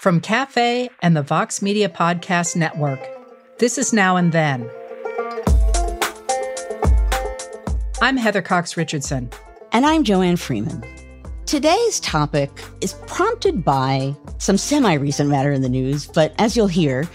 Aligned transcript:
From 0.00 0.18
Cafe 0.18 0.88
and 1.02 1.14
the 1.14 1.20
Vox 1.20 1.60
Media 1.60 1.86
Podcast 1.86 2.56
Network, 2.56 3.06
this 3.58 3.76
is 3.76 3.92
Now 3.92 4.16
and 4.16 4.32
Then. 4.32 4.66
I'm 8.00 8.16
Heather 8.16 8.40
Cox 8.40 8.78
Richardson. 8.78 9.28
And 9.72 9.84
I'm 9.84 10.02
Joanne 10.04 10.38
Freeman. 10.38 10.82
Today's 11.44 12.00
topic 12.00 12.50
is 12.80 12.94
prompted 13.08 13.62
by 13.62 14.16
some 14.38 14.56
semi 14.56 14.94
recent 14.94 15.28
matter 15.28 15.52
in 15.52 15.60
the 15.60 15.68
news, 15.68 16.06
but 16.06 16.32
as 16.38 16.56
you'll 16.56 16.66
hear, 16.66 17.06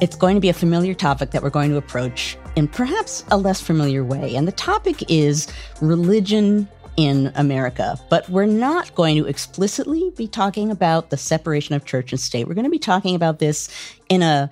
it's 0.00 0.16
going 0.16 0.34
to 0.36 0.40
be 0.40 0.48
a 0.48 0.54
familiar 0.54 0.94
topic 0.94 1.32
that 1.32 1.42
we're 1.42 1.50
going 1.50 1.68
to 1.68 1.76
approach 1.76 2.38
in 2.56 2.68
perhaps 2.68 3.22
a 3.30 3.36
less 3.36 3.60
familiar 3.60 4.02
way. 4.02 4.34
And 4.34 4.48
the 4.48 4.52
topic 4.52 5.04
is 5.10 5.46
religion 5.82 6.66
in 7.00 7.32
America. 7.34 7.98
But 8.10 8.28
we're 8.28 8.44
not 8.44 8.94
going 8.94 9.16
to 9.16 9.26
explicitly 9.26 10.12
be 10.16 10.28
talking 10.28 10.70
about 10.70 11.08
the 11.08 11.16
separation 11.16 11.74
of 11.74 11.86
church 11.86 12.12
and 12.12 12.20
state. 12.20 12.46
We're 12.46 12.54
going 12.54 12.64
to 12.64 12.70
be 12.70 12.78
talking 12.78 13.14
about 13.14 13.38
this 13.38 13.70
in 14.10 14.20
a 14.20 14.50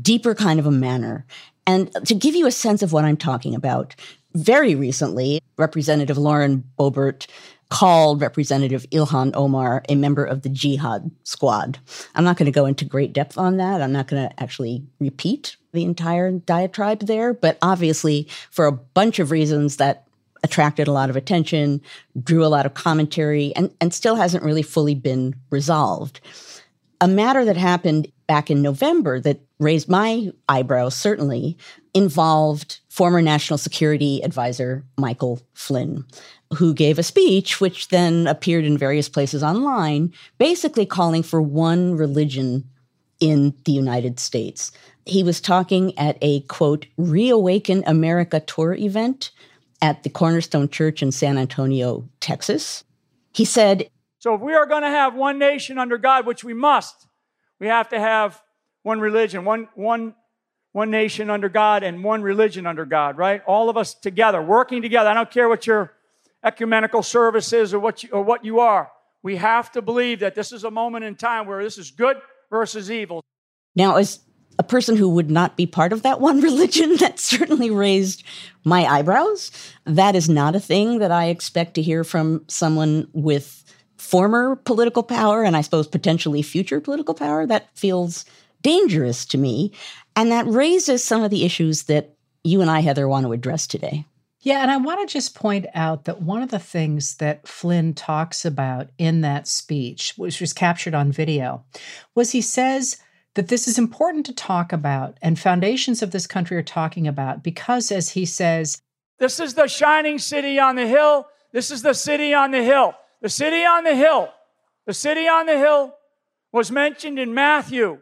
deeper 0.00 0.34
kind 0.34 0.58
of 0.58 0.64
a 0.64 0.70
manner. 0.70 1.26
And 1.66 1.92
to 2.06 2.14
give 2.14 2.34
you 2.34 2.46
a 2.46 2.52
sense 2.52 2.82
of 2.82 2.94
what 2.94 3.04
I'm 3.04 3.18
talking 3.18 3.54
about, 3.54 3.94
very 4.34 4.74
recently, 4.74 5.40
Representative 5.58 6.16
Lauren 6.16 6.64
Boebert 6.78 7.26
called 7.68 8.22
Representative 8.22 8.86
Ilhan 8.90 9.32
Omar 9.34 9.82
a 9.88 9.96
member 9.96 10.24
of 10.24 10.42
the 10.42 10.48
jihad 10.48 11.10
squad. 11.24 11.78
I'm 12.14 12.24
not 12.24 12.38
going 12.38 12.46
to 12.46 12.52
go 12.52 12.64
into 12.64 12.86
great 12.86 13.12
depth 13.12 13.36
on 13.36 13.58
that. 13.58 13.82
I'm 13.82 13.92
not 13.92 14.06
going 14.06 14.28
to 14.28 14.42
actually 14.42 14.86
repeat 14.98 15.56
the 15.72 15.84
entire 15.84 16.30
diatribe 16.30 17.00
there, 17.00 17.34
but 17.34 17.58
obviously, 17.60 18.28
for 18.50 18.64
a 18.64 18.72
bunch 18.72 19.18
of 19.18 19.30
reasons 19.30 19.76
that 19.76 20.05
attracted 20.46 20.86
a 20.86 20.92
lot 20.92 21.10
of 21.10 21.16
attention, 21.16 21.82
drew 22.22 22.44
a 22.44 22.48
lot 22.48 22.66
of 22.66 22.74
commentary, 22.74 23.52
and, 23.56 23.74
and 23.80 23.92
still 23.92 24.14
hasn't 24.14 24.44
really 24.44 24.62
fully 24.62 24.94
been 24.94 25.34
resolved. 25.50 26.20
A 27.00 27.08
matter 27.08 27.44
that 27.44 27.56
happened 27.56 28.06
back 28.28 28.48
in 28.48 28.62
November 28.62 29.20
that 29.20 29.40
raised 29.58 29.88
my 29.88 30.30
eyebrows, 30.48 30.94
certainly, 30.94 31.58
involved 31.94 32.78
former 32.88 33.20
National 33.20 33.58
Security 33.58 34.22
Advisor 34.22 34.84
Michael 34.96 35.42
Flynn, 35.54 36.04
who 36.54 36.72
gave 36.72 36.98
a 36.98 37.02
speech 37.02 37.60
which 37.60 37.88
then 37.88 38.28
appeared 38.28 38.64
in 38.64 38.78
various 38.78 39.08
places 39.08 39.42
online, 39.42 40.12
basically 40.38 40.86
calling 40.86 41.24
for 41.24 41.42
one 41.42 41.96
religion 41.96 42.64
in 43.18 43.52
the 43.64 43.72
United 43.72 44.20
States. 44.20 44.70
He 45.06 45.22
was 45.22 45.40
talking 45.40 45.96
at 45.98 46.18
a 46.22 46.40
quote, 46.42 46.86
Reawaken 46.96 47.82
America 47.86 48.40
tour 48.40 48.74
event 48.74 49.30
at 49.82 50.02
the 50.02 50.10
Cornerstone 50.10 50.68
Church 50.68 51.02
in 51.02 51.12
San 51.12 51.38
Antonio, 51.38 52.08
Texas. 52.20 52.84
He 53.32 53.44
said, 53.44 53.90
So 54.18 54.34
if 54.34 54.40
we 54.40 54.54
are 54.54 54.66
going 54.66 54.82
to 54.82 54.88
have 54.88 55.14
one 55.14 55.38
nation 55.38 55.78
under 55.78 55.98
God, 55.98 56.26
which 56.26 56.44
we 56.44 56.54
must, 56.54 57.06
we 57.58 57.66
have 57.66 57.88
to 57.90 58.00
have 58.00 58.42
one 58.82 59.00
religion, 59.00 59.44
one, 59.44 59.68
one, 59.74 60.14
one 60.72 60.90
nation 60.90 61.30
under 61.30 61.48
God, 61.48 61.82
and 61.82 62.04
one 62.04 62.22
religion 62.22 62.66
under 62.66 62.84
God, 62.84 63.18
right? 63.18 63.42
All 63.46 63.68
of 63.68 63.76
us 63.76 63.94
together, 63.94 64.42
working 64.42 64.82
together. 64.82 65.10
I 65.10 65.14
don't 65.14 65.30
care 65.30 65.48
what 65.48 65.66
your 65.66 65.92
ecumenical 66.44 67.02
service 67.02 67.52
is 67.52 67.74
or 67.74 67.80
what 67.80 68.02
you, 68.02 68.10
or 68.12 68.22
what 68.22 68.44
you 68.44 68.60
are. 68.60 68.90
We 69.22 69.36
have 69.36 69.72
to 69.72 69.82
believe 69.82 70.20
that 70.20 70.34
this 70.34 70.52
is 70.52 70.64
a 70.64 70.70
moment 70.70 71.04
in 71.04 71.16
time 71.16 71.46
where 71.46 71.62
this 71.62 71.78
is 71.78 71.90
good 71.90 72.16
versus 72.50 72.90
evil. 72.90 73.22
Now, 73.74 73.96
as 73.96 74.20
a 74.58 74.62
person 74.62 74.96
who 74.96 75.08
would 75.08 75.30
not 75.30 75.56
be 75.56 75.66
part 75.66 75.92
of 75.92 76.02
that 76.02 76.20
one 76.20 76.40
religion, 76.42 76.96
that 76.96 77.18
certainly 77.18 77.70
raised 77.70 78.22
my 78.64 78.84
eyebrows. 78.84 79.50
That 79.84 80.14
is 80.14 80.28
not 80.28 80.56
a 80.56 80.60
thing 80.60 80.98
that 80.98 81.12
I 81.12 81.26
expect 81.26 81.74
to 81.74 81.82
hear 81.82 82.04
from 82.04 82.44
someone 82.48 83.08
with 83.12 83.64
former 83.96 84.56
political 84.56 85.02
power 85.02 85.42
and 85.42 85.56
I 85.56 85.62
suppose 85.62 85.86
potentially 85.86 86.42
future 86.42 86.80
political 86.80 87.14
power. 87.14 87.46
That 87.46 87.68
feels 87.76 88.24
dangerous 88.62 89.24
to 89.26 89.38
me. 89.38 89.72
And 90.14 90.30
that 90.32 90.46
raises 90.46 91.04
some 91.04 91.22
of 91.22 91.30
the 91.30 91.44
issues 91.44 91.84
that 91.84 92.16
you 92.44 92.60
and 92.60 92.70
I, 92.70 92.80
Heather, 92.80 93.08
want 93.08 93.26
to 93.26 93.32
address 93.32 93.66
today. 93.66 94.04
Yeah, 94.40 94.62
and 94.62 94.70
I 94.70 94.76
want 94.76 95.00
to 95.00 95.12
just 95.12 95.34
point 95.34 95.66
out 95.74 96.04
that 96.04 96.22
one 96.22 96.40
of 96.40 96.50
the 96.50 96.60
things 96.60 97.16
that 97.16 97.48
Flynn 97.48 97.94
talks 97.94 98.44
about 98.44 98.90
in 98.96 99.22
that 99.22 99.48
speech, 99.48 100.14
which 100.16 100.40
was 100.40 100.52
captured 100.52 100.94
on 100.94 101.10
video, 101.10 101.64
was 102.14 102.30
he 102.30 102.40
says 102.40 102.98
that 103.36 103.48
this 103.48 103.68
is 103.68 103.78
important 103.78 104.26
to 104.26 104.34
talk 104.34 104.72
about 104.72 105.18
and 105.22 105.38
foundations 105.38 106.02
of 106.02 106.10
this 106.10 106.26
country 106.26 106.56
are 106.56 106.62
talking 106.62 107.06
about 107.06 107.42
because, 107.42 107.92
as 107.92 108.10
he 108.10 108.24
says, 108.24 108.82
this 109.18 109.38
is 109.38 109.54
the 109.54 109.68
shining 109.68 110.18
city 110.18 110.58
on 110.58 110.76
the 110.76 110.86
hill. 110.86 111.26
This 111.52 111.70
is 111.70 111.82
the 111.82 111.94
city 111.94 112.34
on 112.34 112.50
the 112.50 112.62
hill. 112.62 112.94
The 113.20 113.28
city 113.28 113.64
on 113.64 113.84
the 113.84 113.94
hill. 113.94 114.30
The 114.86 114.94
city 114.94 115.28
on 115.28 115.46
the 115.46 115.58
hill 115.58 115.94
was 116.50 116.70
mentioned 116.70 117.18
in 117.18 117.34
Matthew. 117.34 117.98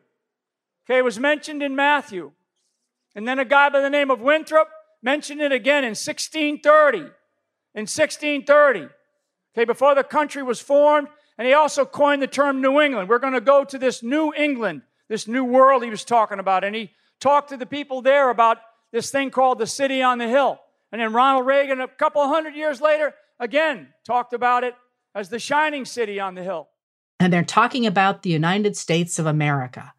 Okay, 0.87 1.03
was 1.03 1.19
mentioned 1.19 1.63
in 1.63 1.75
Matthew. 1.75 2.33
And 3.17 3.27
then 3.27 3.39
a 3.39 3.45
guy 3.45 3.69
by 3.71 3.81
the 3.81 3.91
name 3.91 4.11
of 4.11 4.21
Winthrop 4.21 4.69
mentioned 5.03 5.41
it 5.41 5.51
again 5.51 5.85
in 5.85 5.91
1630. 5.91 6.99
In 6.99 7.87
1630. 7.87 8.89
Okay, 9.53 9.65
before 9.65 9.95
the 9.95 10.05
country 10.05 10.43
was 10.43 10.61
formed. 10.61 11.09
And 11.39 11.49
he 11.49 11.55
also 11.55 11.85
coined 11.85 12.23
the 12.23 12.29
term 12.29 12.61
New 12.61 12.81
England. 12.81 13.09
We're 13.09 13.19
going 13.19 13.35
to 13.35 13.41
go 13.41 13.65
to 13.65 13.79
this 13.79 14.03
New 14.03 14.33
England 14.35 14.83
this 15.09 15.29
new 15.29 15.45
world 15.45 15.85
he 15.85 15.91
was 15.91 16.05
talking 16.05 16.39
about. 16.39 16.65
And 16.65 16.75
he 16.75 16.93
talked 17.21 17.51
to 17.51 17.57
the 17.57 17.67
people 17.67 18.03
there 18.03 18.31
about 18.31 18.59
this 18.93 19.11
thing 19.11 19.31
called 19.31 19.59
the 19.59 19.67
city 19.67 20.03
on 20.03 20.19
the 20.19 20.29
hill. 20.29 20.61
And 20.93 21.01
then 21.01 21.13
Ronald 21.13 21.47
Reagan, 21.47 21.81
a 21.81 21.89
couple 21.89 22.27
hundred 22.29 22.55
years 22.55 22.81
later, 22.81 23.15
again 23.41 23.89
talked 24.05 24.33
about 24.33 24.65
it 24.65 24.75
as 25.15 25.29
the 25.29 25.39
shining 25.39 25.85
city 25.85 26.21
on 26.21 26.35
the 26.35 26.43
hill. 26.43 26.69
And 27.21 27.33
they're 27.33 27.45
talking 27.45 27.87
about 27.87 28.23
the 28.23 28.31
United 28.31 28.77
States 28.77 29.19
of 29.19 29.27
America. 29.27 29.93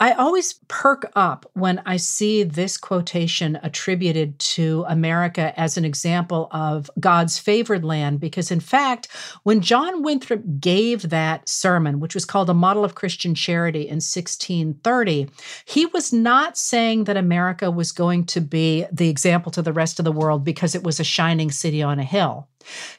I 0.00 0.12
always 0.12 0.52
perk 0.68 1.10
up 1.16 1.50
when 1.54 1.82
I 1.84 1.96
see 1.96 2.44
this 2.44 2.76
quotation 2.76 3.58
attributed 3.64 4.38
to 4.38 4.84
America 4.88 5.58
as 5.58 5.76
an 5.76 5.84
example 5.84 6.48
of 6.52 6.88
God's 7.00 7.38
favored 7.38 7.84
land, 7.84 8.20
because 8.20 8.52
in 8.52 8.60
fact, 8.60 9.08
when 9.42 9.60
John 9.60 10.02
Winthrop 10.04 10.42
gave 10.60 11.10
that 11.10 11.48
sermon, 11.48 11.98
which 11.98 12.14
was 12.14 12.24
called 12.24 12.48
A 12.48 12.54
Model 12.54 12.84
of 12.84 12.94
Christian 12.94 13.34
Charity 13.34 13.82
in 13.82 13.96
1630, 13.96 15.28
he 15.64 15.86
was 15.86 16.12
not 16.12 16.56
saying 16.56 17.04
that 17.04 17.16
America 17.16 17.68
was 17.68 17.90
going 17.90 18.24
to 18.26 18.40
be 18.40 18.86
the 18.92 19.08
example 19.08 19.50
to 19.50 19.62
the 19.62 19.72
rest 19.72 19.98
of 19.98 20.04
the 20.04 20.12
world 20.12 20.44
because 20.44 20.76
it 20.76 20.84
was 20.84 21.00
a 21.00 21.04
shining 21.04 21.50
city 21.50 21.82
on 21.82 21.98
a 21.98 22.04
hill. 22.04 22.48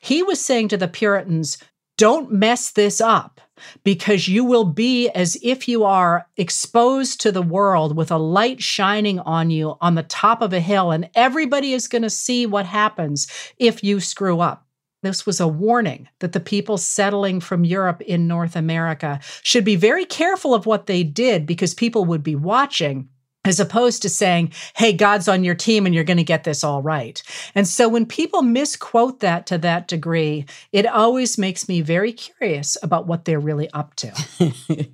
He 0.01 0.21
was 0.21 0.43
saying 0.43 0.67
to 0.69 0.77
the 0.77 0.87
Puritans, 0.89 1.57
don't 1.99 2.31
mess 2.31 2.71
this 2.71 3.01
up 3.01 3.41
because 3.83 4.29
you 4.29 4.45
will 4.45 4.63
be 4.63 5.09
as 5.09 5.37
if 5.43 5.67
you 5.67 5.83
are 5.83 6.25
exposed 6.37 7.19
to 7.19 7.29
the 7.29 7.41
world 7.41 7.97
with 7.97 8.09
a 8.09 8.17
light 8.17 8.63
shining 8.63 9.19
on 9.19 9.49
you 9.49 9.75
on 9.81 9.95
the 9.95 10.03
top 10.03 10.41
of 10.41 10.53
a 10.53 10.61
hill, 10.61 10.91
and 10.91 11.09
everybody 11.13 11.73
is 11.73 11.89
going 11.89 12.03
to 12.03 12.09
see 12.09 12.45
what 12.45 12.65
happens 12.65 13.27
if 13.57 13.83
you 13.83 13.99
screw 13.99 14.39
up. 14.39 14.65
This 15.03 15.25
was 15.25 15.41
a 15.41 15.47
warning 15.47 16.07
that 16.19 16.31
the 16.31 16.39
people 16.39 16.77
settling 16.77 17.41
from 17.41 17.65
Europe 17.65 17.99
in 17.99 18.29
North 18.29 18.55
America 18.55 19.19
should 19.43 19.65
be 19.65 19.75
very 19.75 20.05
careful 20.05 20.53
of 20.53 20.65
what 20.65 20.85
they 20.85 21.03
did 21.03 21.45
because 21.45 21.73
people 21.73 22.05
would 22.05 22.23
be 22.23 22.35
watching 22.35 23.09
as 23.45 23.59
opposed 23.59 24.01
to 24.01 24.09
saying, 24.09 24.51
hey, 24.75 24.91
God's 24.91 25.27
on 25.27 25.43
your 25.43 25.55
team 25.55 25.85
and 25.85 25.95
you're 25.95 26.03
going 26.03 26.17
to 26.17 26.23
get 26.23 26.43
this 26.43 26.63
all 26.63 26.81
right. 26.81 27.21
And 27.55 27.67
so 27.67 27.87
when 27.87 28.05
people 28.05 28.41
misquote 28.41 29.21
that 29.21 29.47
to 29.47 29.57
that 29.59 29.87
degree, 29.87 30.45
it 30.71 30.85
always 30.85 31.37
makes 31.37 31.69
me 31.69 31.81
very 31.81 32.11
curious 32.11 32.77
about 32.83 33.07
what 33.07 33.25
they're 33.25 33.39
really 33.39 33.69
up 33.71 33.95
to. 33.95 34.13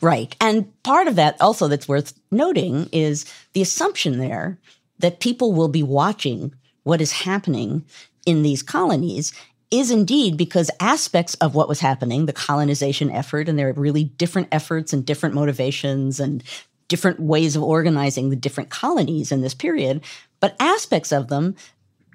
right. 0.00 0.36
And 0.40 0.82
part 0.82 1.08
of 1.08 1.16
that 1.16 1.40
also 1.40 1.66
that's 1.66 1.88
worth 1.88 2.12
noting 2.30 2.88
is 2.92 3.24
the 3.54 3.62
assumption 3.62 4.18
there 4.18 4.58
that 4.98 5.20
people 5.20 5.52
will 5.52 5.68
be 5.68 5.82
watching 5.82 6.54
what 6.82 7.00
is 7.00 7.12
happening 7.12 7.84
in 8.26 8.42
these 8.42 8.62
colonies 8.62 9.32
is 9.70 9.90
indeed 9.90 10.36
because 10.36 10.70
aspects 10.80 11.34
of 11.36 11.54
what 11.54 11.68
was 11.68 11.80
happening, 11.80 12.26
the 12.26 12.32
colonization 12.32 13.10
effort, 13.10 13.48
and 13.48 13.58
there 13.58 13.70
are 13.70 13.72
really 13.72 14.04
different 14.04 14.48
efforts 14.52 14.92
and 14.92 15.06
different 15.06 15.34
motivations 15.34 16.20
and 16.20 16.44
different 16.92 17.18
ways 17.18 17.56
of 17.56 17.62
organizing 17.62 18.28
the 18.28 18.36
different 18.36 18.68
colonies 18.68 19.32
in 19.32 19.40
this 19.40 19.54
period, 19.54 20.02
but 20.40 20.54
aspects 20.60 21.10
of 21.10 21.28
them 21.28 21.56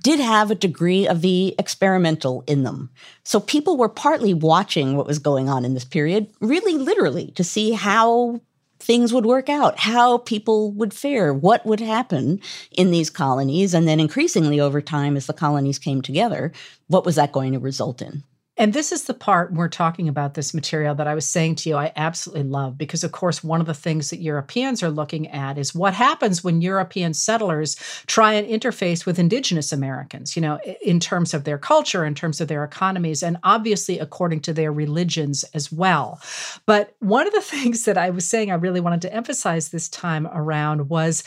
did 0.04 0.20
have 0.20 0.52
a 0.52 0.56
degree 0.56 1.08
of 1.08 1.22
the 1.22 1.56
experimental 1.58 2.44
in 2.46 2.62
them. 2.62 2.92
So 3.24 3.40
people 3.40 3.76
were 3.76 3.90
partly 3.90 4.36
watching 4.36 4.96
what 4.96 5.08
was 5.08 5.18
going 5.18 5.50
on 5.50 5.66
in 5.66 5.74
this 5.74 5.84
period, 5.84 6.30
really 6.42 6.76
literally, 6.78 7.32
to 7.32 7.44
see 7.44 7.72
how 7.72 8.40
things 8.78 9.12
would 9.12 9.26
work 9.26 9.50
out, 9.50 9.80
how 9.80 10.20
people 10.20 10.72
would 10.74 10.94
fare, 10.94 11.34
what 11.34 11.66
would 11.66 11.80
happen 11.80 12.40
in 12.70 12.92
these 12.92 13.10
colonies. 13.10 13.74
And 13.74 13.88
then 13.88 14.00
increasingly 14.00 14.60
over 14.60 14.80
time, 14.80 15.18
as 15.18 15.26
the 15.26 15.34
colonies 15.34 15.80
came 15.80 16.04
together, 16.04 16.52
what 16.86 17.04
was 17.04 17.16
that 17.16 17.32
going 17.32 17.54
to 17.54 17.60
result 17.60 18.00
in? 18.00 18.24
And 18.60 18.74
this 18.74 18.92
is 18.92 19.04
the 19.04 19.14
part 19.14 19.54
we're 19.54 19.70
talking 19.70 20.10
about 20.10 20.34
this 20.34 20.54
material 20.54 20.96
that 20.96 21.08
I 21.08 21.14
was 21.14 21.30
saying 21.30 21.56
to 21.56 21.70
you, 21.70 21.76
I 21.76 21.92
absolutely 21.96 22.44
love 22.44 22.76
because, 22.76 23.04
of 23.04 23.12
course, 23.12 23.44
one 23.44 23.62
of 23.62 23.68
the 23.68 23.74
things 23.74 24.10
that 24.10 24.20
Europeans 24.20 24.82
are 24.82 24.90
looking 24.90 25.28
at 25.28 25.60
is 25.60 25.76
what 25.76 25.94
happens 25.94 26.44
when 26.44 26.62
European 26.62 27.14
settlers 27.14 27.76
try 28.08 28.34
and 28.34 28.48
interface 28.48 29.06
with 29.06 29.20
indigenous 29.20 29.72
Americans, 29.72 30.36
you 30.36 30.42
know, 30.42 30.60
in 30.84 31.00
terms 31.00 31.36
of 31.36 31.44
their 31.44 31.60
culture, 31.60 32.04
in 32.04 32.16
terms 32.16 32.42
of 32.42 32.48
their 32.48 32.64
economies, 32.64 33.22
and 33.22 33.38
obviously 33.44 34.00
according 34.00 34.40
to 34.42 34.54
their 34.54 34.72
religions 34.72 35.46
as 35.54 35.72
well. 35.72 36.20
But 36.66 36.96
one 37.00 37.28
of 37.28 37.34
the 37.34 37.42
things 37.58 37.86
that 37.86 37.98
I 37.98 38.10
was 38.10 38.28
saying 38.28 38.50
I 38.50 38.56
really 38.56 38.82
wanted 38.82 39.04
to 39.04 39.14
emphasize 39.14 39.70
this 39.70 39.88
time 39.88 40.28
around 40.34 40.90
was 40.90 41.24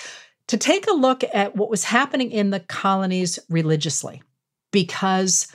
to 0.49 0.56
take 0.56 0.88
a 0.88 0.94
look 0.94 1.23
at 1.33 1.55
what 1.55 1.71
was 1.71 1.85
happening 1.85 2.33
in 2.33 2.50
the 2.50 2.59
colonies 2.59 3.38
religiously 3.49 4.21
because 4.73 5.47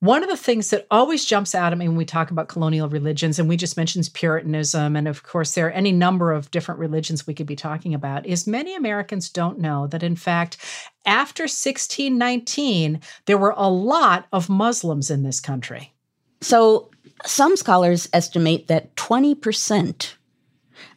one 0.00 0.22
of 0.22 0.28
the 0.28 0.36
things 0.36 0.70
that 0.70 0.86
always 0.90 1.24
jumps 1.24 1.54
out 1.54 1.72
at 1.72 1.78
me 1.78 1.88
when 1.88 1.96
we 1.96 2.04
talk 2.04 2.30
about 2.30 2.48
colonial 2.48 2.88
religions, 2.88 3.38
and 3.38 3.48
we 3.48 3.56
just 3.56 3.78
mentioned 3.78 4.08
Puritanism, 4.12 4.94
and 4.94 5.08
of 5.08 5.22
course, 5.22 5.52
there 5.52 5.68
are 5.68 5.70
any 5.70 5.90
number 5.90 6.32
of 6.32 6.50
different 6.50 6.80
religions 6.80 7.26
we 7.26 7.32
could 7.32 7.46
be 7.46 7.56
talking 7.56 7.94
about, 7.94 8.26
is 8.26 8.46
many 8.46 8.74
Americans 8.74 9.30
don't 9.30 9.58
know 9.58 9.86
that, 9.86 10.02
in 10.02 10.14
fact, 10.14 10.58
after 11.06 11.44
1619, 11.44 13.00
there 13.24 13.38
were 13.38 13.54
a 13.56 13.70
lot 13.70 14.26
of 14.32 14.50
Muslims 14.50 15.10
in 15.10 15.22
this 15.22 15.40
country. 15.40 15.94
So, 16.42 16.90
some 17.24 17.56
scholars 17.56 18.08
estimate 18.12 18.68
that 18.68 18.94
20% 18.96 20.14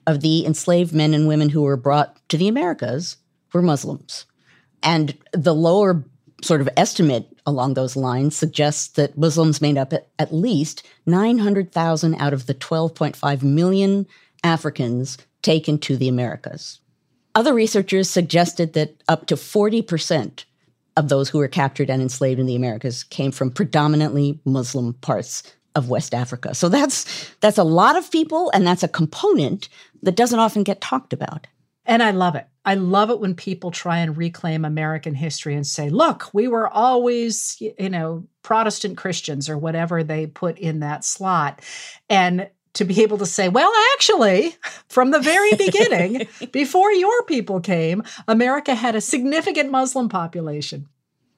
of 0.05 0.19
the 0.19 0.45
enslaved 0.45 0.93
men 0.93 1.13
and 1.13 1.27
women 1.27 1.49
who 1.49 1.61
were 1.61 1.77
brought 1.77 2.17
to 2.29 2.37
the 2.37 2.49
Americas 2.49 3.15
were 3.53 3.61
Muslims. 3.61 4.25
And 4.83 5.17
the 5.31 5.53
lower 5.53 6.03
sort 6.41 6.61
of 6.61 6.69
estimate 6.77 7.27
along 7.45 7.73
those 7.73 7.95
lines 7.95 8.35
suggests 8.35 8.89
that 8.89 9.17
Muslims 9.17 9.61
made 9.61 9.77
up 9.77 9.93
at 9.93 10.33
least 10.33 10.85
900,000 11.05 12.15
out 12.15 12.33
of 12.33 12.45
the 12.45 12.53
12.5 12.53 13.43
million 13.43 14.05
Africans 14.43 15.17
taken 15.41 15.77
to 15.79 15.97
the 15.97 16.07
Americas. 16.07 16.79
Other 17.35 17.53
researchers 17.53 18.09
suggested 18.09 18.73
that 18.73 19.01
up 19.07 19.27
to 19.27 19.35
40% 19.35 20.45
of 20.97 21.09
those 21.09 21.29
who 21.29 21.37
were 21.37 21.47
captured 21.47 21.89
and 21.89 22.01
enslaved 22.01 22.39
in 22.39 22.45
the 22.45 22.55
Americas 22.55 23.03
came 23.03 23.31
from 23.31 23.51
predominantly 23.51 24.39
Muslim 24.45 24.93
parts 24.95 25.43
of 25.75 25.89
West 25.89 26.13
Africa. 26.13 26.53
So 26.55 26.67
that's 26.67 27.31
that's 27.39 27.57
a 27.57 27.63
lot 27.63 27.97
of 27.97 28.11
people 28.11 28.51
and 28.53 28.65
that's 28.65 28.83
a 28.83 28.87
component 28.87 29.69
that 30.03 30.15
doesn't 30.15 30.39
often 30.39 30.63
get 30.63 30.81
talked 30.81 31.13
about. 31.13 31.47
And 31.89 32.03
I 32.03 32.11
love 32.11 32.35
it. 32.35 32.45
I 32.65 32.75
love 32.75 33.09
it 33.09 33.19
when 33.19 33.33
people 33.33 33.71
try 33.71 33.97
and 33.97 34.15
reclaim 34.15 34.63
American 34.63 35.15
history 35.15 35.55
and 35.55 35.65
say, 35.65 35.89
look, 35.89 36.29
we 36.33 36.47
were 36.47 36.69
always, 36.69 37.57
you 37.59 37.89
know, 37.89 38.27
Protestant 38.43 38.95
Christians 38.95 39.49
or 39.49 39.57
whatever 39.57 40.03
they 40.03 40.27
put 40.27 40.59
in 40.59 40.81
that 40.81 41.03
slot. 41.03 41.61
And 42.07 42.47
to 42.73 42.85
be 42.85 43.01
able 43.01 43.17
to 43.17 43.25
say, 43.25 43.49
well, 43.49 43.73
actually, 43.95 44.55
from 44.87 45.09
the 45.09 45.19
very 45.19 45.51
beginning, 45.55 46.27
before 46.51 46.91
your 46.91 47.23
people 47.23 47.59
came, 47.59 48.03
America 48.27 48.75
had 48.75 48.95
a 48.95 49.01
significant 49.01 49.71
Muslim 49.71 50.09
population. 50.09 50.87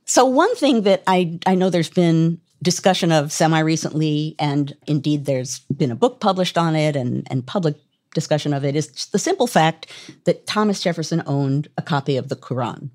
So, 0.04 0.26
one 0.26 0.54
thing 0.58 0.82
that 0.82 1.02
I, 1.08 1.40
I 1.46 1.56
know 1.56 1.70
there's 1.70 1.90
been 1.90 2.42
discussion 2.62 3.14
of 3.14 3.32
semi 3.32 3.60
recently, 3.60 4.36
and 4.38 4.76
indeed 4.86 5.24
there's 5.24 5.60
been 5.60 5.92
a 5.92 5.96
book 5.96 6.20
published 6.20 6.58
on 6.58 6.76
it 6.76 6.98
and, 6.98 7.26
and 7.32 7.46
public 7.46 7.78
discussion 8.14 8.54
of 8.54 8.66
it 8.66 8.76
is 8.76 9.08
the 9.08 9.20
simple 9.20 9.48
fact 9.48 9.88
that 10.26 10.46
Thomas 10.48 10.82
Jefferson 10.82 11.24
owned 11.26 11.68
a 11.78 11.82
copy 11.82 12.18
of 12.18 12.30
the 12.30 12.36
Quran. 12.36 12.90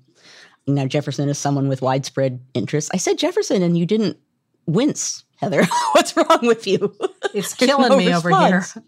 Now, 0.67 0.85
Jefferson 0.85 1.29
is 1.29 1.37
someone 1.37 1.69
with 1.69 1.81
widespread 1.81 2.41
interest. 2.53 2.91
I 2.93 2.97
said 2.97 3.17
Jefferson, 3.17 3.61
and 3.61 3.77
you 3.77 3.85
didn't 3.85 4.17
wince, 4.65 5.23
Heather. 5.37 5.65
What's 5.93 6.15
wrong 6.15 6.39
with 6.41 6.67
you? 6.67 6.93
It's 7.33 7.53
killing 7.55 7.89
no 7.89 7.97
me 7.97 8.07
response. 8.11 8.75
over 8.75 8.85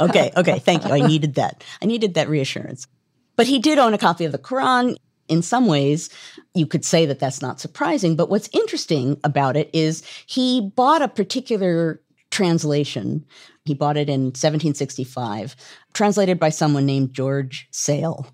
here. 0.00 0.08
okay, 0.08 0.32
okay, 0.36 0.58
thank 0.58 0.84
you. 0.84 0.90
I 0.90 1.06
needed 1.06 1.34
that. 1.34 1.62
I 1.80 1.86
needed 1.86 2.14
that 2.14 2.28
reassurance. 2.28 2.86
But 3.36 3.46
he 3.46 3.58
did 3.58 3.78
own 3.78 3.94
a 3.94 3.98
copy 3.98 4.24
of 4.24 4.32
the 4.32 4.38
Quran. 4.38 4.96
In 5.28 5.40
some 5.40 5.66
ways, 5.66 6.10
you 6.52 6.66
could 6.66 6.84
say 6.84 7.06
that 7.06 7.18
that's 7.18 7.40
not 7.40 7.60
surprising. 7.60 8.16
But 8.16 8.28
what's 8.28 8.50
interesting 8.52 9.18
about 9.24 9.56
it 9.56 9.70
is 9.72 10.02
he 10.26 10.72
bought 10.74 11.00
a 11.00 11.08
particular 11.08 12.00
translation 12.30 13.24
he 13.64 13.74
bought 13.74 13.96
it 13.96 14.08
in 14.08 14.24
1765, 14.24 15.56
translated 15.94 16.38
by 16.38 16.50
someone 16.50 16.84
named 16.84 17.14
George 17.14 17.66
Sale. 17.70 18.26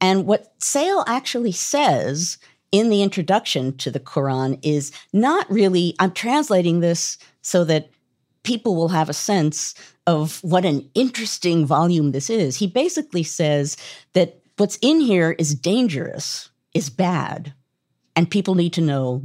And 0.00 0.26
what 0.26 0.52
Sale 0.58 1.04
actually 1.06 1.52
says 1.52 2.38
in 2.72 2.90
the 2.90 3.02
introduction 3.02 3.76
to 3.78 3.90
the 3.90 4.00
Quran 4.00 4.58
is 4.62 4.90
not 5.12 5.48
really, 5.50 5.94
I'm 6.00 6.10
translating 6.10 6.80
this 6.80 7.18
so 7.40 7.64
that 7.64 7.90
people 8.42 8.74
will 8.74 8.88
have 8.88 9.08
a 9.08 9.14
sense 9.14 9.74
of 10.06 10.42
what 10.42 10.64
an 10.64 10.88
interesting 10.94 11.64
volume 11.64 12.10
this 12.10 12.28
is. 12.28 12.56
He 12.56 12.66
basically 12.66 13.22
says 13.22 13.76
that 14.12 14.40
what's 14.56 14.78
in 14.82 15.00
here 15.00 15.36
is 15.38 15.54
dangerous, 15.54 16.50
is 16.74 16.90
bad, 16.90 17.54
and 18.16 18.30
people 18.30 18.56
need 18.56 18.72
to 18.74 18.80
know 18.80 19.22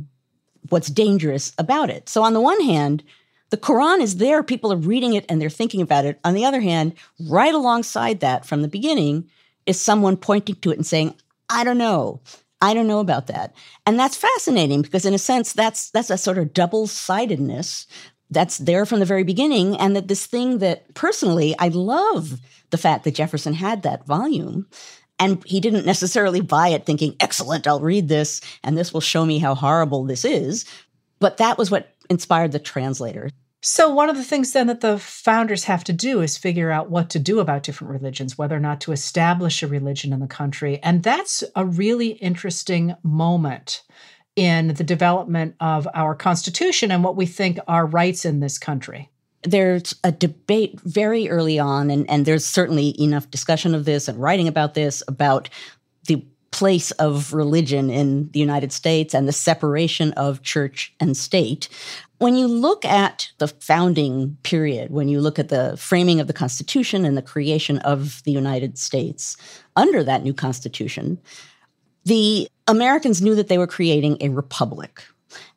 what's 0.70 0.90
dangerous 0.90 1.52
about 1.58 1.90
it. 1.90 2.08
So, 2.08 2.24
on 2.24 2.34
the 2.34 2.42
one 2.42 2.62
hand, 2.62 3.04
the 3.50 3.58
Quran 3.58 4.02
is 4.02 4.18
there, 4.18 4.44
people 4.44 4.72
are 4.72 4.78
reading 4.78 5.14
it 5.14 5.26
and 5.28 5.42
they're 5.42 5.50
thinking 5.50 5.82
about 5.82 6.06
it. 6.06 6.20
On 6.24 6.34
the 6.34 6.46
other 6.46 6.62
hand, 6.62 6.94
right 7.28 7.54
alongside 7.54 8.20
that 8.20 8.46
from 8.46 8.62
the 8.62 8.68
beginning 8.68 9.30
is 9.66 9.80
someone 9.80 10.18
pointing 10.18 10.56
to 10.56 10.72
it 10.72 10.78
and 10.78 10.86
saying, 10.86 11.16
I 11.50 11.64
don't 11.64 11.78
know. 11.78 12.22
I 12.62 12.74
don't 12.74 12.88
know 12.88 13.00
about 13.00 13.28
that. 13.28 13.56
And 13.86 13.98
that's 13.98 14.18
fascinating 14.18 14.82
because 14.82 15.06
in 15.06 15.14
a 15.14 15.20
sense 15.20 15.54
that's 15.54 15.90
that's 15.92 16.10
a 16.10 16.18
sort 16.18 16.38
of 16.38 16.54
double-sidedness 16.54 17.88
that's 18.30 18.58
there 18.60 18.86
from 18.86 19.00
the 19.00 19.06
very 19.06 19.24
beginning 19.24 19.78
and 19.78 19.96
that 19.96 20.08
this 20.08 20.26
thing 20.26 20.60
that 20.60 20.94
personally 20.94 21.56
I 21.58 21.70
love 21.70 22.40
the 22.70 22.78
fact 22.78 23.04
that 23.06 23.16
Jefferson 23.16 23.54
had 23.54 23.84
that 23.84 24.06
volume 24.06 24.68
and 25.18 25.44
he 25.46 25.60
didn't 25.60 25.86
necessarily 25.86 26.42
buy 26.42 26.68
it 26.70 26.86
thinking 26.86 27.16
excellent 27.20 27.66
I'll 27.66 27.80
read 27.80 28.08
this 28.08 28.42
and 28.64 28.78
this 28.78 28.94
will 28.94 29.02
show 29.02 29.26
me 29.26 29.40
how 29.40 29.56
horrible 29.56 30.04
this 30.04 30.26
is 30.26 30.66
but 31.20 31.38
that 31.38 31.58
was 31.58 31.72
what 31.72 31.96
inspired 32.10 32.52
the 32.52 32.60
translator. 32.60 33.30
So, 33.62 33.90
one 33.90 34.10
of 34.10 34.16
the 34.16 34.24
things 34.24 34.54
then 34.54 34.68
that 34.68 34.80
the 34.80 34.98
founders 34.98 35.66
have 35.66 35.84
to 35.86 35.94
do 35.94 36.22
is 36.22 36.38
figure 36.38 36.72
out 36.72 36.90
what 36.90 37.10
to 37.10 37.20
do 37.20 37.40
about 37.40 37.64
different 37.64 37.92
religions, 37.92 38.38
whether 38.38 38.56
or 38.56 38.60
not 38.62 38.80
to 38.82 38.94
establish 38.94 39.62
a 39.62 39.68
religion 39.68 40.14
in 40.14 40.22
the 40.22 40.28
country. 40.28 40.80
And 40.82 41.04
that's 41.04 41.44
a 41.58 41.66
really 41.66 42.10
interesting 42.10 42.96
moment 43.04 43.84
in 44.38 44.70
the 44.76 44.84
development 44.86 45.56
of 45.60 45.90
our 45.94 46.16
Constitution 46.16 46.92
and 46.92 47.04
what 47.04 47.18
we 47.18 47.26
think 47.26 47.60
are 47.68 47.86
rights 47.86 48.24
in 48.24 48.40
this 48.40 48.58
country. 48.58 49.10
There's 49.44 49.94
a 50.06 50.12
debate 50.14 50.80
very 50.82 51.30
early 51.30 51.60
on, 51.60 51.90
and, 51.90 52.10
and 52.10 52.26
there's 52.26 52.46
certainly 52.46 52.96
enough 53.02 53.30
discussion 53.30 53.76
of 53.76 53.84
this 53.84 54.08
and 54.08 54.22
writing 54.22 54.48
about 54.48 54.74
this 54.74 55.04
about 55.10 55.50
the 56.08 56.26
place 56.52 56.92
of 56.92 57.34
religion 57.34 57.90
in 57.90 58.30
the 58.32 58.40
United 58.40 58.72
States 58.72 59.14
and 59.14 59.28
the 59.28 59.34
separation 59.34 60.12
of 60.14 60.42
church 60.42 60.94
and 61.00 61.16
state. 61.16 61.70
When 62.18 62.36
you 62.36 62.48
look 62.48 62.84
at 62.86 63.32
the 63.38 63.48
founding 63.48 64.38
period, 64.44 64.92
when 64.92 65.08
you 65.08 65.22
look 65.22 65.40
at 65.40 65.50
the 65.50 65.76
framing 65.78 66.20
of 66.20 66.28
the 66.28 66.34
Constitution 66.34 67.06
and 67.06 67.16
the 67.16 67.22
creation 67.22 67.78
of 67.80 68.22
the 68.24 68.32
United 68.32 68.78
States 68.78 69.38
under 69.76 70.04
that 70.04 70.24
new 70.24 70.34
Constitution, 70.34 71.20
the 72.06 72.48
Americans 72.68 73.22
knew 73.22 73.36
that 73.36 73.48
they 73.48 73.58
were 73.58 73.68
creating 73.68 74.18
a 74.20 74.30
republic. 74.30 75.04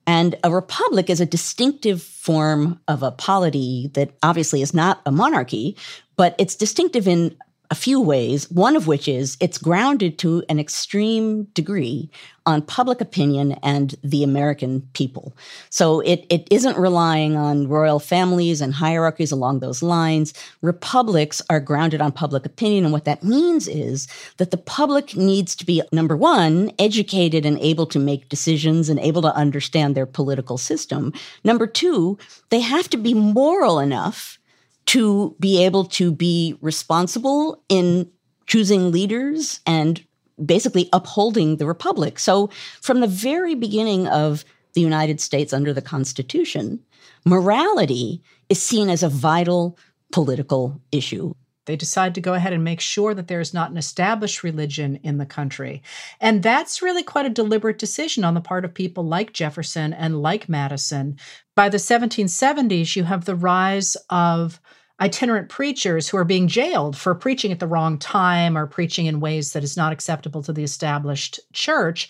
And 0.06 0.34
a 0.44 0.50
republic 0.50 1.08
is 1.08 1.20
a 1.20 1.26
distinctive 1.26 2.02
form 2.02 2.80
of 2.88 3.02
a 3.02 3.12
polity 3.12 3.90
that 3.94 4.12
obviously 4.22 4.60
is 4.62 4.74
not 4.74 5.00
a 5.06 5.12
monarchy, 5.12 5.76
but 6.16 6.34
it's 6.38 6.56
distinctive 6.56 7.06
in 7.06 7.36
a 7.72 7.74
few 7.74 7.98
ways, 7.98 8.50
one 8.50 8.76
of 8.76 8.86
which 8.86 9.08
is 9.08 9.38
it's 9.40 9.56
grounded 9.56 10.18
to 10.18 10.44
an 10.50 10.60
extreme 10.60 11.44
degree 11.54 12.10
on 12.44 12.60
public 12.60 13.00
opinion 13.00 13.52
and 13.62 13.94
the 14.04 14.22
American 14.22 14.82
people. 14.92 15.34
So 15.70 16.00
it, 16.00 16.26
it 16.28 16.46
isn't 16.50 16.76
relying 16.76 17.34
on 17.34 17.68
royal 17.68 17.98
families 17.98 18.60
and 18.60 18.74
hierarchies 18.74 19.32
along 19.32 19.60
those 19.60 19.82
lines. 19.82 20.34
Republics 20.60 21.40
are 21.48 21.60
grounded 21.60 22.02
on 22.02 22.12
public 22.12 22.44
opinion. 22.44 22.84
And 22.84 22.92
what 22.92 23.06
that 23.06 23.24
means 23.24 23.68
is 23.68 24.06
that 24.36 24.50
the 24.50 24.58
public 24.58 25.16
needs 25.16 25.56
to 25.56 25.64
be, 25.64 25.80
number 25.92 26.14
one, 26.16 26.72
educated 26.78 27.46
and 27.46 27.58
able 27.60 27.86
to 27.86 27.98
make 27.98 28.28
decisions 28.28 28.90
and 28.90 29.00
able 29.00 29.22
to 29.22 29.34
understand 29.34 29.94
their 29.94 30.04
political 30.04 30.58
system. 30.58 31.14
Number 31.42 31.66
two, 31.66 32.18
they 32.50 32.60
have 32.60 32.90
to 32.90 32.98
be 32.98 33.14
moral 33.14 33.78
enough 33.78 34.38
to 34.86 35.36
be 35.38 35.62
able 35.64 35.84
to 35.84 36.12
be 36.12 36.56
responsible 36.60 37.62
in 37.68 38.10
choosing 38.46 38.90
leaders 38.90 39.60
and 39.66 40.04
basically 40.44 40.88
upholding 40.92 41.56
the 41.56 41.66
republic. 41.66 42.18
So 42.18 42.50
from 42.80 43.00
the 43.00 43.06
very 43.06 43.54
beginning 43.54 44.08
of 44.08 44.44
the 44.74 44.80
United 44.80 45.20
States 45.20 45.52
under 45.52 45.72
the 45.72 45.82
Constitution, 45.82 46.80
morality 47.24 48.22
is 48.48 48.62
seen 48.62 48.88
as 48.88 49.02
a 49.02 49.08
vital 49.08 49.78
political 50.10 50.80
issue. 50.90 51.34
They 51.66 51.76
decide 51.76 52.14
to 52.14 52.20
go 52.20 52.34
ahead 52.34 52.52
and 52.52 52.64
make 52.64 52.80
sure 52.80 53.14
that 53.14 53.28
there 53.28 53.40
is 53.40 53.54
not 53.54 53.70
an 53.70 53.76
established 53.76 54.42
religion 54.42 54.98
in 55.02 55.18
the 55.18 55.26
country. 55.26 55.82
And 56.20 56.42
that's 56.42 56.82
really 56.82 57.02
quite 57.02 57.26
a 57.26 57.30
deliberate 57.30 57.78
decision 57.78 58.24
on 58.24 58.34
the 58.34 58.40
part 58.40 58.64
of 58.64 58.74
people 58.74 59.04
like 59.04 59.32
Jefferson 59.32 59.92
and 59.92 60.22
like 60.22 60.48
Madison. 60.48 61.18
By 61.54 61.68
the 61.68 61.78
1770s, 61.78 62.96
you 62.96 63.04
have 63.04 63.24
the 63.24 63.36
rise 63.36 63.96
of 64.10 64.60
itinerant 65.00 65.48
preachers 65.48 66.08
who 66.08 66.16
are 66.16 66.24
being 66.24 66.46
jailed 66.46 66.96
for 66.96 67.14
preaching 67.14 67.50
at 67.50 67.58
the 67.58 67.66
wrong 67.66 67.98
time 67.98 68.56
or 68.56 68.66
preaching 68.66 69.06
in 69.06 69.20
ways 69.20 69.52
that 69.52 69.64
is 69.64 69.76
not 69.76 69.92
acceptable 69.92 70.42
to 70.42 70.52
the 70.52 70.62
established 70.62 71.40
church. 71.52 72.08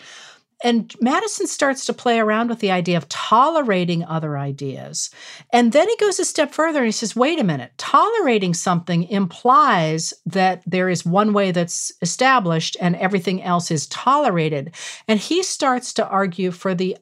And 0.63 0.95
Madison 1.01 1.47
starts 1.47 1.85
to 1.87 1.93
play 1.93 2.19
around 2.19 2.49
with 2.49 2.61
the 2.61 2.71
idea 2.71 2.97
of 2.97 3.09
tolerating 3.09 4.05
other 4.05 4.39
ideas. 4.39 5.11
And 5.53 5.73
then 5.73 5.89
he 5.89 5.97
goes 5.97 6.21
a 6.21 6.25
step 6.25 6.53
further 6.53 6.79
and 6.79 6.87
he 6.87 6.93
says, 6.93 7.17
wait 7.17 7.41
a 7.41 7.45
minute, 7.45 7.73
tolerating 7.79 8.55
something 8.55 9.05
implies 9.05 10.15
that 10.27 10.63
there 10.67 10.89
is 10.89 11.05
one 11.05 11.33
way 11.33 11.51
that's 11.51 11.93
established 12.01 12.77
and 12.81 12.97
everything 12.97 13.43
else 13.43 13.71
is 13.71 13.87
tolerated. 13.89 14.75
And 15.09 15.19
he 15.19 15.43
starts 15.43 15.93
to 15.95 16.07
argue 16.07 16.51
for 16.51 16.75
the 16.75 16.97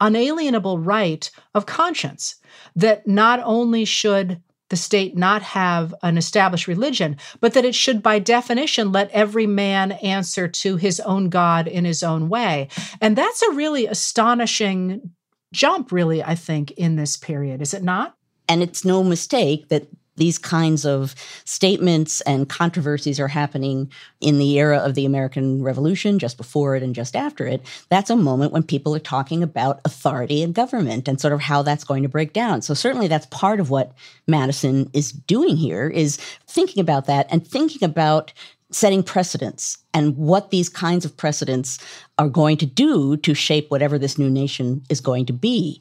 unalienable 0.00 0.78
right 0.78 1.30
of 1.54 1.66
conscience, 1.66 2.36
that 2.74 3.06
not 3.06 3.40
only 3.44 3.84
should 3.84 4.40
the 4.70 4.76
state 4.76 5.16
not 5.16 5.42
have 5.42 5.94
an 6.02 6.16
established 6.16 6.66
religion, 6.66 7.16
but 7.40 7.52
that 7.52 7.64
it 7.64 7.74
should, 7.74 8.02
by 8.02 8.18
definition, 8.18 8.90
let 8.92 9.10
every 9.10 9.46
man 9.46 9.92
answer 9.92 10.48
to 10.48 10.76
his 10.76 10.98
own 11.00 11.28
God 11.28 11.68
in 11.68 11.84
his 11.84 12.02
own 12.02 12.28
way. 12.28 12.68
And 13.00 13.16
that's 13.16 13.42
a 13.42 13.52
really 13.52 13.86
astonishing 13.86 15.10
jump, 15.52 15.92
really, 15.92 16.22
I 16.22 16.34
think, 16.36 16.70
in 16.72 16.96
this 16.96 17.16
period, 17.16 17.60
is 17.60 17.74
it 17.74 17.82
not? 17.82 18.16
And 18.48 18.62
it's 18.62 18.84
no 18.84 19.04
mistake 19.04 19.68
that 19.68 19.86
these 20.20 20.38
kinds 20.38 20.84
of 20.84 21.14
statements 21.44 22.20
and 22.20 22.48
controversies 22.48 23.18
are 23.18 23.26
happening 23.26 23.90
in 24.20 24.38
the 24.38 24.58
era 24.58 24.78
of 24.78 24.94
the 24.94 25.06
American 25.06 25.62
Revolution, 25.62 26.18
just 26.18 26.36
before 26.36 26.76
it 26.76 26.82
and 26.82 26.94
just 26.94 27.16
after 27.16 27.46
it, 27.46 27.62
that's 27.88 28.10
a 28.10 28.16
moment 28.16 28.52
when 28.52 28.62
people 28.62 28.94
are 28.94 29.00
talking 29.00 29.42
about 29.42 29.80
authority 29.84 30.42
and 30.42 30.54
government 30.54 31.08
and 31.08 31.20
sort 31.20 31.32
of 31.32 31.40
how 31.40 31.62
that's 31.62 31.84
going 31.84 32.02
to 32.02 32.08
break 32.08 32.34
down. 32.34 32.60
So 32.62 32.74
certainly 32.74 33.08
that's 33.08 33.26
part 33.26 33.58
of 33.58 33.70
what 33.70 33.94
Madison 34.28 34.90
is 34.92 35.10
doing 35.10 35.56
here 35.56 35.88
is 35.88 36.18
thinking 36.46 36.80
about 36.80 37.06
that 37.06 37.26
and 37.30 37.46
thinking 37.46 37.82
about 37.82 38.32
setting 38.72 39.02
precedents 39.02 39.78
and 39.94 40.16
what 40.16 40.50
these 40.50 40.68
kinds 40.68 41.04
of 41.04 41.16
precedents 41.16 41.78
are 42.18 42.28
going 42.28 42.56
to 42.56 42.66
do 42.66 43.16
to 43.16 43.34
shape 43.34 43.70
whatever 43.70 43.98
this 43.98 44.18
new 44.18 44.30
nation 44.30 44.82
is 44.88 45.00
going 45.00 45.26
to 45.26 45.32
be. 45.32 45.80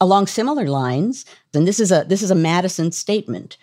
Along 0.00 0.26
similar 0.26 0.66
lines, 0.66 1.26
and 1.52 1.66
this 1.66 1.78
is 1.78 1.92
a 1.92 2.04
this 2.08 2.22
is 2.22 2.30
a 2.30 2.34
Madison 2.34 2.90
statement 2.92 3.56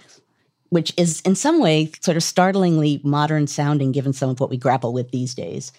which 0.69 0.93
is 0.97 1.21
in 1.21 1.35
some 1.35 1.59
way 1.59 1.91
sort 2.01 2.17
of 2.17 2.23
startlingly 2.23 2.99
modern 3.03 3.47
sounding 3.47 3.91
given 3.91 4.13
some 4.13 4.29
of 4.29 4.39
what 4.39 4.49
we 4.49 4.57
grapple 4.57 4.93
with 4.93 5.11
these 5.11 5.33
days. 5.33 5.71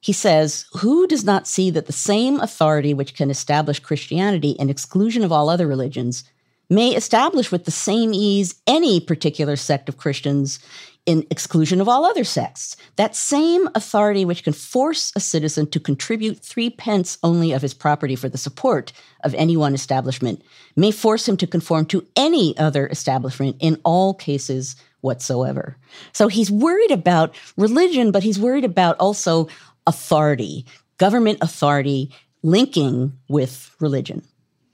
He 0.00 0.12
says, 0.12 0.64
Who 0.78 1.06
does 1.06 1.24
not 1.24 1.46
see 1.46 1.70
that 1.70 1.86
the 1.86 1.92
same 1.92 2.40
authority 2.40 2.94
which 2.94 3.14
can 3.14 3.30
establish 3.30 3.80
Christianity 3.80 4.50
in 4.52 4.70
exclusion 4.70 5.22
of 5.24 5.32
all 5.32 5.48
other 5.48 5.66
religions 5.66 6.24
may 6.70 6.94
establish 6.94 7.52
with 7.52 7.64
the 7.64 7.70
same 7.70 8.14
ease 8.14 8.54
any 8.66 9.00
particular 9.00 9.56
sect 9.56 9.88
of 9.88 9.98
Christians 9.98 10.60
in 11.06 11.26
exclusion 11.30 11.80
of 11.80 11.88
all 11.88 12.04
other 12.04 12.24
sects. 12.24 12.76
That 12.96 13.16
same 13.16 13.68
authority 13.74 14.24
which 14.24 14.44
can 14.44 14.52
force 14.52 15.12
a 15.16 15.20
citizen 15.20 15.66
to 15.70 15.80
contribute 15.80 16.38
three 16.40 16.70
pence 16.70 17.18
only 17.22 17.52
of 17.52 17.62
his 17.62 17.74
property 17.74 18.16
for 18.16 18.28
the 18.28 18.38
support 18.38 18.92
of 19.24 19.34
any 19.34 19.56
one 19.56 19.74
establishment 19.74 20.42
may 20.76 20.90
force 20.90 21.28
him 21.28 21.36
to 21.38 21.46
conform 21.46 21.86
to 21.86 22.06
any 22.16 22.56
other 22.58 22.86
establishment 22.88 23.56
in 23.60 23.80
all 23.84 24.14
cases 24.14 24.76
whatsoever. 25.00 25.76
So 26.12 26.28
he's 26.28 26.50
worried 26.50 26.90
about 26.90 27.34
religion, 27.56 28.12
but 28.12 28.22
he's 28.22 28.38
worried 28.38 28.64
about 28.64 28.96
also 28.98 29.48
authority, 29.86 30.66
government 30.98 31.38
authority 31.40 32.14
linking 32.42 33.12
with 33.28 33.74
religion. 33.80 34.22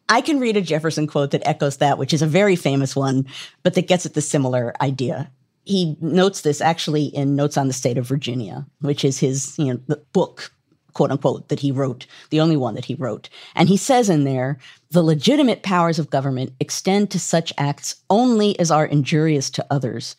I 0.09 0.21
can 0.21 0.39
read 0.39 0.57
a 0.57 0.61
Jefferson 0.61 1.07
quote 1.07 1.33
that 1.33 1.47
echoes 1.47 1.79
that, 1.79 1.99
which 1.99 2.15
is 2.15 2.23
a 2.23 2.27
very 2.27 2.55
famous 2.55 2.95
one, 2.95 3.27
but 3.63 3.75
that 3.75 3.89
gets 3.89 4.07
at 4.07 4.15
the 4.15 4.21
similar 4.21 4.73
idea. 4.81 5.31
He 5.67 5.97
notes 6.01 6.41
this 6.41 6.61
actually 6.61 7.07
in 7.07 7.37
Notes 7.37 7.59
on 7.59 7.67
the 7.67 7.75
State 7.75 7.99
of 7.99 8.07
Virginia, 8.09 8.67
which 8.81 9.05
is 9.05 9.19
his 9.19 9.59
you 9.59 9.75
know, 9.89 9.97
book, 10.15 10.51
quote 10.95 11.11
unquote, 11.11 11.49
that 11.49 11.61
he 11.61 11.71
wrote, 11.71 12.07
the 12.31 12.41
only 12.41 12.57
one 12.57 12.75
that 12.77 12.87
he 12.87 12.95
wrote. 12.95 13.29
And 13.55 13.69
he 13.69 13.77
says 13.77 14.09
in 14.09 14.25
there, 14.25 14.59
the 14.91 15.03
legitimate 15.03 15.63
powers 15.63 15.99
of 15.99 16.09
government 16.09 16.55
extend 16.61 17.11
to 17.11 17.21
such 17.21 17.53
acts 17.59 17.97
only 18.09 18.59
as 18.59 18.71
are 18.71 18.87
injurious 18.87 19.51
to 19.51 19.67
others 19.71 20.17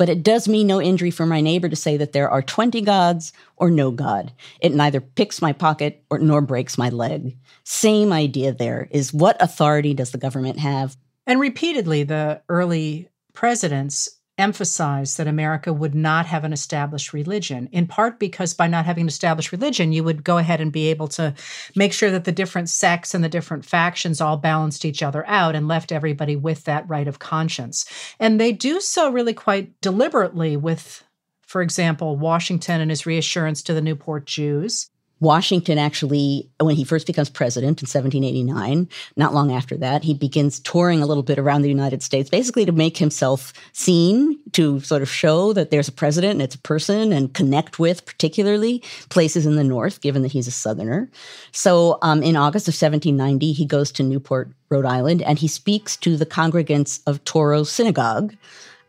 but 0.00 0.08
it 0.08 0.22
does 0.22 0.48
me 0.48 0.64
no 0.64 0.80
injury 0.80 1.10
for 1.10 1.26
my 1.26 1.42
neighbor 1.42 1.68
to 1.68 1.76
say 1.76 1.98
that 1.98 2.14
there 2.14 2.30
are 2.30 2.40
20 2.40 2.80
gods 2.80 3.34
or 3.58 3.70
no 3.70 3.90
God. 3.90 4.32
It 4.62 4.72
neither 4.72 4.98
picks 4.98 5.42
my 5.42 5.52
pocket 5.52 6.02
or 6.08 6.18
nor 6.18 6.40
breaks 6.40 6.78
my 6.78 6.88
leg. 6.88 7.36
Same 7.64 8.10
idea 8.10 8.54
there 8.54 8.88
is 8.90 9.12
what 9.12 9.36
authority 9.42 9.92
does 9.92 10.12
the 10.12 10.16
government 10.16 10.58
have? 10.58 10.96
And 11.26 11.38
repeatedly, 11.38 12.04
the 12.04 12.40
early 12.48 13.10
presidents 13.34 14.08
emphasized 14.40 15.18
that 15.18 15.28
America 15.28 15.72
would 15.72 15.94
not 15.94 16.26
have 16.26 16.42
an 16.42 16.52
established 16.52 17.12
religion, 17.12 17.68
in 17.70 17.86
part 17.86 18.18
because 18.18 18.54
by 18.54 18.66
not 18.66 18.86
having 18.86 19.02
an 19.02 19.08
established 19.08 19.52
religion, 19.52 19.92
you 19.92 20.02
would 20.02 20.24
go 20.24 20.38
ahead 20.38 20.60
and 20.60 20.72
be 20.72 20.88
able 20.88 21.06
to 21.08 21.34
make 21.76 21.92
sure 21.92 22.10
that 22.10 22.24
the 22.24 22.32
different 22.32 22.68
sects 22.68 23.14
and 23.14 23.22
the 23.22 23.28
different 23.28 23.64
factions 23.64 24.20
all 24.20 24.36
balanced 24.36 24.84
each 24.84 25.02
other 25.02 25.26
out 25.28 25.54
and 25.54 25.68
left 25.68 25.92
everybody 25.92 26.34
with 26.34 26.64
that 26.64 26.88
right 26.88 27.06
of 27.06 27.18
conscience. 27.18 27.84
And 28.18 28.40
they 28.40 28.52
do 28.52 28.80
so 28.80 29.12
really 29.12 29.34
quite 29.34 29.80
deliberately 29.80 30.56
with, 30.56 31.04
for 31.46 31.62
example, 31.62 32.16
Washington 32.16 32.80
and 32.80 32.90
his 32.90 33.06
reassurance 33.06 33.62
to 33.62 33.74
the 33.74 33.82
Newport 33.82 34.24
Jews. 34.26 34.90
Washington 35.20 35.78
actually, 35.78 36.50
when 36.58 36.76
he 36.76 36.84
first 36.84 37.06
becomes 37.06 37.28
president 37.28 37.82
in 37.82 37.86
1789, 37.86 38.88
not 39.16 39.34
long 39.34 39.52
after 39.52 39.76
that, 39.76 40.02
he 40.02 40.14
begins 40.14 40.60
touring 40.60 41.02
a 41.02 41.06
little 41.06 41.22
bit 41.22 41.38
around 41.38 41.62
the 41.62 41.68
United 41.68 42.02
States, 42.02 42.30
basically 42.30 42.64
to 42.64 42.72
make 42.72 42.96
himself 42.96 43.52
seen, 43.72 44.38
to 44.52 44.80
sort 44.80 45.02
of 45.02 45.10
show 45.10 45.52
that 45.52 45.70
there's 45.70 45.88
a 45.88 45.92
president 45.92 46.32
and 46.32 46.42
it's 46.42 46.54
a 46.54 46.60
person 46.60 47.12
and 47.12 47.34
connect 47.34 47.78
with, 47.78 48.04
particularly 48.06 48.82
places 49.10 49.46
in 49.46 49.56
the 49.56 49.64
North, 49.64 50.00
given 50.00 50.22
that 50.22 50.32
he's 50.32 50.48
a 50.48 50.50
Southerner. 50.50 51.10
So 51.52 51.98
um, 52.02 52.22
in 52.22 52.36
August 52.36 52.66
of 52.66 52.72
1790, 52.72 53.52
he 53.52 53.66
goes 53.66 53.92
to 53.92 54.02
Newport, 54.02 54.50
Rhode 54.70 54.86
Island, 54.86 55.22
and 55.22 55.38
he 55.38 55.48
speaks 55.48 55.96
to 55.98 56.16
the 56.16 56.26
congregants 56.26 57.00
of 57.06 57.22
Touro 57.24 57.66
Synagogue 57.66 58.34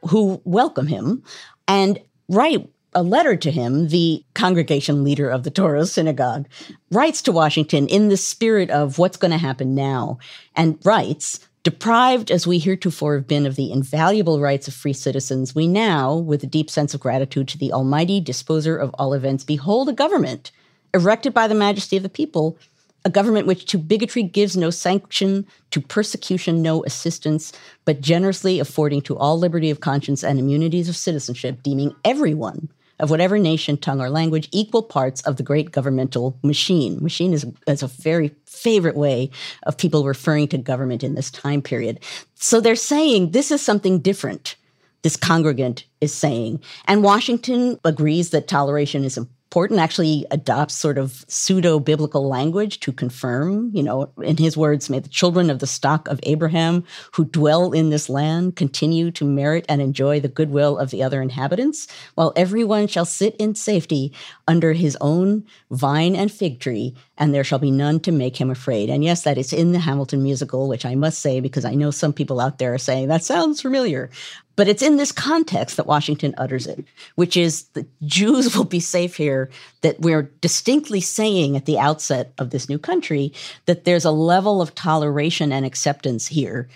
who 0.08 0.42
welcome 0.46 0.88
him. 0.88 1.24
And 1.68 2.00
right 2.30 2.68
a 2.94 3.04
letter 3.04 3.36
to 3.38 3.52
him, 3.52 3.88
the 3.88 4.24
congregation 4.34 5.04
leader 5.04 5.30
of 5.30 5.44
the 5.44 5.52
Touro 5.52 5.88
Synagogue 5.88 6.48
writes 6.92 7.22
to 7.22 7.32
Washington 7.32 7.88
in 7.88 8.10
the 8.10 8.18
spirit 8.18 8.70
of 8.70 8.98
what's 8.98 9.18
going 9.18 9.32
to 9.32 9.38
happen 9.38 9.74
now 9.74 10.20
and 10.56 10.78
writes, 10.84 11.40
Deprived 11.64 12.32
as 12.32 12.48
we 12.48 12.58
heretofore 12.58 13.16
have 13.16 13.28
been 13.28 13.46
of 13.46 13.56
the 13.56 13.72
invaluable 13.72 14.42
rights 14.42 14.68
of 14.68 14.74
free 14.74 14.94
citizens, 14.94 15.54
we 15.54 15.68
now, 15.68 16.16
with 16.16 16.44
a 16.44 16.48
deep 16.48 16.72
sense 16.72 16.94
of 16.94 17.00
gratitude 17.00 17.48
to 17.50 17.58
the 17.58 17.72
Almighty 17.72 18.20
disposer 18.20 18.76
of 18.76 18.94
all 18.96 19.14
events, 19.14 19.44
behold 19.44 19.88
a 19.88 19.94
government 19.94 20.52
erected 20.94 21.34
by 21.34 21.48
the 21.48 21.56
majesty 21.56 21.96
of 21.96 22.04
the 22.04 22.10
people 22.10 22.58
a 23.04 23.10
government 23.10 23.48
which 23.48 23.66
to 23.66 23.80
bigotry 23.80 24.22
gives 24.22 24.56
no 24.56 24.70
sanction, 24.70 25.46
to 25.72 25.82
persecution 25.82 26.62
no 26.62 26.84
assistance, 26.84 27.52
but 27.84 28.02
generously 28.02 28.60
affording 28.60 29.02
to 29.02 29.18
all 29.18 29.40
liberty 29.40 29.72
of 29.72 29.80
conscience 29.80 30.24
and 30.24 30.38
immunities 30.38 30.88
of 30.88 30.96
citizenship, 30.96 31.64
deeming 31.64 31.96
everyone 32.06 32.70
of 33.02 33.10
whatever 33.10 33.38
nation, 33.38 33.76
tongue, 33.76 34.00
or 34.00 34.10
language 34.10 34.48
equal 34.52 34.84
parts 34.84 35.22
of 35.24 35.36
the 35.36 35.44
great 35.44 35.72
governmental 35.72 36.38
machine. 36.44 37.04
Machine 37.04 37.34
is, 37.34 37.46
is 37.68 37.84
a 37.84 37.88
very 37.88 38.34
favorite 38.46 38.96
way 38.96 39.30
of 39.64 39.78
people 39.78 40.06
referring 40.06 40.48
to 40.50 40.58
government 40.58 41.04
in 41.04 41.16
this 41.16 41.32
time 41.32 41.62
period. 41.62 42.00
So 42.36 42.62
they're 42.62 42.76
saying 42.76 43.32
this 43.32 43.52
is 43.52 43.62
something 43.62 44.00
different. 44.00 44.56
This 45.02 45.18
congregant 45.18 45.86
is 46.00 46.14
saying. 46.14 46.62
And 46.86 47.04
Washington 47.04 47.80
agrees 47.84 48.30
that 48.30 48.48
toleration 48.48 49.04
is 49.04 49.18
important 49.18 49.41
Porton 49.52 49.80
actually 49.80 50.26
adopts 50.32 50.74
sort 50.74 50.98
of 50.98 51.26
pseudo 51.28 51.78
biblical 51.78 52.28
language 52.28 52.80
to 52.80 52.94
confirm, 52.94 53.70
you 53.74 53.84
know, 53.84 54.10
in 54.24 54.38
his 54.38 54.56
words, 54.56 54.90
may 54.90 55.00
the 55.00 55.10
children 55.10 55.50
of 55.50 55.60
the 55.60 55.68
stock 55.68 56.08
of 56.08 56.22
Abraham 56.24 56.86
who 57.12 57.26
dwell 57.26 57.74
in 57.74 57.90
this 57.90 58.10
land 58.10 58.56
continue 58.56 59.12
to 59.12 59.26
merit 59.26 59.66
and 59.68 59.82
enjoy 59.82 60.22
the 60.22 60.30
goodwill 60.30 60.78
of 60.78 60.90
the 60.90 61.04
other 61.04 61.22
inhabitants, 61.22 61.88
while 62.16 62.32
everyone 62.38 62.88
shall 62.88 63.04
sit 63.04 63.36
in 63.36 63.54
safety 63.54 64.14
under 64.48 64.72
his 64.72 64.98
own 65.02 65.46
vine 65.70 66.16
and 66.16 66.32
fig 66.32 66.62
tree, 66.62 66.96
and 67.18 67.34
there 67.34 67.44
shall 67.44 67.60
be 67.60 67.72
none 67.72 68.00
to 68.00 68.12
make 68.14 68.38
him 68.38 68.50
afraid. 68.50 68.90
And 68.90 69.04
yes, 69.04 69.24
that 69.24 69.38
is 69.38 69.52
in 69.52 69.74
the 69.74 69.80
Hamilton 69.80 70.24
musical, 70.24 70.70
which 70.70 70.86
I 70.86 70.96
must 70.96 71.20
say, 71.20 71.42
because 71.42 71.66
I 71.66 71.76
know 71.76 71.92
some 71.92 72.14
people 72.14 72.40
out 72.40 72.58
there 72.58 72.74
are 72.74 72.78
saying 72.78 73.10
that 73.10 73.26
sounds 73.26 73.62
familiar. 73.62 74.10
But 74.56 74.68
it's 74.68 74.82
in 74.82 74.98
this 74.98 75.12
context 75.12 75.78
that 75.78 75.88
Washington 75.88 76.36
utters 76.38 76.68
it, 76.68 76.84
which 77.16 77.38
is 77.38 77.64
the 77.74 77.86
Jews 78.04 78.56
will 78.56 78.66
be 78.66 78.80
safe 78.80 79.16
here, 79.16 79.50
that 79.82 80.00
we're 80.02 80.24
distinctly 80.42 81.02
saying 81.02 81.56
at 81.56 81.66
the 81.66 81.80
outset 81.80 82.34
of 82.38 82.50
this 82.50 82.68
new 82.68 82.78
country 82.78 83.34
that 83.66 83.86
there's 83.86 84.06
a 84.06 84.12
level 84.12 84.62
of 84.62 84.76
toleration 84.76 85.52
and 85.52 85.66
acceptance 85.66 86.28
here 86.28 86.68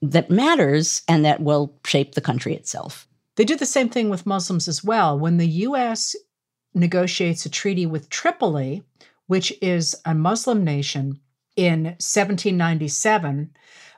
that 0.00 0.30
matters 0.30 1.02
and 1.08 1.24
that 1.24 1.40
will 1.40 1.74
shape 1.84 2.14
the 2.14 2.20
country 2.20 2.54
itself. 2.54 3.06
They 3.36 3.44
do 3.44 3.56
the 3.56 3.66
same 3.66 3.88
thing 3.88 4.10
with 4.10 4.26
Muslims 4.26 4.66
as 4.66 4.82
well. 4.82 5.18
When 5.18 5.36
the 5.36 5.48
U.S. 5.48 6.16
negotiates 6.74 7.46
a 7.46 7.50
treaty 7.50 7.86
with 7.86 8.08
Tripoli, 8.08 8.82
which 9.26 9.52
is 9.60 9.94
a 10.04 10.14
Muslim 10.14 10.64
nation, 10.64 11.20
in 11.58 11.84
1797, 11.98 13.50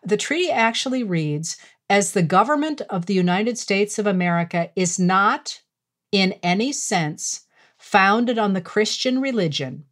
the 0.03 0.17
treaty 0.17 0.51
actually 0.51 1.05
reads 1.05 1.59
as 1.91 2.13
the 2.13 2.23
government 2.23 2.81
of 2.89 3.07
the 3.07 3.15
United 3.15 3.59
States 3.59 3.99
of 3.99 4.07
America 4.07 4.71
is 4.77 4.97
not, 4.97 5.61
in 6.13 6.33
any 6.41 6.73
sense, 6.73 7.47
founded 7.77 8.39
on 8.39 8.53
the 8.53 8.61
Christian 8.61 9.21
religion, 9.21 9.85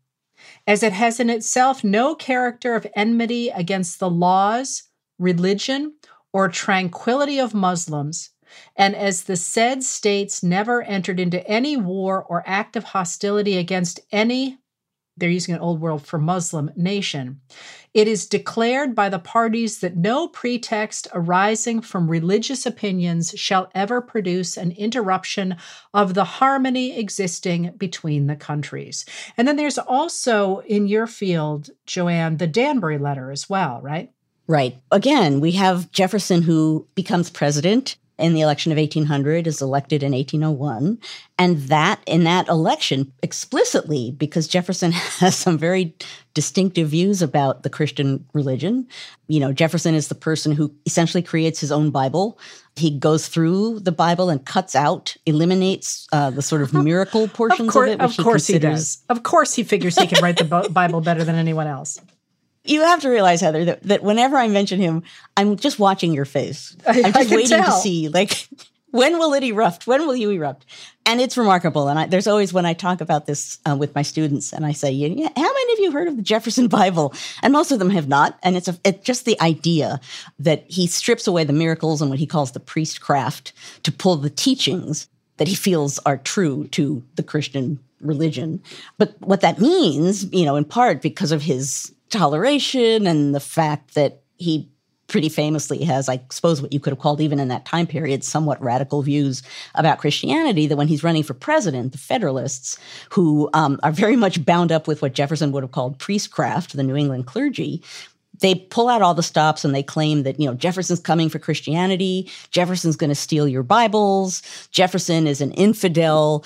as 0.65 0.85
it 0.85 0.93
has 0.93 1.19
in 1.19 1.29
itself 1.29 1.83
no 1.83 2.15
character 2.15 2.77
of 2.77 2.87
enmity 2.95 3.49
against 3.49 3.99
the 3.99 4.09
laws, 4.09 4.85
religion, 5.19 5.95
or 6.33 6.49
tranquility 6.49 7.41
of 7.41 7.53
Muslims, 7.53 8.31
and 8.77 8.95
as 8.95 9.25
the 9.25 9.37
said 9.37 9.83
states 9.83 10.41
never 10.41 10.83
entered 10.83 11.19
into 11.19 11.45
any 11.49 11.77
war 11.77 12.23
or 12.23 12.45
act 12.47 12.77
of 12.77 12.85
hostility 12.85 13.57
against 13.57 13.99
any 14.13 14.59
they're 15.19 15.31
using 15.31 15.55
an 15.55 15.61
old 15.61 15.81
world 15.81 16.07
for 16.07 16.19
Muslim 16.19 16.71
nation. 16.77 17.41
It 17.95 18.07
is 18.07 18.27
declared 18.27 18.95
by 18.95 19.09
the 19.09 19.19
parties 19.19 19.81
that 19.81 19.97
no 19.97 20.29
pretext 20.29 21.09
arising 21.13 21.81
from 21.81 22.11
religious 22.11 22.67
opinions 22.67 23.33
shall 23.37 23.71
ever 23.75 24.01
produce 24.01 24.57
an 24.57 24.73
interruption 24.73 25.57
of 25.95 26.15
the 26.15 26.25
harmony 26.25 26.99
existing 26.99 27.73
between 27.77 28.27
the 28.27 28.37
countries. 28.37 29.05
And 29.37 29.49
then 29.49 29.57
there's 29.57 29.79
also 29.79 30.59
in 30.61 30.87
your 30.87 31.07
field, 31.07 31.71
Joanne, 31.87 32.37
the 32.37 32.47
Danbury 32.47 32.99
letter 32.99 33.31
as 33.31 33.49
well, 33.49 33.81
right? 33.83 34.13
Right. 34.47 34.79
Again, 34.91 35.41
we 35.41 35.53
have 35.53 35.91
Jefferson 35.93 36.43
who 36.43 36.87
becomes 36.95 37.31
president 37.31 37.97
in 38.19 38.35
the 38.35 38.41
election 38.41 38.73
of 38.73 38.79
1800 38.79 39.47
is 39.47 39.63
elected 39.63 40.03
in 40.03 40.13
1801 40.13 40.99
and 41.39 41.59
that 41.69 42.01
in 42.07 42.25
that 42.25 42.49
election 42.49 43.13
explicitly 43.23 44.11
because 44.13 44.49
jefferson 44.49 44.93
has 45.21 45.37
some 45.37 45.59
very 45.59 45.95
distinctive 46.35 46.89
views 46.89 47.23
about 47.23 47.63
the 47.63 47.71
christian 47.71 48.25
religion 48.33 48.87
you 49.27 49.41
know 49.41 49.53
jefferson 49.53 49.95
is 49.95 50.09
the 50.09 50.15
person 50.15 50.53
who 50.53 50.73
essentially 50.87 51.23
creates 51.23 51.61
his 51.61 51.73
own 51.73 51.91
bible. 51.91 52.39
He 52.77 52.97
goes 52.97 53.29
through 53.29 53.81
the 53.81 53.93
bible 53.93 54.31
and 54.31 54.45
cuts 54.45 54.75
out 54.75 55.17
eliminates 55.27 56.07
uh, 56.13 56.31
the 56.31 56.43
sort 56.43 56.63
of 56.63 56.73
miracle 56.89 57.29
portions 57.29 57.69
of, 57.69 57.73
course, 57.73 57.91
of 57.91 58.01
it 58.01 58.03
of 58.03 58.17
course 58.17 58.47
he, 58.47 58.55
he 58.55 58.59
does. 58.59 59.03
Of 59.09 59.23
course 59.23 59.55
he 59.55 59.65
figures 59.65 59.97
he 59.97 60.07
can 60.07 60.23
write 60.23 60.37
the 60.37 60.69
bible 60.71 61.01
better 61.01 61.25
than 61.25 61.35
anyone 61.35 61.67
else 61.67 62.01
you 62.69 62.83
have 62.83 63.01
to 63.01 63.09
realize, 63.09 63.41
Heather, 63.41 63.65
that, 63.65 63.83
that 63.85 64.03
whenever 64.03 64.37
I 64.37 64.49
mention 64.49 64.81
him, 64.81 65.03
I'm 65.37 65.57
just 65.57 65.79
watching 65.79 66.13
your 66.13 66.25
face. 66.25 66.77
I'm 66.87 67.13
just 67.13 67.31
waiting 67.31 67.59
tell. 67.59 67.65
to 67.65 67.81
see, 67.81 68.09
like, 68.09 68.49
when 68.91 69.19
will 69.19 69.35
it 69.35 69.43
erupt? 69.43 69.87
When 69.87 70.07
will 70.07 70.17
you 70.17 70.31
erupt? 70.31 70.67
And 71.07 71.21
it's 71.21 71.37
remarkable. 71.37 71.89
And 71.89 71.99
I, 71.99 72.07
there's 72.07 72.27
always 72.27 72.53
when 72.53 72.67
I 72.67 72.75
talk 72.75 73.01
about 73.01 73.27
this 73.27 73.59
uh, 73.69 73.77
with 73.77 73.95
my 73.95 74.03
students, 74.03 74.53
and 74.53 74.67
I 74.67 74.73
say, 74.73 74.91
yeah, 74.91 75.29
"How 75.35 75.53
many 75.53 75.73
of 75.73 75.79
you 75.79 75.93
heard 75.93 76.09
of 76.09 76.17
the 76.17 76.23
Jefferson 76.23 76.69
Bible?" 76.81 77.15
And 77.43 77.53
most 77.53 77.73
of 77.73 77.79
them 77.79 77.91
have 77.91 78.09
not. 78.09 78.39
And 78.43 78.57
it's, 78.57 78.69
a, 78.69 78.79
it's 78.85 79.05
just 79.05 79.25
the 79.25 79.41
idea 79.41 80.01
that 80.39 80.65
he 80.69 80.87
strips 80.87 81.27
away 81.27 81.45
the 81.45 81.53
miracles 81.53 82.03
and 82.03 82.11
what 82.11 82.19
he 82.19 82.27
calls 82.27 82.53
the 82.53 82.61
priestcraft 82.61 83.53
to 83.85 83.93
pull 83.93 84.17
the 84.17 84.31
teachings 84.31 85.09
that 85.39 85.49
he 85.49 85.55
feels 85.55 85.99
are 86.01 86.19
true 86.19 86.67
to 86.69 87.03
the 87.15 87.23
Christian 87.23 87.79
religion. 88.01 88.63
But 88.97 89.21
what 89.21 89.41
that 89.41 89.61
means, 89.61 90.31
you 90.33 90.45
know, 90.45 90.57
in 90.57 90.65
part 90.65 91.01
because 91.01 91.33
of 91.33 91.43
his 91.43 91.93
toleration 92.11 93.07
and 93.07 93.35
the 93.35 93.41
fact 93.41 93.95
that 93.95 94.23
he 94.37 94.69
pretty 95.09 95.29
famously 95.31 95.83
has, 95.85 96.09
I 96.09 96.21
suppose, 96.31 96.63
what 96.63 96.73
you 96.73 96.79
could 96.79 96.93
have 96.93 97.01
called, 97.01 97.21
even 97.21 97.41
in 97.41 97.49
that 97.49 97.65
time 97.65 97.87
period, 97.87 98.23
somewhat 98.23 98.63
radical 98.63 99.03
views 99.03 99.43
about 99.75 99.99
Christianity. 99.99 100.67
That 100.67 100.77
when 100.77 100.87
he's 100.87 101.03
running 101.03 101.23
for 101.23 101.35
president, 101.35 101.93
the 101.93 101.99
Federalists, 101.99 102.79
who 103.11 103.51
um, 103.55 103.81
are 103.83 103.91
very 103.91 104.17
much 104.17 104.45
bound 104.45 104.71
up 104.71 104.87
with 104.87 105.03
what 105.03 105.15
Jefferson 105.15 105.51
would 105.53 105.65
have 105.65 105.73
called 105.73 105.99
priestcraft, 105.99 106.77
the 106.77 106.83
New 106.83 106.95
England 106.95 107.27
clergy, 107.27 107.83
they 108.41 108.55
pull 108.55 108.89
out 108.89 109.03
all 109.03 109.15
the 109.15 109.23
stops 109.23 109.65
and 109.65 109.75
they 109.75 109.83
claim 109.83 110.23
that 110.23 110.39
you 110.39 110.47
know 110.47 110.55
Jefferson's 110.55 111.01
coming 111.01 111.29
for 111.29 111.39
Christianity, 111.39 112.31
Jefferson's 112.51 112.97
going 112.97 113.11
to 113.11 113.17
steal 113.17 113.49
your 113.49 113.63
Bibles, 113.63 114.43
Jefferson 114.71 115.27
is 115.27 115.41
an 115.41 115.53
infidel. 115.53 116.45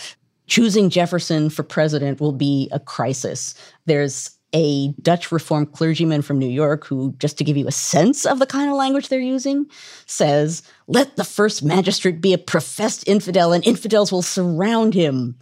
Choosing 0.48 0.90
Jefferson 0.90 1.48
for 1.48 1.62
president 1.62 2.20
will 2.20 2.32
be 2.32 2.68
a 2.72 2.80
crisis. 2.80 3.54
There's 3.86 4.36
a 4.54 4.92
Dutch 5.00 5.32
Reformed 5.32 5.72
clergyman 5.72 6.22
from 6.22 6.38
New 6.38 6.48
York 6.48 6.86
who, 6.86 7.14
just 7.18 7.38
to 7.38 7.44
give 7.44 7.56
you 7.56 7.66
a 7.66 7.72
sense 7.72 8.26
of 8.26 8.38
the 8.38 8.46
kind 8.46 8.70
of 8.70 8.76
language 8.76 9.08
they're 9.08 9.20
using, 9.20 9.66
says, 10.06 10.62
Let 10.86 11.16
the 11.16 11.24
first 11.24 11.62
magistrate 11.62 12.20
be 12.20 12.32
a 12.32 12.38
professed 12.38 13.06
infidel, 13.08 13.52
and 13.52 13.64
infidels 13.66 14.12
will 14.12 14.22
surround 14.22 14.94
him. 14.94 15.36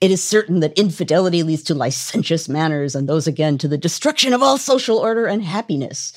It 0.00 0.10
is 0.10 0.22
certain 0.22 0.60
that 0.60 0.78
infidelity 0.78 1.42
leads 1.42 1.62
to 1.64 1.74
licentious 1.74 2.48
manners, 2.48 2.94
and 2.94 3.08
those 3.08 3.26
again 3.26 3.58
to 3.58 3.68
the 3.68 3.78
destruction 3.78 4.32
of 4.32 4.42
all 4.42 4.56
social 4.56 4.96
order 4.96 5.26
and 5.26 5.42
happiness. 5.42 6.12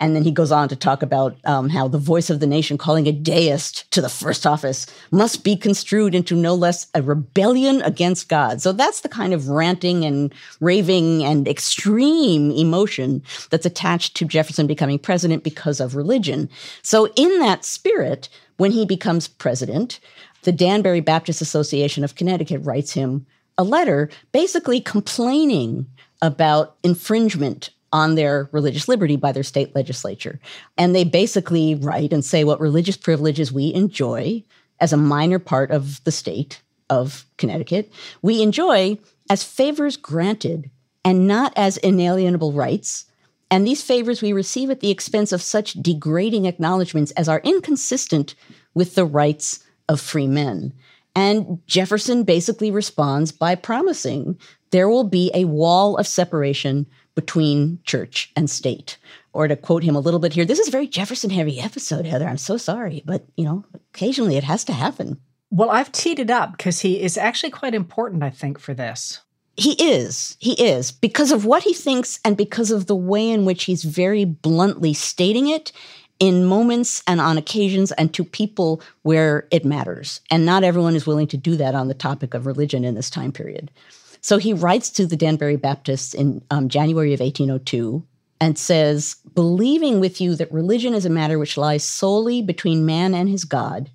And 0.00 0.14
then 0.14 0.22
he 0.22 0.30
goes 0.30 0.52
on 0.52 0.68
to 0.68 0.76
talk 0.76 1.02
about 1.02 1.36
um, 1.44 1.68
how 1.68 1.88
the 1.88 1.98
voice 1.98 2.30
of 2.30 2.38
the 2.38 2.46
nation 2.46 2.78
calling 2.78 3.08
a 3.08 3.12
deist 3.12 3.90
to 3.90 4.00
the 4.00 4.08
first 4.08 4.46
office 4.46 4.86
must 5.10 5.42
be 5.42 5.56
construed 5.56 6.14
into 6.14 6.36
no 6.36 6.54
less 6.54 6.86
a 6.94 7.02
rebellion 7.02 7.82
against 7.82 8.28
God. 8.28 8.62
So 8.62 8.72
that's 8.72 9.00
the 9.00 9.08
kind 9.08 9.34
of 9.34 9.48
ranting 9.48 10.04
and 10.04 10.32
raving 10.60 11.24
and 11.24 11.48
extreme 11.48 12.52
emotion 12.52 13.22
that's 13.50 13.66
attached 13.66 14.16
to 14.16 14.24
Jefferson 14.24 14.66
becoming 14.68 14.98
president 14.98 15.42
because 15.42 15.80
of 15.80 15.96
religion. 15.96 16.48
So, 16.82 17.08
in 17.16 17.38
that 17.40 17.64
spirit, 17.64 18.28
when 18.56 18.70
he 18.70 18.86
becomes 18.86 19.28
president, 19.28 20.00
the 20.42 20.52
Danbury 20.52 21.00
Baptist 21.00 21.40
Association 21.40 22.04
of 22.04 22.14
Connecticut 22.14 22.60
writes 22.62 22.92
him 22.92 23.26
a 23.56 23.64
letter 23.64 24.08
basically 24.32 24.80
complaining 24.80 25.86
about 26.22 26.76
infringement 26.82 27.70
on 27.92 28.14
their 28.14 28.48
religious 28.52 28.88
liberty 28.88 29.16
by 29.16 29.32
their 29.32 29.42
state 29.42 29.74
legislature. 29.74 30.40
And 30.76 30.94
they 30.94 31.04
basically 31.04 31.74
write 31.74 32.12
and 32.12 32.24
say 32.24 32.44
what 32.44 32.60
religious 32.60 32.96
privileges 32.96 33.52
we 33.52 33.72
enjoy 33.74 34.44
as 34.80 34.92
a 34.92 34.98
minor 34.98 35.38
part 35.38 35.70
of 35.70 36.02
the 36.04 36.12
state 36.12 36.62
of 36.90 37.26
Connecticut, 37.36 37.92
we 38.22 38.42
enjoy 38.42 38.98
as 39.30 39.42
favors 39.42 39.96
granted 39.96 40.70
and 41.04 41.26
not 41.26 41.52
as 41.56 41.76
inalienable 41.78 42.52
rights. 42.52 43.06
And 43.50 43.66
these 43.66 43.82
favors 43.82 44.22
we 44.22 44.32
receive 44.32 44.70
at 44.70 44.80
the 44.80 44.90
expense 44.90 45.32
of 45.32 45.42
such 45.42 45.74
degrading 45.74 46.46
acknowledgments 46.46 47.12
as 47.12 47.28
are 47.28 47.40
inconsistent 47.44 48.34
with 48.74 48.94
the 48.94 49.06
rights 49.06 49.64
of 49.88 50.00
free 50.00 50.26
men. 50.26 50.72
And 51.14 51.58
Jefferson 51.66 52.24
basically 52.24 52.70
responds 52.70 53.32
by 53.32 53.54
promising 53.54 54.38
there 54.70 54.88
will 54.88 55.04
be 55.04 55.30
a 55.34 55.46
wall 55.46 55.96
of 55.96 56.06
separation 56.06 56.86
between 57.18 57.80
church 57.82 58.30
and 58.36 58.48
state. 58.48 58.96
Or 59.32 59.48
to 59.48 59.56
quote 59.56 59.82
him 59.82 59.96
a 59.96 60.00
little 60.00 60.20
bit 60.20 60.34
here, 60.34 60.44
this 60.44 60.60
is 60.60 60.68
a 60.68 60.70
very 60.70 60.86
Jefferson 60.86 61.30
heavy 61.30 61.58
episode, 61.58 62.06
Heather. 62.06 62.28
I'm 62.28 62.38
so 62.38 62.56
sorry, 62.56 63.02
but 63.04 63.26
you 63.36 63.44
know, 63.44 63.64
occasionally 63.92 64.36
it 64.36 64.44
has 64.44 64.62
to 64.66 64.72
happen. 64.72 65.20
Well, 65.50 65.68
I've 65.68 65.90
teed 65.90 66.20
it 66.20 66.30
up 66.30 66.52
because 66.52 66.78
he 66.78 67.02
is 67.02 67.18
actually 67.18 67.50
quite 67.50 67.74
important, 67.74 68.22
I 68.22 68.30
think, 68.30 68.60
for 68.60 68.72
this. 68.72 69.20
He 69.56 69.72
is. 69.72 70.36
He 70.38 70.52
is. 70.52 70.92
Because 70.92 71.32
of 71.32 71.44
what 71.44 71.64
he 71.64 71.74
thinks 71.74 72.20
and 72.24 72.36
because 72.36 72.70
of 72.70 72.86
the 72.86 72.94
way 72.94 73.28
in 73.28 73.44
which 73.44 73.64
he's 73.64 73.82
very 73.82 74.24
bluntly 74.24 74.94
stating 74.94 75.48
it 75.48 75.72
in 76.20 76.44
moments 76.44 77.02
and 77.08 77.20
on 77.20 77.36
occasions 77.36 77.90
and 77.92 78.14
to 78.14 78.22
people 78.22 78.80
where 79.02 79.48
it 79.50 79.64
matters. 79.64 80.20
And 80.30 80.46
not 80.46 80.62
everyone 80.62 80.94
is 80.94 81.06
willing 81.06 81.26
to 81.28 81.36
do 81.36 81.56
that 81.56 81.74
on 81.74 81.88
the 81.88 81.94
topic 81.94 82.34
of 82.34 82.46
religion 82.46 82.84
in 82.84 82.94
this 82.94 83.10
time 83.10 83.32
period. 83.32 83.72
So 84.20 84.38
he 84.38 84.52
writes 84.52 84.90
to 84.90 85.06
the 85.06 85.16
Danbury 85.16 85.56
Baptists 85.56 86.14
in 86.14 86.42
um, 86.50 86.68
January 86.68 87.14
of 87.14 87.20
1802 87.20 88.04
and 88.40 88.58
says, 88.58 89.16
Believing 89.34 90.00
with 90.00 90.20
you 90.20 90.34
that 90.36 90.52
religion 90.52 90.94
is 90.94 91.04
a 91.04 91.10
matter 91.10 91.38
which 91.38 91.56
lies 91.56 91.84
solely 91.84 92.42
between 92.42 92.86
man 92.86 93.14
and 93.14 93.28
his 93.28 93.44
God, 93.44 93.90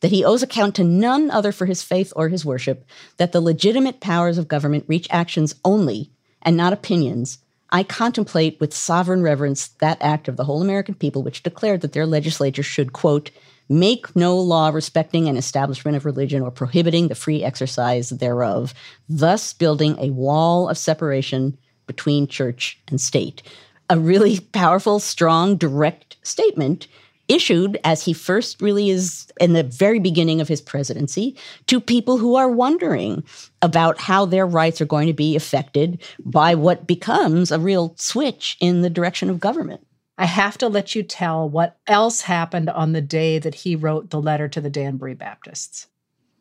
that 0.00 0.10
he 0.10 0.24
owes 0.24 0.42
account 0.42 0.74
to 0.76 0.84
none 0.84 1.30
other 1.30 1.52
for 1.52 1.66
his 1.66 1.82
faith 1.82 2.12
or 2.16 2.28
his 2.28 2.44
worship, 2.44 2.84
that 3.16 3.32
the 3.32 3.40
legitimate 3.40 4.00
powers 4.00 4.38
of 4.38 4.48
government 4.48 4.84
reach 4.86 5.06
actions 5.10 5.54
only 5.64 6.10
and 6.42 6.56
not 6.56 6.72
opinions, 6.72 7.38
I 7.70 7.82
contemplate 7.82 8.60
with 8.60 8.74
sovereign 8.74 9.22
reverence 9.22 9.68
that 9.80 9.98
act 10.00 10.28
of 10.28 10.36
the 10.36 10.44
whole 10.44 10.62
American 10.62 10.94
people 10.94 11.22
which 11.22 11.42
declared 11.42 11.80
that 11.80 11.92
their 11.92 12.06
legislature 12.06 12.62
should, 12.62 12.92
quote, 12.92 13.30
make 13.68 14.14
no 14.14 14.36
law 14.38 14.68
respecting 14.68 15.28
an 15.28 15.36
establishment 15.36 15.96
of 15.96 16.04
religion 16.04 16.42
or 16.42 16.50
prohibiting 16.50 17.08
the 17.08 17.14
free 17.14 17.42
exercise 17.42 18.10
thereof, 18.10 18.74
thus 19.08 19.52
building 19.52 19.96
a 19.98 20.10
wall 20.10 20.68
of 20.68 20.78
separation 20.78 21.56
between 21.86 22.26
church 22.26 22.78
and 22.88 23.00
state. 23.00 23.42
A 23.90 23.98
really 23.98 24.40
powerful, 24.40 24.98
strong, 24.98 25.56
direct 25.56 26.16
statement 26.22 26.86
issued 27.28 27.78
as 27.84 28.04
he 28.04 28.12
first 28.12 28.60
really 28.60 28.90
is 28.90 29.26
in 29.40 29.54
the 29.54 29.62
very 29.62 29.98
beginning 29.98 30.40
of 30.40 30.48
his 30.48 30.60
presidency 30.60 31.36
to 31.66 31.80
people 31.80 32.18
who 32.18 32.36
are 32.36 32.50
wondering 32.50 33.24
about 33.62 33.98
how 33.98 34.26
their 34.26 34.46
rights 34.46 34.80
are 34.80 34.86
going 34.86 35.06
to 35.06 35.14
be 35.14 35.34
affected 35.34 36.02
by 36.24 36.54
what 36.54 36.86
becomes 36.86 37.50
a 37.50 37.58
real 37.58 37.94
switch 37.96 38.56
in 38.60 38.82
the 38.82 38.90
direction 38.90 39.30
of 39.30 39.40
government. 39.40 39.86
I 40.16 40.26
have 40.26 40.58
to 40.58 40.68
let 40.68 40.94
you 40.94 41.02
tell 41.02 41.48
what 41.48 41.78
else 41.86 42.22
happened 42.22 42.70
on 42.70 42.92
the 42.92 43.00
day 43.00 43.38
that 43.38 43.54
he 43.54 43.74
wrote 43.74 44.10
the 44.10 44.20
letter 44.20 44.48
to 44.48 44.60
the 44.60 44.70
Danbury 44.70 45.14
Baptists. 45.14 45.88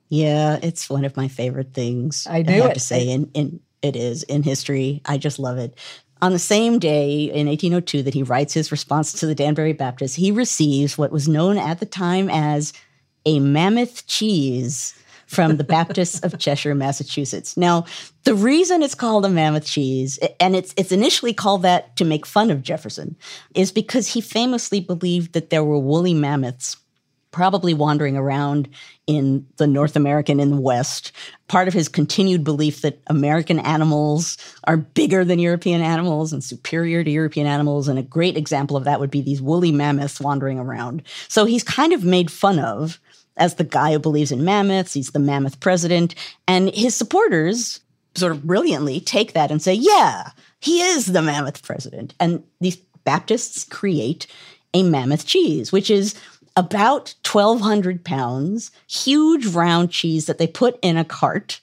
Yeah, 0.09 0.59
it's 0.61 0.89
one 0.89 1.05
of 1.05 1.17
my 1.17 1.27
favorite 1.27 1.73
things. 1.73 2.27
I 2.29 2.43
I 2.47 2.51
have 2.51 2.73
to 2.73 2.79
say, 2.79 3.09
in, 3.09 3.31
in 3.33 3.59
it 3.81 3.95
is 3.95 4.23
in 4.23 4.43
history. 4.43 5.01
I 5.05 5.17
just 5.17 5.39
love 5.39 5.57
it. 5.57 5.77
On 6.21 6.31
the 6.31 6.39
same 6.39 6.79
day 6.79 7.23
in 7.23 7.47
1802 7.47 8.03
that 8.03 8.13
he 8.13 8.23
writes 8.23 8.53
his 8.53 8.71
response 8.71 9.11
to 9.13 9.25
the 9.25 9.35
Danbury 9.35 9.73
Baptists, 9.73 10.15
he 10.15 10.31
receives 10.31 10.97
what 10.97 11.11
was 11.11 11.27
known 11.27 11.57
at 11.57 11.79
the 11.79 11.85
time 11.85 12.29
as 12.29 12.73
a 13.25 13.39
mammoth 13.39 14.05
cheese 14.05 14.93
from 15.33 15.57
the 15.57 15.63
Baptists 15.63 16.19
of 16.19 16.37
Cheshire, 16.37 16.75
Massachusetts. 16.75 17.57
Now, 17.57 17.85
the 18.23 18.35
reason 18.35 18.83
it's 18.83 18.95
called 18.95 19.25
a 19.25 19.29
mammoth 19.29 19.65
cheese, 19.65 20.19
and 20.39 20.55
it's 20.55 20.73
it's 20.77 20.91
initially 20.91 21.33
called 21.33 21.63
that 21.63 21.95
to 21.97 22.05
make 22.05 22.25
fun 22.25 22.51
of 22.51 22.61
Jefferson, 22.61 23.15
is 23.55 23.71
because 23.71 24.07
he 24.07 24.21
famously 24.21 24.79
believed 24.79 25.33
that 25.33 25.49
there 25.49 25.63
were 25.63 25.79
woolly 25.79 26.13
mammoths 26.13 26.77
probably 27.33 27.73
wandering 27.73 28.15
around 28.15 28.69
in 29.07 29.45
the 29.57 29.67
North 29.67 29.97
American 29.97 30.39
in 30.39 30.51
the 30.51 30.61
West. 30.61 31.11
Part 31.49 31.67
of 31.67 31.73
his 31.73 31.89
continued 31.89 32.43
belief 32.43 32.81
that 32.81 33.01
American 33.07 33.59
animals 33.59 34.37
are 34.65 34.77
bigger 34.77 35.25
than 35.25 35.39
European 35.39 35.81
animals 35.81 36.31
and 36.31 36.43
superior 36.43 37.03
to 37.03 37.09
European 37.11 37.47
animals. 37.47 37.87
And 37.89 37.99
a 37.99 38.03
great 38.03 38.37
example 38.37 38.77
of 38.77 38.85
that 38.85 38.99
would 38.99 39.11
be 39.11 39.21
these 39.21 39.41
woolly 39.41 39.71
mammoths 39.71 40.21
wandering 40.21 40.59
around. 40.59 41.01
So 41.27 41.45
he's 41.45 41.63
kind 41.63 41.91
of 41.91 42.03
made 42.03 42.31
fun 42.31 42.59
of 42.59 42.99
as 43.37 43.55
the 43.55 43.63
guy 43.63 43.93
who 43.93 43.99
believes 43.99 44.31
in 44.31 44.43
mammoths. 44.43 44.93
He's 44.93 45.11
the 45.11 45.19
mammoth 45.19 45.59
president. 45.59 46.15
And 46.47 46.69
his 46.73 46.95
supporters 46.95 47.79
sort 48.15 48.31
of 48.31 48.43
brilliantly 48.43 48.99
take 48.99 49.33
that 49.33 49.51
and 49.51 49.61
say, 49.61 49.73
yeah, 49.73 50.31
he 50.59 50.81
is 50.81 51.07
the 51.07 51.21
mammoth 51.21 51.63
president. 51.63 52.13
And 52.19 52.43
these 52.61 52.77
Baptists 53.03 53.65
create 53.65 54.27
a 54.73 54.83
mammoth 54.83 55.25
cheese, 55.25 55.71
which 55.71 55.89
is 55.89 56.15
about 56.55 57.15
1,200 57.29 58.05
pounds, 58.05 58.71
huge 58.87 59.47
round 59.47 59.91
cheese 59.91 60.25
that 60.27 60.37
they 60.37 60.47
put 60.47 60.77
in 60.81 60.97
a 60.97 61.03
cart 61.03 61.59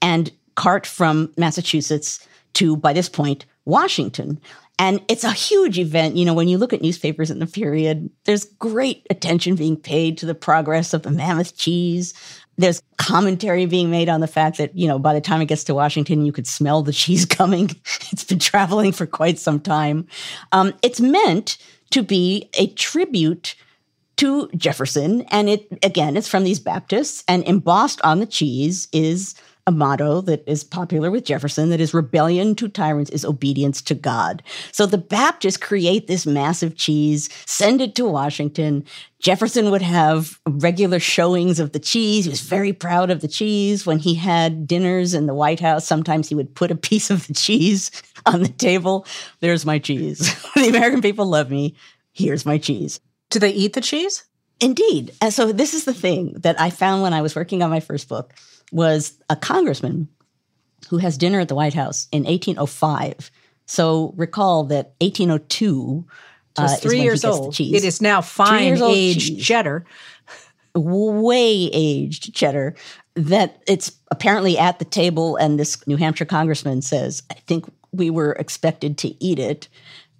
and 0.00 0.30
cart 0.54 0.86
from 0.86 1.32
Massachusetts 1.36 2.26
to, 2.54 2.76
by 2.76 2.92
this 2.92 3.08
point, 3.08 3.46
Washington. 3.64 4.40
And 4.78 5.02
it's 5.08 5.24
a 5.24 5.32
huge 5.32 5.78
event. 5.78 6.16
You 6.16 6.24
know, 6.24 6.34
when 6.34 6.48
you 6.48 6.58
look 6.58 6.72
at 6.72 6.82
newspapers 6.82 7.30
in 7.30 7.38
the 7.38 7.46
period, 7.46 8.10
there's 8.24 8.44
great 8.44 9.06
attention 9.08 9.54
being 9.54 9.76
paid 9.76 10.18
to 10.18 10.26
the 10.26 10.34
progress 10.34 10.92
of 10.92 11.02
the 11.02 11.10
mammoth 11.10 11.56
cheese. 11.56 12.12
There's 12.58 12.82
commentary 12.98 13.66
being 13.66 13.90
made 13.90 14.08
on 14.08 14.20
the 14.20 14.26
fact 14.26 14.58
that, 14.58 14.76
you 14.76 14.86
know, 14.86 14.98
by 14.98 15.14
the 15.14 15.20
time 15.20 15.40
it 15.40 15.46
gets 15.46 15.64
to 15.64 15.74
Washington, 15.74 16.26
you 16.26 16.32
could 16.32 16.46
smell 16.46 16.82
the 16.82 16.92
cheese 17.04 17.24
coming. 17.24 17.70
it's 18.12 18.24
been 18.24 18.38
traveling 18.38 18.92
for 18.92 19.06
quite 19.06 19.38
some 19.38 19.60
time. 19.60 20.06
Um, 20.52 20.74
it's 20.82 21.00
meant 21.00 21.56
to 21.90 22.02
be 22.02 22.50
a 22.58 22.68
tribute 22.68 23.54
to 24.16 24.48
Jefferson. 24.56 25.22
And 25.30 25.48
it, 25.48 25.68
again, 25.82 26.16
it's 26.16 26.28
from 26.28 26.44
these 26.44 26.60
Baptists. 26.60 27.24
And 27.28 27.44
embossed 27.44 28.00
on 28.02 28.20
the 28.20 28.26
cheese 28.26 28.88
is 28.92 29.34
a 29.66 29.72
motto 29.72 30.20
that 30.20 30.44
is 30.46 30.62
popular 30.62 31.10
with 31.10 31.24
Jefferson 31.24 31.70
that 31.70 31.80
is 31.80 31.92
rebellion 31.92 32.54
to 32.54 32.68
tyrants 32.68 33.10
is 33.10 33.24
obedience 33.24 33.82
to 33.82 33.94
God. 33.94 34.42
So 34.70 34.86
the 34.86 34.98
Baptists 34.98 35.56
create 35.56 36.06
this 36.06 36.24
massive 36.24 36.76
cheese, 36.76 37.28
send 37.46 37.80
it 37.80 37.96
to 37.96 38.06
Washington. 38.06 38.84
Jefferson 39.18 39.72
would 39.72 39.82
have 39.82 40.38
regular 40.46 41.00
showings 41.00 41.58
of 41.58 41.72
the 41.72 41.80
cheese. 41.80 42.26
He 42.26 42.30
was 42.30 42.42
very 42.42 42.72
proud 42.72 43.10
of 43.10 43.22
the 43.22 43.28
cheese. 43.28 43.84
When 43.84 43.98
he 43.98 44.14
had 44.14 44.68
dinners 44.68 45.14
in 45.14 45.26
the 45.26 45.34
White 45.34 45.60
House, 45.60 45.84
sometimes 45.84 46.28
he 46.28 46.36
would 46.36 46.54
put 46.54 46.70
a 46.70 46.76
piece 46.76 47.10
of 47.10 47.26
the 47.26 47.34
cheese 47.34 47.90
on 48.24 48.42
the 48.42 48.48
table. 48.48 49.04
There's 49.40 49.66
my 49.66 49.80
cheese. 49.80 50.32
the 50.54 50.68
American 50.68 51.02
people 51.02 51.26
love 51.26 51.50
me. 51.50 51.74
Here's 52.12 52.46
my 52.46 52.58
cheese. 52.58 53.00
Do 53.30 53.40
they 53.40 53.50
eat 53.50 53.72
the 53.72 53.80
cheese? 53.80 54.24
Indeed. 54.60 55.12
And 55.20 55.34
so 55.34 55.52
this 55.52 55.74
is 55.74 55.84
the 55.84 55.92
thing 55.92 56.34
that 56.38 56.58
I 56.58 56.70
found 56.70 57.02
when 57.02 57.12
I 57.12 57.20
was 57.20 57.34
working 57.34 57.62
on 57.62 57.68
my 57.68 57.80
first 57.80 58.08
book 58.08 58.32
was 58.72 59.18
a 59.30 59.36
congressman 59.36 60.08
who 60.88 60.98
has 60.98 61.18
dinner 61.18 61.40
at 61.40 61.48
the 61.48 61.54
White 61.54 61.74
House 61.74 62.08
in 62.12 62.24
1805. 62.24 63.30
So 63.66 64.14
recall 64.16 64.64
that 64.64 64.94
1802 65.00 66.06
So 66.56 66.62
uh, 66.62 66.76
three 66.76 67.00
years 67.00 67.24
old. 67.24 67.58
It 67.58 67.84
is 67.84 68.00
now 68.00 68.20
fine 68.20 68.64
years 68.64 68.80
old 68.80 68.96
aged 68.96 69.28
cheese. 69.28 69.44
cheddar. 69.44 69.84
way 70.74 71.70
aged 71.72 72.34
cheddar 72.34 72.74
that 73.14 73.62
it's 73.66 73.92
apparently 74.10 74.58
at 74.58 74.78
the 74.78 74.84
table 74.84 75.36
and 75.36 75.58
this 75.58 75.84
New 75.86 75.96
Hampshire 75.96 76.26
congressman 76.26 76.82
says, 76.82 77.22
I 77.30 77.34
think 77.34 77.64
we 77.92 78.10
were 78.10 78.32
expected 78.32 78.98
to 78.98 79.24
eat 79.24 79.38
it. 79.38 79.68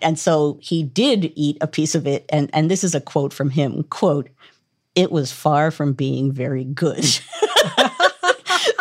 And 0.01 0.19
so 0.19 0.59
he 0.61 0.83
did 0.83 1.33
eat 1.37 1.59
a 1.61 1.67
piece 1.67 1.95
of 1.95 2.07
it. 2.07 2.25
And, 2.31 2.51
and 2.53 2.71
this 2.71 2.85
is 2.85 2.95
a 2.95 3.01
quote 3.01 3.33
from 3.33 3.51
him, 3.51 3.85
quote, 3.85 4.29
it 4.95 5.13
was 5.13 5.31
far 5.31 5.71
from 5.71 5.93
being 5.93 6.33
very 6.33 6.65
good. 6.65 7.05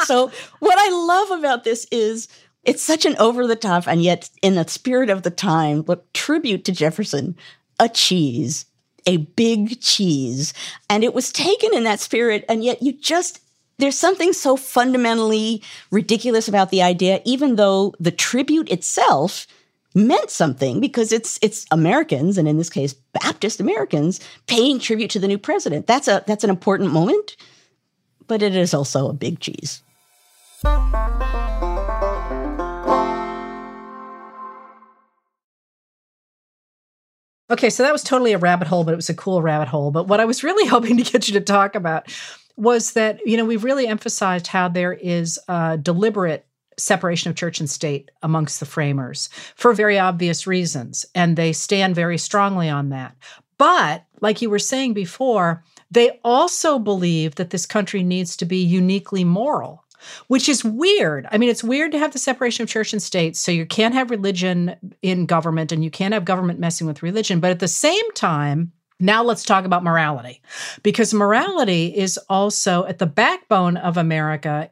so 0.05 0.31
what 0.59 0.77
I 0.77 0.89
love 0.89 1.39
about 1.39 1.63
this 1.63 1.87
is 1.91 2.27
it's 2.63 2.83
such 2.83 3.05
an 3.05 3.15
over 3.17 3.45
the 3.45 3.55
top 3.55 3.87
and 3.87 4.01
yet 4.01 4.29
in 4.41 4.55
the 4.55 4.67
spirit 4.67 5.09
of 5.09 5.23
the 5.23 5.29
time, 5.29 5.83
look, 5.87 6.11
tribute 6.13 6.65
to 6.65 6.71
Jefferson, 6.71 7.35
a 7.79 7.87
cheese, 7.87 8.65
a 9.05 9.17
big 9.17 9.81
cheese. 9.81 10.53
And 10.89 11.03
it 11.03 11.13
was 11.13 11.31
taken 11.31 11.73
in 11.73 11.83
that 11.83 11.99
spirit. 11.99 12.43
And 12.49 12.63
yet 12.63 12.81
you 12.81 12.93
just, 12.93 13.39
there's 13.77 13.97
something 13.97 14.33
so 14.33 14.57
fundamentally 14.57 15.61
ridiculous 15.91 16.47
about 16.47 16.71
the 16.71 16.81
idea, 16.81 17.21
even 17.23 17.55
though 17.55 17.93
the 17.99 18.11
tribute 18.11 18.71
itself 18.71 19.45
meant 19.93 20.29
something 20.29 20.81
because 20.81 21.13
it's 21.13 21.39
it's 21.41 21.65
Americans 21.71 22.37
and 22.37 22.49
in 22.49 22.57
this 22.57 22.69
case 22.69 22.93
Baptist 22.93 23.61
Americans 23.61 24.19
paying 24.45 24.77
tribute 24.77 25.09
to 25.11 25.19
the 25.19 25.27
new 25.27 25.37
president. 25.37 25.87
That's 25.87 26.09
a 26.09 26.21
that's 26.27 26.43
an 26.43 26.49
important 26.49 26.91
moment, 26.91 27.37
but 28.27 28.41
it 28.41 28.57
is 28.57 28.73
also 28.73 29.07
a 29.07 29.13
big 29.13 29.39
cheese. 29.39 29.81
Okay, 37.51 37.69
so 37.69 37.83
that 37.83 37.93
was 37.93 38.03
totally 38.03 38.33
a 38.33 38.39
rabbit 38.39 38.67
hole, 38.67 38.83
but 38.83 38.93
it 38.93 38.97
was 38.97 39.09
a 39.09 39.13
cool 39.13 39.41
rabbit 39.41 39.67
hole. 39.67 39.91
But 39.91 40.07
what 40.07 40.19
I 40.19 40.25
was 40.25 40.43
really 40.43 40.67
hoping 40.69 40.97
to 40.97 41.03
get 41.03 41.27
you 41.27 41.33
to 41.35 41.41
talk 41.41 41.75
about 41.75 42.11
was 42.57 42.93
that, 42.93 43.19
you 43.25 43.37
know, 43.37 43.45
we've 43.45 43.63
really 43.63 43.87
emphasized 43.87 44.47
how 44.47 44.67
there 44.67 44.93
is 44.93 45.39
a 45.47 45.77
deliberate 45.77 46.47
separation 46.77 47.29
of 47.29 47.35
church 47.35 47.59
and 47.59 47.69
state 47.69 48.11
amongst 48.21 48.59
the 48.59 48.65
framers 48.65 49.29
for 49.55 49.73
very 49.73 49.97
obvious 49.99 50.47
reasons. 50.47 51.05
And 51.13 51.37
they 51.37 51.53
stand 51.53 51.95
very 51.95 52.17
strongly 52.17 52.69
on 52.69 52.89
that. 52.89 53.15
But 53.57 54.05
like 54.21 54.41
you 54.41 54.49
were 54.49 54.59
saying 54.59 54.93
before, 54.93 55.63
they 55.89 56.19
also 56.23 56.79
believe 56.79 57.35
that 57.35 57.51
this 57.51 57.65
country 57.65 58.03
needs 58.03 58.35
to 58.37 58.45
be 58.45 58.57
uniquely 58.57 59.23
moral 59.23 59.84
which 60.27 60.49
is 60.49 60.63
weird. 60.63 61.27
I 61.31 61.37
mean, 61.37 61.49
it's 61.49 61.63
weird 61.63 61.91
to 61.91 61.99
have 61.99 62.13
the 62.13 62.19
separation 62.19 62.63
of 62.63 62.69
church 62.69 62.93
and 62.93 63.01
state. 63.01 63.35
So 63.35 63.51
you 63.51 63.65
can't 63.65 63.93
have 63.93 64.11
religion 64.11 64.75
in 65.01 65.25
government 65.25 65.71
and 65.71 65.83
you 65.83 65.91
can't 65.91 66.13
have 66.13 66.25
government 66.25 66.59
messing 66.59 66.87
with 66.87 67.03
religion. 67.03 67.39
But 67.39 67.51
at 67.51 67.59
the 67.59 67.67
same 67.67 68.11
time, 68.13 68.71
now 68.99 69.23
let's 69.23 69.43
talk 69.43 69.65
about 69.65 69.83
morality 69.83 70.41
because 70.81 71.13
morality 71.13 71.87
is 71.95 72.17
also 72.29 72.85
at 72.85 72.99
the 72.99 73.05
backbone 73.05 73.77
of 73.77 73.97
America, 73.97 74.69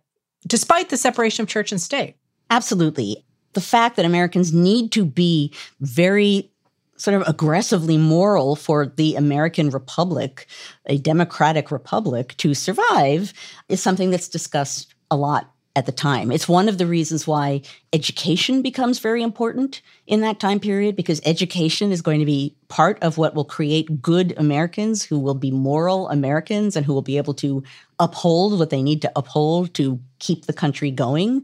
despite 0.48 0.90
the 0.90 0.98
separation 0.98 1.44
of 1.44 1.50
church 1.50 1.72
and 1.72 1.82
state. 1.82 2.16
Absolutely. 2.50 3.26
The 3.54 3.62
fact 3.62 3.98
that 3.98 4.06
Americans 4.06 4.54
need 4.54 4.92
to 4.94 5.06
be 5.06 5.54
very 5.82 6.52
sort 6.96 7.20
of 7.20 7.28
aggressively 7.28 7.98
moral 7.98 8.56
for 8.56 8.86
the 8.86 9.16
American 9.16 9.70
Republic, 9.70 10.48
a 10.86 10.98
democratic 10.98 11.72
republic, 11.72 12.36
to 12.38 12.54
survive 12.54 13.34
is 13.68 13.82
something 13.82 14.10
that's 14.10 14.30
discussed 14.30 14.93
a 15.14 15.16
lot 15.16 15.54
at 15.76 15.86
the 15.88 15.92
time. 15.92 16.32
It's 16.32 16.48
one 16.48 16.70
of 16.70 16.78
the 16.78 16.86
reasons 16.86 17.26
why 17.26 17.62
education 17.94 18.62
becomes 18.62 19.00
very 19.00 19.24
important 19.24 19.82
in 20.06 20.22
that 20.22 20.40
time 20.40 20.60
period 20.60 20.96
because 20.96 21.20
education 21.26 21.92
is 21.92 22.02
going 22.02 22.20
to 22.20 22.26
be 22.26 22.56
part 22.68 23.02
of 23.02 23.18
what 23.18 23.34
will 23.34 23.46
create 23.46 24.02
good 24.02 24.34
Americans 24.38 25.04
who 25.04 25.18
will 25.18 25.34
be 25.34 25.50
moral 25.50 26.10
Americans 26.10 26.76
and 26.76 26.86
who 26.86 26.94
will 26.94 27.02
be 27.02 27.18
able 27.18 27.34
to 27.36 27.64
uphold 28.00 28.60
what 28.60 28.70
they 28.70 28.84
need 28.84 29.02
to 29.02 29.12
uphold 29.16 29.74
to 29.74 30.00
keep 30.20 30.46
the 30.46 30.54
country 30.54 30.92
going. 30.92 31.44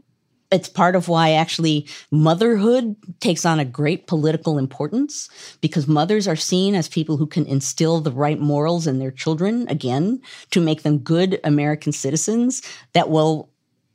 It's 0.52 0.68
part 0.68 0.96
of 0.96 1.08
why 1.08 1.32
actually 1.32 1.86
motherhood 2.10 2.96
takes 3.20 3.44
on 3.44 3.60
a 3.60 3.64
great 3.64 4.08
political 4.08 4.58
importance 4.58 5.28
because 5.60 5.86
mothers 5.86 6.26
are 6.26 6.36
seen 6.36 6.74
as 6.74 6.88
people 6.88 7.16
who 7.16 7.26
can 7.26 7.46
instill 7.46 8.00
the 8.00 8.10
right 8.10 8.38
morals 8.38 8.88
in 8.88 8.98
their 8.98 9.12
children, 9.12 9.66
again, 9.68 10.20
to 10.50 10.60
make 10.60 10.82
them 10.82 10.98
good 10.98 11.40
American 11.44 11.92
citizens 11.92 12.62
that 12.94 13.10
will 13.10 13.50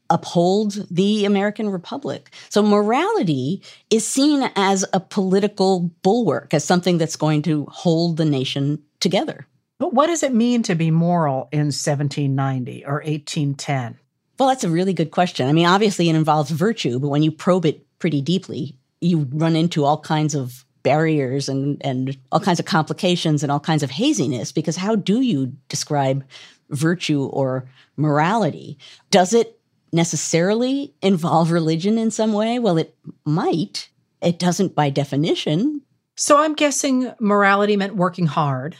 uphold 0.09 0.87
the 0.91 1.25
American 1.25 1.69
Republic. 1.69 2.29
So 2.49 2.61
morality 2.61 3.61
is 3.89 4.07
seen 4.07 4.49
as 4.55 4.85
a 4.93 4.99
political 4.99 5.91
bulwark, 6.03 6.53
as 6.53 6.63
something 6.63 6.97
that's 6.97 7.15
going 7.15 7.41
to 7.43 7.65
hold 7.65 8.17
the 8.17 8.25
nation 8.25 8.81
together. 8.99 9.47
But 9.77 9.93
what 9.93 10.07
does 10.07 10.23
it 10.23 10.33
mean 10.33 10.63
to 10.63 10.75
be 10.75 10.91
moral 10.91 11.49
in 11.51 11.67
1790 11.67 12.85
or 12.85 12.95
1810? 12.95 13.97
Well, 14.39 14.49
that's 14.49 14.63
a 14.63 14.69
really 14.69 14.93
good 14.93 15.11
question. 15.11 15.47
I 15.47 15.53
mean, 15.53 15.65
obviously 15.65 16.09
it 16.09 16.15
involves 16.15 16.51
virtue, 16.51 16.99
but 16.99 17.09
when 17.09 17.23
you 17.23 17.31
probe 17.31 17.65
it 17.65 17.85
pretty 17.99 18.21
deeply, 18.21 18.75
you 19.01 19.27
run 19.31 19.55
into 19.55 19.83
all 19.83 19.99
kinds 19.99 20.35
of 20.35 20.65
barriers 20.83 21.49
and, 21.49 21.81
and 21.83 22.17
all 22.31 22.39
kinds 22.39 22.59
of 22.59 22.65
complications 22.65 23.43
and 23.43 23.51
all 23.51 23.59
kinds 23.59 23.81
of 23.83 23.89
haziness 23.89 24.51
because 24.51 24.75
how 24.75 24.95
do 24.95 25.21
you 25.21 25.51
describe 25.67 26.23
virtue 26.69 27.25
or 27.25 27.65
morality? 27.97 28.77
Does 29.09 29.33
it 29.33 29.54
necessarily 29.95 30.93
involve 31.01 31.51
religion 31.51 31.97
in 31.97 32.11
some 32.11 32.33
way? 32.33 32.59
Well, 32.59 32.77
it 32.77 32.95
might. 33.25 33.89
It 34.21 34.37
doesn't 34.37 34.75
by 34.75 34.89
definition. 34.89 35.81
So 36.15 36.37
I'm 36.37 36.53
guessing 36.53 37.11
morality 37.19 37.75
meant 37.75 37.95
working 37.95 38.27
hard. 38.27 38.75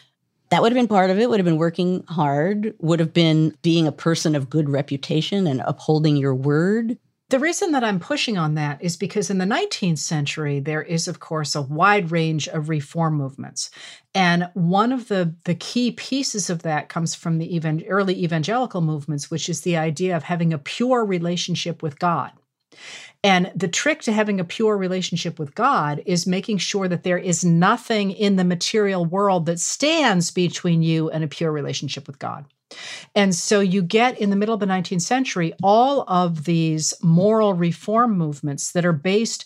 That 0.49 0.61
would 0.61 0.71
have 0.71 0.79
been 0.79 0.87
part 0.87 1.09
of 1.09 1.19
it, 1.19 1.29
would 1.29 1.39
have 1.39 1.45
been 1.45 1.57
working 1.57 2.03
hard, 2.07 2.75
would 2.79 2.99
have 2.99 3.13
been 3.13 3.55
being 3.61 3.87
a 3.87 3.91
person 3.91 4.35
of 4.35 4.49
good 4.49 4.69
reputation 4.69 5.47
and 5.47 5.61
upholding 5.65 6.17
your 6.17 6.35
word. 6.35 6.97
The 7.35 7.41
reason 7.41 7.73
that 7.73 7.83
I'm 7.83 7.99
pushing 7.99 8.37
on 8.37 8.53
that 8.53 8.81
is 8.81 8.95
because 8.95 9.29
in 9.29 9.39
the 9.39 9.43
19th 9.43 9.97
century, 9.97 10.61
there 10.61 10.81
is, 10.81 11.09
of 11.09 11.19
course, 11.19 11.53
a 11.53 11.61
wide 11.61 12.09
range 12.09 12.47
of 12.47 12.69
reform 12.69 13.15
movements. 13.15 13.69
And 14.13 14.49
one 14.53 14.93
of 14.93 15.09
the, 15.09 15.35
the 15.43 15.55
key 15.55 15.91
pieces 15.91 16.49
of 16.49 16.63
that 16.63 16.87
comes 16.87 17.13
from 17.13 17.37
the 17.37 17.57
evan- 17.57 17.83
early 17.89 18.23
evangelical 18.23 18.79
movements, 18.79 19.29
which 19.29 19.49
is 19.49 19.63
the 19.63 19.75
idea 19.75 20.15
of 20.15 20.23
having 20.23 20.53
a 20.53 20.57
pure 20.57 21.03
relationship 21.03 21.83
with 21.83 21.99
God. 21.99 22.31
And 23.25 23.51
the 23.55 23.67
trick 23.67 24.01
to 24.01 24.11
having 24.11 24.39
a 24.39 24.43
pure 24.43 24.77
relationship 24.77 25.39
with 25.39 25.55
God 25.55 26.03
is 26.05 26.27
making 26.27 26.59
sure 26.59 26.87
that 26.87 27.01
there 27.01 27.17
is 27.17 27.43
nothing 27.43 28.11
in 28.11 28.35
the 28.35 28.43
material 28.43 29.03
world 29.03 29.47
that 29.47 29.59
stands 29.59 30.29
between 30.29 30.83
you 30.83 31.09
and 31.09 31.23
a 31.23 31.27
pure 31.27 31.51
relationship 31.51 32.05
with 32.05 32.19
God. 32.19 32.45
And 33.15 33.33
so 33.33 33.61
you 33.61 33.81
get 33.81 34.21
in 34.21 34.29
the 34.29 34.35
middle 34.35 34.53
of 34.53 34.59
the 34.59 34.67
19th 34.67 35.01
century 35.01 35.53
all 35.63 36.05
of 36.07 36.45
these 36.45 36.93
moral 37.01 37.55
reform 37.55 38.15
movements 38.15 38.73
that 38.73 38.85
are 38.85 38.93
based 38.93 39.45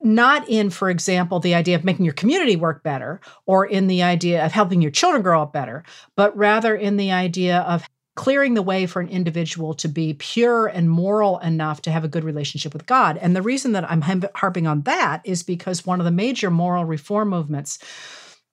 not 0.00 0.48
in, 0.48 0.70
for 0.70 0.88
example, 0.88 1.38
the 1.38 1.54
idea 1.54 1.76
of 1.76 1.84
making 1.84 2.06
your 2.06 2.14
community 2.14 2.56
work 2.56 2.82
better 2.82 3.20
or 3.44 3.66
in 3.66 3.88
the 3.88 4.02
idea 4.02 4.42
of 4.46 4.52
helping 4.52 4.80
your 4.80 4.90
children 4.90 5.22
grow 5.22 5.42
up 5.42 5.52
better, 5.52 5.84
but 6.16 6.34
rather 6.34 6.74
in 6.74 6.96
the 6.96 7.12
idea 7.12 7.58
of 7.58 7.86
clearing 8.18 8.54
the 8.54 8.62
way 8.62 8.84
for 8.84 8.98
an 8.98 9.08
individual 9.08 9.72
to 9.72 9.86
be 9.86 10.12
pure 10.12 10.66
and 10.66 10.90
moral 10.90 11.38
enough 11.38 11.80
to 11.80 11.92
have 11.92 12.02
a 12.02 12.08
good 12.08 12.24
relationship 12.24 12.72
with 12.72 12.84
God. 12.84 13.16
And 13.16 13.36
the 13.36 13.42
reason 13.42 13.70
that 13.72 13.88
I'm 13.88 14.02
harping 14.34 14.66
on 14.66 14.82
that 14.82 15.20
is 15.22 15.44
because 15.44 15.86
one 15.86 16.00
of 16.00 16.04
the 16.04 16.10
major 16.10 16.50
moral 16.50 16.84
reform 16.84 17.28
movements 17.28 17.78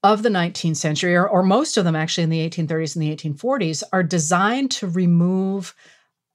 of 0.04 0.21
the 0.21 0.30
19th 0.30 0.75
century, 0.75 1.15
or, 1.15 1.28
or 1.28 1.41
most 1.41 1.78
of 1.78 1.84
them 1.84 1.95
actually 1.95 2.25
in 2.25 2.30
the 2.30 2.47
1830s 2.47 2.95
and 2.95 3.01
the 3.01 3.15
1840s, 3.15 3.82
are 3.91 4.04
designed 4.04 4.69
to 4.69 4.88
remove 4.88 5.73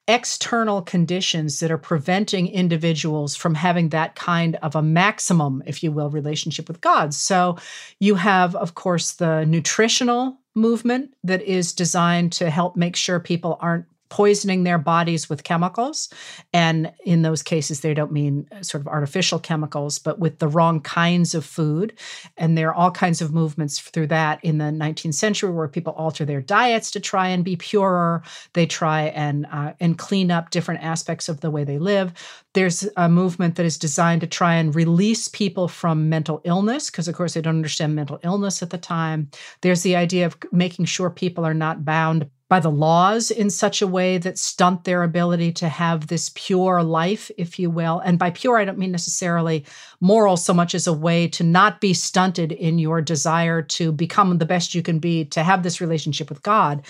external 0.08 0.82
conditions 0.82 1.60
that 1.60 1.70
are 1.70 1.78
preventing 1.78 2.48
individuals 2.48 3.36
from 3.36 3.54
having 3.54 3.90
that 3.90 4.16
kind 4.16 4.56
of 4.56 4.74
a 4.74 4.82
maximum, 4.82 5.62
if 5.66 5.84
you 5.84 5.92
will, 5.92 6.10
relationship 6.10 6.66
with 6.66 6.80
God. 6.80 7.14
So 7.14 7.58
you 8.00 8.16
have, 8.16 8.56
of 8.56 8.74
course, 8.74 9.12
the 9.12 9.44
nutritional 9.44 10.39
movement 10.60 11.14
that 11.24 11.42
is 11.42 11.72
designed 11.72 12.32
to 12.32 12.50
help 12.50 12.76
make 12.76 12.96
sure 12.96 13.18
people 13.18 13.58
aren't 13.60 13.86
poisoning 14.10 14.64
their 14.64 14.76
bodies 14.76 15.30
with 15.30 15.44
chemicals. 15.44 16.10
And 16.52 16.92
in 17.04 17.22
those 17.22 17.42
cases, 17.42 17.80
they 17.80 17.94
don't 17.94 18.12
mean 18.12 18.46
uh, 18.52 18.62
sort 18.62 18.82
of 18.82 18.88
artificial 18.88 19.38
chemicals, 19.38 19.98
but 19.98 20.18
with 20.18 20.40
the 20.40 20.48
wrong 20.48 20.80
kinds 20.80 21.34
of 21.34 21.44
food. 21.44 21.96
And 22.36 22.58
there 22.58 22.68
are 22.68 22.74
all 22.74 22.90
kinds 22.90 23.22
of 23.22 23.32
movements 23.32 23.78
through 23.78 24.08
that 24.08 24.44
in 24.44 24.58
the 24.58 24.64
19th 24.64 25.14
century 25.14 25.50
where 25.50 25.68
people 25.68 25.94
alter 25.94 26.24
their 26.24 26.42
diets 26.42 26.90
to 26.90 27.00
try 27.00 27.28
and 27.28 27.44
be 27.44 27.56
purer. 27.56 28.22
They 28.52 28.66
try 28.66 29.02
and 29.02 29.46
uh, 29.50 29.72
and 29.80 29.96
clean 29.96 30.30
up 30.30 30.50
different 30.50 30.82
aspects 30.82 31.28
of 31.28 31.40
the 31.40 31.50
way 31.50 31.64
they 31.64 31.78
live. 31.78 32.12
There's 32.52 32.88
a 32.96 33.08
movement 33.08 33.54
that 33.54 33.66
is 33.66 33.78
designed 33.78 34.22
to 34.22 34.26
try 34.26 34.56
and 34.56 34.74
release 34.74 35.28
people 35.28 35.68
from 35.68 36.08
mental 36.08 36.40
illness, 36.44 36.90
because 36.90 37.06
of 37.06 37.14
course 37.14 37.34
they 37.34 37.40
don't 37.40 37.56
understand 37.56 37.94
mental 37.94 38.18
illness 38.24 38.60
at 38.60 38.70
the 38.70 38.78
time. 38.78 39.30
There's 39.60 39.82
the 39.82 39.94
idea 39.94 40.26
of 40.26 40.36
making 40.50 40.86
sure 40.86 41.10
people 41.10 41.46
are 41.46 41.54
not 41.54 41.84
bound 41.84 42.28
by 42.50 42.58
the 42.58 42.70
laws 42.70 43.30
in 43.30 43.48
such 43.48 43.80
a 43.80 43.86
way 43.86 44.18
that 44.18 44.36
stunt 44.36 44.82
their 44.82 45.04
ability 45.04 45.52
to 45.52 45.68
have 45.68 46.08
this 46.08 46.32
pure 46.34 46.82
life, 46.82 47.30
if 47.38 47.60
you 47.60 47.70
will. 47.70 48.00
And 48.00 48.18
by 48.18 48.30
pure, 48.30 48.58
I 48.58 48.64
don't 48.64 48.76
mean 48.76 48.90
necessarily 48.90 49.64
moral 50.00 50.36
so 50.36 50.52
much 50.52 50.74
as 50.74 50.88
a 50.88 50.92
way 50.92 51.28
to 51.28 51.44
not 51.44 51.80
be 51.80 51.94
stunted 51.94 52.50
in 52.50 52.80
your 52.80 53.00
desire 53.00 53.62
to 53.62 53.92
become 53.92 54.36
the 54.38 54.46
best 54.46 54.74
you 54.74 54.82
can 54.82 54.98
be, 54.98 55.24
to 55.26 55.44
have 55.44 55.62
this 55.62 55.80
relationship 55.80 56.28
with 56.28 56.42
God. 56.42 56.82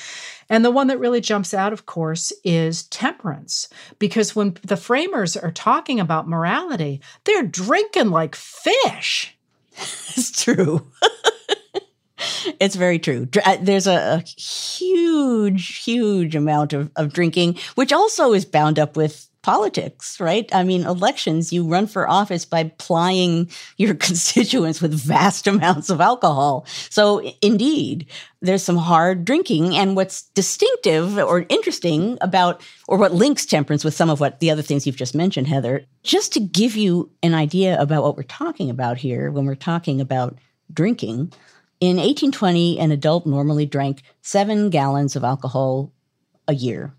And 0.48 0.64
the 0.64 0.70
one 0.70 0.86
that 0.86 0.98
really 0.98 1.20
jumps 1.20 1.52
out, 1.52 1.74
of 1.74 1.84
course, 1.84 2.32
is 2.42 2.84
temperance. 2.84 3.68
Because 3.98 4.34
when 4.34 4.56
the 4.62 4.78
framers 4.78 5.36
are 5.36 5.52
talking 5.52 6.00
about 6.00 6.26
morality, 6.26 7.02
they're 7.24 7.42
drinking 7.42 8.08
like 8.08 8.34
fish. 8.34 9.36
it's 9.76 10.42
true. 10.42 10.90
it's 12.60 12.76
very 12.76 12.98
true. 12.98 13.28
Uh, 13.44 13.56
there's 13.60 13.86
a, 13.86 14.18
a, 14.18 14.18
huge, 14.20 15.82
huge 15.82 16.34
amount 16.34 16.72
of, 16.72 16.90
of 16.96 17.12
drinking, 17.12 17.56
which 17.74 17.92
also 17.92 18.32
is 18.32 18.44
bound 18.44 18.78
up 18.78 18.96
with 18.96 19.30
politics, 19.42 20.20
right? 20.20 20.54
I 20.54 20.64
mean, 20.64 20.84
elections, 20.84 21.52
you 21.52 21.66
run 21.66 21.86
for 21.86 22.08
office 22.08 22.44
by 22.44 22.64
plying 22.78 23.50
your 23.78 23.94
constituents 24.06 24.82
with 24.82 24.92
vast 24.92 25.46
amounts 25.46 25.88
of 25.88 26.00
alcohol. 26.00 26.66
So, 26.90 27.32
indeed, 27.40 28.06
there's 28.42 28.62
some 28.62 28.76
hard 28.76 29.24
drinking. 29.24 29.76
And 29.76 29.96
what's 29.96 30.22
distinctive 30.22 31.18
or 31.18 31.46
interesting 31.48 32.18
about, 32.20 32.62
or 32.86 32.98
what 32.98 33.14
links 33.14 33.46
temperance 33.46 33.84
with 33.84 33.94
some 33.94 34.10
of 34.10 34.20
what 34.20 34.40
the 34.40 34.50
other 34.50 34.62
things 34.62 34.86
you've 34.86 34.96
just 34.96 35.14
mentioned, 35.14 35.46
Heather, 35.46 35.86
just 36.02 36.32
to 36.34 36.40
give 36.40 36.76
you 36.76 37.10
an 37.22 37.34
idea 37.34 37.80
about 37.80 38.02
what 38.02 38.16
we're 38.16 38.22
talking 38.24 38.68
about 38.68 38.98
here 38.98 39.30
when 39.30 39.46
we're 39.46 39.54
talking 39.54 40.00
about 40.00 40.38
drinking. 40.72 41.32
In 41.80 41.96
1820, 41.96 42.78
an 42.78 42.92
adult 42.92 43.24
normally 43.24 43.64
drank 43.64 44.02
seven 44.20 44.68
gallons 44.68 45.16
of 45.16 45.24
alcohol 45.24 45.90
a 46.46 46.54
year. 46.54 46.92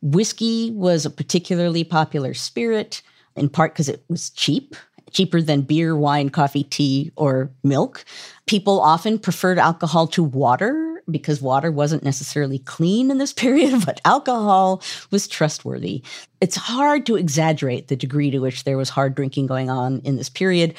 Whiskey 0.00 0.70
was 0.70 1.04
a 1.04 1.10
particularly 1.10 1.84
popular 1.84 2.32
spirit, 2.32 3.02
in 3.34 3.50
part 3.50 3.74
because 3.74 3.90
it 3.90 4.02
was 4.08 4.30
cheap, 4.30 4.74
cheaper 5.10 5.42
than 5.42 5.60
beer, 5.60 5.94
wine, 5.94 6.30
coffee, 6.30 6.64
tea, 6.64 7.12
or 7.16 7.50
milk. 7.62 8.06
People 8.46 8.80
often 8.80 9.18
preferred 9.18 9.58
alcohol 9.58 10.06
to 10.06 10.24
water 10.24 11.02
because 11.10 11.42
water 11.42 11.70
wasn't 11.70 12.02
necessarily 12.02 12.58
clean 12.60 13.10
in 13.10 13.18
this 13.18 13.32
period, 13.34 13.84
but 13.84 14.00
alcohol 14.06 14.82
was 15.10 15.28
trustworthy. 15.28 16.02
It's 16.40 16.56
hard 16.56 17.04
to 17.04 17.16
exaggerate 17.16 17.88
the 17.88 17.96
degree 17.96 18.30
to 18.30 18.38
which 18.38 18.64
there 18.64 18.78
was 18.78 18.88
hard 18.88 19.14
drinking 19.14 19.46
going 19.46 19.68
on 19.68 20.00
in 20.04 20.16
this 20.16 20.30
period 20.30 20.74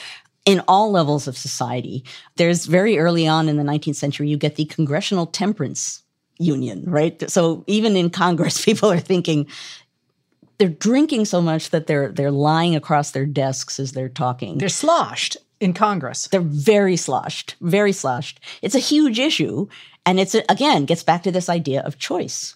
in 0.47 0.63
all 0.65 0.89
levels 0.89 1.27
of 1.27 1.37
society. 1.37 2.05
There's 2.37 2.67
very 2.67 2.97
early 2.97 3.27
on 3.27 3.49
in 3.49 3.57
the 3.57 3.63
19th 3.63 3.97
century, 3.97 4.29
you 4.29 4.37
get 4.37 4.55
the 4.55 4.63
Congressional 4.65 5.27
Temperance 5.27 6.01
Union, 6.39 6.85
right? 6.87 7.29
So 7.29 7.65
even 7.67 7.97
in 7.97 8.09
Congress, 8.09 8.63
people 8.65 8.89
are 8.89 8.99
thinking, 8.99 9.45
they're 10.57 10.69
drinking 10.69 11.25
so 11.25 11.41
much 11.41 11.69
that 11.71 11.85
they're 11.85 12.11
they're 12.11 12.31
lying 12.31 12.75
across 12.75 13.11
their 13.11 13.25
desks 13.25 13.79
as 13.79 13.91
they're 13.91 14.09
talking. 14.09 14.57
They're 14.57 14.69
sloshed 14.69 15.37
in 15.59 15.73
Congress. 15.73 16.27
They're 16.29 16.39
very 16.41 16.95
sloshed, 16.95 17.55
very 17.61 17.91
sloshed. 17.91 18.39
It's 18.61 18.73
a 18.73 18.79
huge 18.79 19.19
issue, 19.19 19.67
and 20.05 20.19
it's 20.19 20.33
again 20.33 20.85
gets 20.85 21.03
back 21.03 21.23
to 21.23 21.31
this 21.31 21.49
idea 21.49 21.81
of 21.81 21.99
choice. 21.99 22.55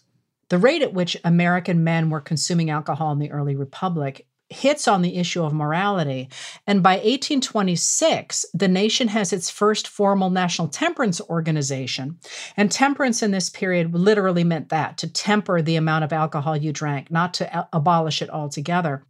The 0.49 0.57
rate 0.57 0.81
at 0.81 0.93
which 0.93 1.17
American 1.23 1.83
men 1.83 2.09
were 2.09 2.21
consuming 2.21 2.69
alcohol 2.69 3.11
in 3.11 3.19
the 3.19 3.31
early 3.31 3.55
republic 3.55 4.25
hits 4.51 4.87
on 4.87 5.01
the 5.01 5.17
issue 5.17 5.43
of 5.43 5.53
morality. 5.53 6.29
And 6.67 6.83
by 6.83 6.95
1826, 6.95 8.45
the 8.53 8.67
nation 8.67 9.07
has 9.07 9.31
its 9.31 9.49
first 9.49 9.87
formal 9.87 10.29
national 10.29 10.67
temperance 10.67 11.21
organization. 11.21 12.19
And 12.57 12.71
temperance 12.71 13.23
in 13.23 13.31
this 13.31 13.49
period 13.49 13.93
literally 13.93 14.43
meant 14.43 14.69
that 14.69 14.97
to 14.99 15.11
temper 15.11 15.61
the 15.61 15.75
amount 15.75 16.03
of 16.03 16.13
alcohol 16.13 16.57
you 16.57 16.73
drank, 16.73 17.09
not 17.09 17.33
to 17.35 17.67
abolish 17.73 18.21
it 18.21 18.29
altogether. 18.29 19.03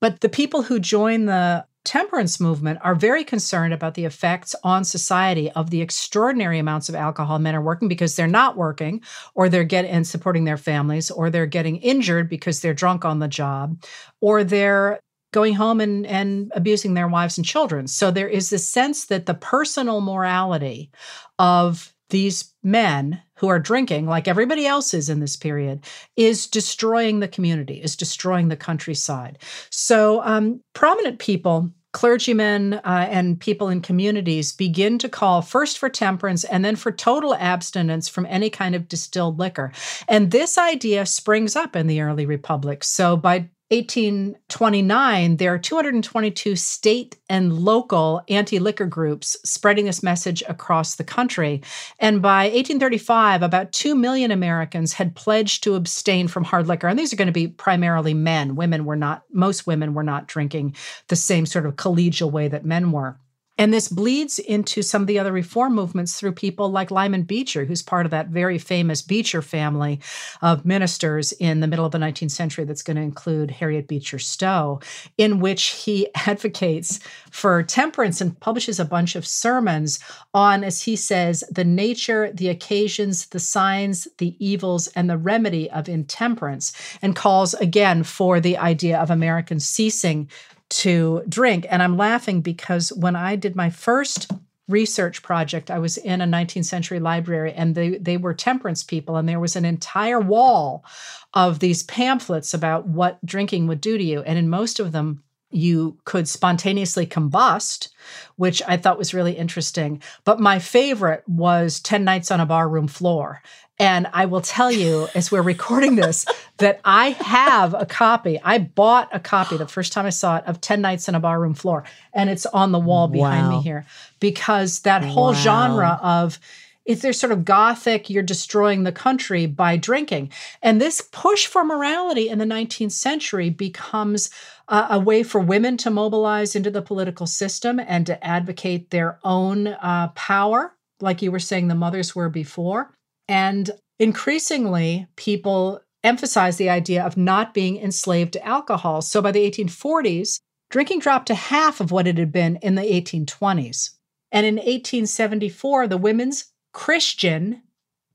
But 0.00 0.20
the 0.20 0.28
people 0.28 0.62
who 0.62 0.78
join 0.78 1.24
the 1.24 1.66
temperance 1.84 2.40
movement 2.40 2.78
are 2.82 2.94
very 2.94 3.24
concerned 3.24 3.74
about 3.74 3.94
the 3.94 4.04
effects 4.04 4.54
on 4.64 4.84
society 4.84 5.50
of 5.52 5.70
the 5.70 5.82
extraordinary 5.82 6.58
amounts 6.58 6.88
of 6.88 6.94
alcohol 6.94 7.38
men 7.38 7.54
are 7.54 7.62
working 7.62 7.88
because 7.88 8.16
they're 8.16 8.26
not 8.26 8.56
working 8.56 9.02
or 9.34 9.48
they're 9.48 9.64
getting 9.64 9.90
and 9.90 10.06
supporting 10.06 10.44
their 10.44 10.56
families 10.56 11.10
or 11.10 11.30
they're 11.30 11.46
getting 11.46 11.76
injured 11.76 12.28
because 12.28 12.60
they're 12.60 12.74
drunk 12.74 13.04
on 13.04 13.18
the 13.18 13.28
job 13.28 13.82
or 14.20 14.42
they're 14.42 14.98
going 15.32 15.54
home 15.54 15.80
and, 15.80 16.06
and 16.06 16.52
abusing 16.54 16.94
their 16.94 17.08
wives 17.08 17.36
and 17.36 17.44
children. 17.44 17.86
So 17.86 18.10
there 18.10 18.28
is 18.28 18.50
this 18.50 18.68
sense 18.68 19.06
that 19.06 19.26
the 19.26 19.34
personal 19.34 20.00
morality 20.00 20.90
of 21.38 21.92
these 22.10 22.54
men 22.62 23.20
who 23.36 23.48
are 23.48 23.58
drinking, 23.58 24.06
like 24.06 24.28
everybody 24.28 24.66
else 24.66 24.94
is 24.94 25.10
in 25.10 25.18
this 25.18 25.36
period, 25.36 25.84
is 26.16 26.46
destroying 26.46 27.18
the 27.18 27.28
community, 27.28 27.74
is 27.82 27.96
destroying 27.96 28.48
the 28.48 28.56
countryside. 28.56 29.38
So, 29.70 30.22
um, 30.22 30.60
prominent 30.74 31.18
people 31.18 31.70
clergymen 31.94 32.74
uh, 32.74 33.06
and 33.08 33.40
people 33.40 33.68
in 33.68 33.80
communities 33.80 34.52
begin 34.52 34.98
to 34.98 35.08
call 35.08 35.40
first 35.40 35.78
for 35.78 35.88
temperance 35.88 36.44
and 36.44 36.62
then 36.64 36.76
for 36.76 36.92
total 36.92 37.34
abstinence 37.36 38.08
from 38.08 38.26
any 38.26 38.50
kind 38.50 38.74
of 38.74 38.88
distilled 38.88 39.38
liquor. 39.38 39.72
And 40.08 40.30
this 40.30 40.58
idea 40.58 41.06
springs 41.06 41.56
up 41.56 41.74
in 41.74 41.86
the 41.86 42.02
early 42.02 42.26
republic. 42.26 42.84
So 42.84 43.16
by 43.16 43.48
1829, 43.74 45.36
there 45.38 45.52
are 45.52 45.58
222 45.58 46.54
state 46.54 47.16
and 47.28 47.52
local 47.52 48.22
anti 48.28 48.58
liquor 48.58 48.86
groups 48.86 49.36
spreading 49.44 49.86
this 49.86 50.02
message 50.02 50.42
across 50.48 50.94
the 50.94 51.04
country. 51.04 51.62
And 51.98 52.22
by 52.22 52.44
1835, 52.44 53.42
about 53.42 53.72
2 53.72 53.94
million 53.94 54.30
Americans 54.30 54.92
had 54.92 55.16
pledged 55.16 55.64
to 55.64 55.74
abstain 55.74 56.28
from 56.28 56.44
hard 56.44 56.68
liquor. 56.68 56.86
And 56.86 56.98
these 56.98 57.12
are 57.12 57.16
going 57.16 57.26
to 57.26 57.32
be 57.32 57.48
primarily 57.48 58.14
men. 58.14 58.54
Women 58.54 58.84
were 58.84 58.96
not, 58.96 59.24
most 59.32 59.66
women 59.66 59.94
were 59.94 60.04
not 60.04 60.28
drinking 60.28 60.76
the 61.08 61.16
same 61.16 61.44
sort 61.44 61.66
of 61.66 61.76
collegial 61.76 62.30
way 62.30 62.48
that 62.48 62.64
men 62.64 62.92
were. 62.92 63.18
And 63.56 63.72
this 63.72 63.88
bleeds 63.88 64.40
into 64.40 64.82
some 64.82 65.02
of 65.02 65.06
the 65.06 65.18
other 65.18 65.30
reform 65.30 65.74
movements 65.74 66.18
through 66.18 66.32
people 66.32 66.70
like 66.70 66.90
Lyman 66.90 67.22
Beecher, 67.22 67.64
who's 67.64 67.82
part 67.82 68.04
of 68.04 68.10
that 68.10 68.28
very 68.28 68.58
famous 68.58 69.00
Beecher 69.00 69.42
family 69.42 70.00
of 70.42 70.64
ministers 70.64 71.30
in 71.32 71.60
the 71.60 71.68
middle 71.68 71.86
of 71.86 71.92
the 71.92 71.98
19th 71.98 72.32
century, 72.32 72.64
that's 72.64 72.82
going 72.82 72.96
to 72.96 73.02
include 73.02 73.52
Harriet 73.52 73.86
Beecher 73.86 74.18
Stowe, 74.18 74.80
in 75.18 75.38
which 75.38 75.66
he 75.66 76.08
advocates 76.26 76.98
for 77.30 77.62
temperance 77.62 78.20
and 78.20 78.38
publishes 78.40 78.80
a 78.80 78.84
bunch 78.84 79.14
of 79.14 79.26
sermons 79.26 80.00
on, 80.32 80.64
as 80.64 80.82
he 80.82 80.96
says, 80.96 81.44
the 81.50 81.64
nature, 81.64 82.32
the 82.32 82.48
occasions, 82.48 83.26
the 83.26 83.38
signs, 83.38 84.08
the 84.18 84.34
evils, 84.44 84.88
and 84.88 85.08
the 85.08 85.18
remedy 85.18 85.70
of 85.70 85.88
intemperance, 85.88 86.72
and 87.02 87.14
calls 87.14 87.54
again 87.54 88.02
for 88.02 88.40
the 88.40 88.56
idea 88.56 88.98
of 88.98 89.10
Americans 89.10 89.64
ceasing 89.64 90.28
to 90.74 91.22
drink. 91.28 91.66
And 91.70 91.82
I'm 91.82 91.96
laughing 91.96 92.40
because 92.40 92.92
when 92.92 93.14
I 93.14 93.36
did 93.36 93.54
my 93.54 93.70
first 93.70 94.30
research 94.68 95.22
project, 95.22 95.70
I 95.70 95.78
was 95.78 95.98
in 95.98 96.20
a 96.20 96.26
19th 96.26 96.64
century 96.64 96.98
library 96.98 97.52
and 97.52 97.74
they, 97.74 97.98
they 97.98 98.16
were 98.16 98.34
temperance 98.34 98.82
people, 98.82 99.16
and 99.16 99.28
there 99.28 99.40
was 99.40 99.56
an 99.56 99.64
entire 99.64 100.20
wall 100.20 100.84
of 101.32 101.58
these 101.60 101.82
pamphlets 101.82 102.54
about 102.54 102.86
what 102.86 103.24
drinking 103.24 103.66
would 103.66 103.80
do 103.80 103.98
to 103.98 104.04
you. 104.04 104.22
And 104.22 104.38
in 104.38 104.48
most 104.48 104.80
of 104.80 104.92
them, 104.92 105.22
you 105.50 105.96
could 106.04 106.26
spontaneously 106.26 107.06
combust, 107.06 107.88
which 108.36 108.60
I 108.66 108.76
thought 108.76 108.98
was 108.98 109.14
really 109.14 109.34
interesting. 109.34 110.02
But 110.24 110.40
my 110.40 110.58
favorite 110.58 111.22
was 111.28 111.78
10 111.80 112.02
Nights 112.02 112.32
on 112.32 112.40
a 112.40 112.46
Barroom 112.46 112.88
Floor. 112.88 113.40
And 113.78 114.06
I 114.12 114.26
will 114.26 114.40
tell 114.40 114.70
you, 114.70 115.08
as 115.14 115.32
we're 115.32 115.42
recording 115.42 115.96
this, 115.96 116.26
that 116.58 116.80
I 116.84 117.10
have 117.10 117.74
a 117.74 117.86
copy. 117.86 118.40
I 118.42 118.58
bought 118.58 119.08
a 119.12 119.18
copy 119.18 119.56
the 119.56 119.66
first 119.66 119.92
time 119.92 120.06
I 120.06 120.10
saw 120.10 120.36
it 120.36 120.44
of 120.46 120.60
10 120.60 120.80
Nights 120.80 121.08
in 121.08 121.14
a 121.14 121.20
Barroom 121.20 121.54
Floor. 121.54 121.84
And 122.12 122.30
it's 122.30 122.46
on 122.46 122.70
the 122.72 122.78
wall 122.78 123.08
behind 123.08 123.48
wow. 123.48 123.56
me 123.56 123.62
here 123.62 123.86
because 124.20 124.80
that 124.80 125.04
whole 125.04 125.32
wow. 125.32 125.32
genre 125.32 125.98
of 126.02 126.38
if 126.84 127.00
there's 127.00 127.18
sort 127.18 127.32
of 127.32 127.44
gothic, 127.44 128.10
you're 128.10 128.22
destroying 128.22 128.82
the 128.84 128.92
country 128.92 129.46
by 129.46 129.76
drinking. 129.76 130.30
And 130.62 130.80
this 130.80 131.00
push 131.00 131.46
for 131.46 131.64
morality 131.64 132.28
in 132.28 132.38
the 132.38 132.44
19th 132.44 132.92
century 132.92 133.48
becomes 133.50 134.30
uh, 134.68 134.88
a 134.90 135.00
way 135.00 135.22
for 135.22 135.40
women 135.40 135.76
to 135.78 135.90
mobilize 135.90 136.54
into 136.54 136.70
the 136.70 136.82
political 136.82 137.26
system 137.26 137.80
and 137.80 138.06
to 138.06 138.22
advocate 138.24 138.90
their 138.90 139.18
own 139.24 139.68
uh, 139.68 140.08
power, 140.14 140.74
like 141.00 141.22
you 141.22 141.32
were 141.32 141.38
saying 141.38 141.68
the 141.68 141.74
mothers 141.74 142.14
were 142.14 142.28
before. 142.28 142.93
And 143.28 143.70
increasingly, 143.98 145.06
people 145.16 145.80
emphasized 146.02 146.58
the 146.58 146.70
idea 146.70 147.02
of 147.02 147.16
not 147.16 147.54
being 147.54 147.78
enslaved 147.78 148.34
to 148.34 148.46
alcohol. 148.46 149.00
So 149.02 149.22
by 149.22 149.32
the 149.32 149.50
1840s, 149.50 150.38
drinking 150.70 151.00
dropped 151.00 151.26
to 151.28 151.34
half 151.34 151.80
of 151.80 151.90
what 151.90 152.06
it 152.06 152.18
had 152.18 152.30
been 152.30 152.56
in 152.56 152.74
the 152.74 152.82
1820s. 152.82 153.90
And 154.30 154.44
in 154.44 154.56
1874, 154.56 155.88
the 155.88 155.96
Women's 155.96 156.52
Christian 156.72 157.62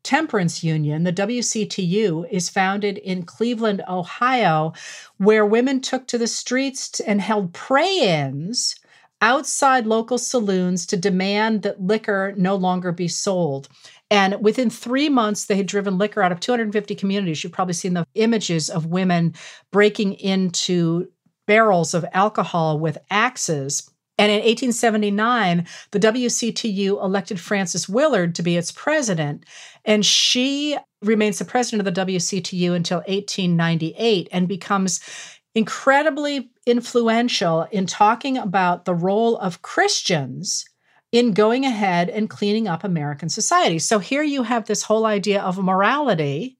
Temperance 0.04 0.63
Union, 0.63 1.04
the 1.04 1.13
WCTU, 1.13 2.30
is 2.32 2.50
founded 2.50 2.98
in 2.98 3.24
Cleveland, 3.24 3.84
Ohio, 3.88 4.74
where 5.17 5.45
women 5.45 5.82
took 5.82 6.08
to 6.08 6.17
the 6.17 6.28
streets 6.28 7.00
and 7.02 7.19
held 7.22 7.54
pray 7.54 8.00
ins 8.00 8.76
outside 9.22 9.86
local 9.86 10.17
saloons 10.17 10.86
to 10.86 10.98
demand 10.98 11.63
that 11.63 11.82
liquor 11.82 12.34
no 12.38 12.56
longer 12.56 12.91
be 12.91 13.08
sold. 13.08 13.67
And 14.12 14.41
within 14.41 14.69
three 14.69 15.10
months, 15.10 15.45
they 15.45 15.56
had 15.56 15.67
driven 15.67 15.98
liquor 15.98 16.22
out 16.22 16.32
of 16.32 16.39
250 16.39 16.95
communities. 16.95 17.43
You've 17.43 17.54
probably 17.54 17.74
seen 17.74 17.93
the 17.93 18.06
images 18.15 18.69
of 18.69 18.88
women 18.88 19.36
breaking 19.72 20.13
into 20.13 21.08
barrels 21.48 21.93
of 21.93 22.06
alcohol 22.13 22.80
with 22.80 22.98
axes. 23.10 23.89
And 24.17 24.32
in 24.32 24.39
1879, 24.39 25.65
the 25.91 26.00
WCTU 26.00 27.02
elected 27.04 27.39
Frances 27.39 27.88
Willard 27.88 28.36
to 28.36 28.43
be 28.43 28.58
its 28.58 28.72
president. 28.72 29.45
And 29.86 30.06
she 30.06 30.78
remains 31.02 31.39
the 31.39 31.45
president 31.45 31.88
of 31.88 31.93
the 31.93 32.02
WCTU 32.06 32.74
until 32.74 32.98
1898 33.00 34.28
and 34.32 34.48
becomes 34.48 35.00
incredibly 35.56 36.52
influential 36.65 37.67
in 37.72 37.86
talking 37.86 38.38
about 38.38 38.86
the 38.86 38.93
role 38.93 39.38
of 39.38 39.62
Christians 39.62 40.65
in 41.12 41.34
going 41.34 41.65
ahead 41.65 42.10
and 42.10 42.30
cleaning 42.30 42.67
up 42.67 42.84
American 42.84 43.30
society. 43.30 43.80
So 43.80 44.00
here 44.00 44.24
you 44.24 44.43
have 44.43 44.65
this 44.65 44.84
whole 44.84 45.06
idea 45.06 45.41
of 45.41 45.58
morality 45.58 46.58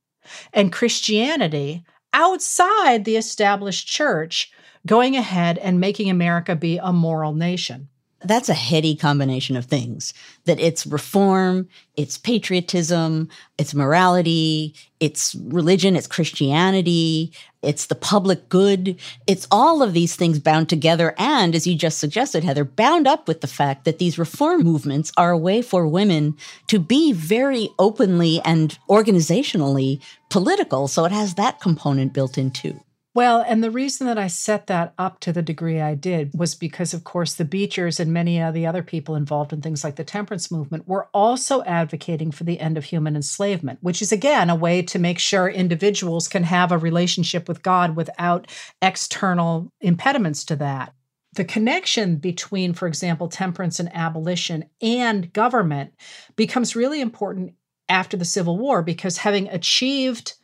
and 0.54 0.72
Christianity 0.72 1.84
outside 2.14 3.06
the 3.06 3.18
established 3.18 3.88
church 3.88 4.52
going 4.86 5.16
ahead 5.16 5.58
and 5.58 5.80
making 5.80 6.10
America 6.10 6.56
be 6.56 6.78
a 6.78 6.94
moral 6.94 7.34
nation 7.34 7.89
that's 8.22 8.50
a 8.50 8.54
heady 8.54 8.96
combination 8.96 9.56
of 9.56 9.66
things 9.66 10.14
that 10.46 10.60
it's 10.60 10.86
reform, 10.86 11.68
it's 11.96 12.18
patriotism, 12.18 13.30
it's 13.58 13.74
morality, 13.74 14.76
it's 15.00 15.36
religion, 15.36 15.96
it's 15.96 16.08
Christianity, 16.08 17.32
it's 17.62 17.88
the 17.88 17.96
public 17.96 18.50
good. 18.50 19.00
It's 19.28 19.48
all 19.52 19.82
of 19.82 19.94
these 19.94 20.16
things 20.16 20.40
bound 20.40 20.70
together. 20.70 21.14
And 21.18 21.56
as 21.56 21.68
you 21.68 21.76
just 21.76 22.00
suggested, 22.00 22.44
Heather, 22.44 22.64
bound 22.64 23.08
up 23.08 23.28
with 23.28 23.42
the 23.42 23.48
fact 23.48 23.86
that 23.86 24.00
these 24.00 24.20
reform 24.20 24.64
movements 24.64 25.12
are 25.18 25.32
a 25.32 25.38
way 25.38 25.62
for 25.62 25.88
women 25.88 26.38
to 26.68 26.80
be 26.80 27.12
very 27.12 27.70
openly 27.78 28.42
and 28.46 28.78
organizationally 28.90 30.02
political. 30.30 30.88
So 30.88 31.06
it 31.06 31.12
has 31.12 31.36
that 31.36 31.60
component 31.60 32.14
built 32.14 32.38
in 32.38 32.52
too. 32.52 32.80
Well, 33.16 33.44
and 33.46 33.64
the 33.64 33.72
reason 33.72 34.06
that 34.06 34.20
I 34.20 34.28
set 34.28 34.68
that 34.68 34.94
up 35.00 35.20
to 35.22 35.34
the 35.34 35.42
degree 35.42 35.82
I 35.82 35.96
did 35.96 36.32
was 36.38 36.54
because, 36.54 36.94
of 36.94 37.04
course, 37.04 37.34
the 37.34 37.44
Beechers 37.44 38.00
and 38.00 38.14
many 38.14 38.40
of 38.40 38.54
the 38.54 38.68
other 38.68 38.84
people 38.84 39.16
involved 39.16 39.52
in 39.52 39.62
things 39.62 39.84
like 39.84 39.96
the 39.96 40.04
temperance 40.04 40.52
movement 40.52 40.88
were 40.88 41.10
also 41.12 41.64
advocating 41.64 42.30
for 42.30 42.44
the 42.44 42.60
end 42.60 42.78
of 42.78 42.86
human 42.86 43.16
enslavement, 43.16 43.80
which 43.82 44.04
is, 44.04 44.12
again, 44.12 44.52
a 44.52 44.56
way 44.56 44.84
to 44.84 45.00
make 45.00 45.18
sure 45.18 45.50
individuals 45.50 46.28
can 46.28 46.44
have 46.44 46.72
a 46.72 46.78
relationship 46.78 47.48
with 47.48 47.64
God 47.64 47.96
without 47.96 48.48
external 48.80 49.72
impediments 49.82 50.44
to 50.46 50.56
that. 50.58 50.94
The 51.34 51.46
connection 51.46 52.18
between, 52.18 52.74
for 52.74 52.88
example, 52.88 53.28
temperance 53.28 53.80
and 53.80 53.90
abolition 53.96 54.66
and 54.84 55.34
government 55.34 55.94
becomes 56.36 56.76
really 56.76 57.02
important 57.02 57.54
after 57.88 58.18
the 58.18 58.26
Civil 58.26 58.58
War 58.60 58.84
because 58.84 59.18
having 59.18 59.48
achieved 59.50 60.36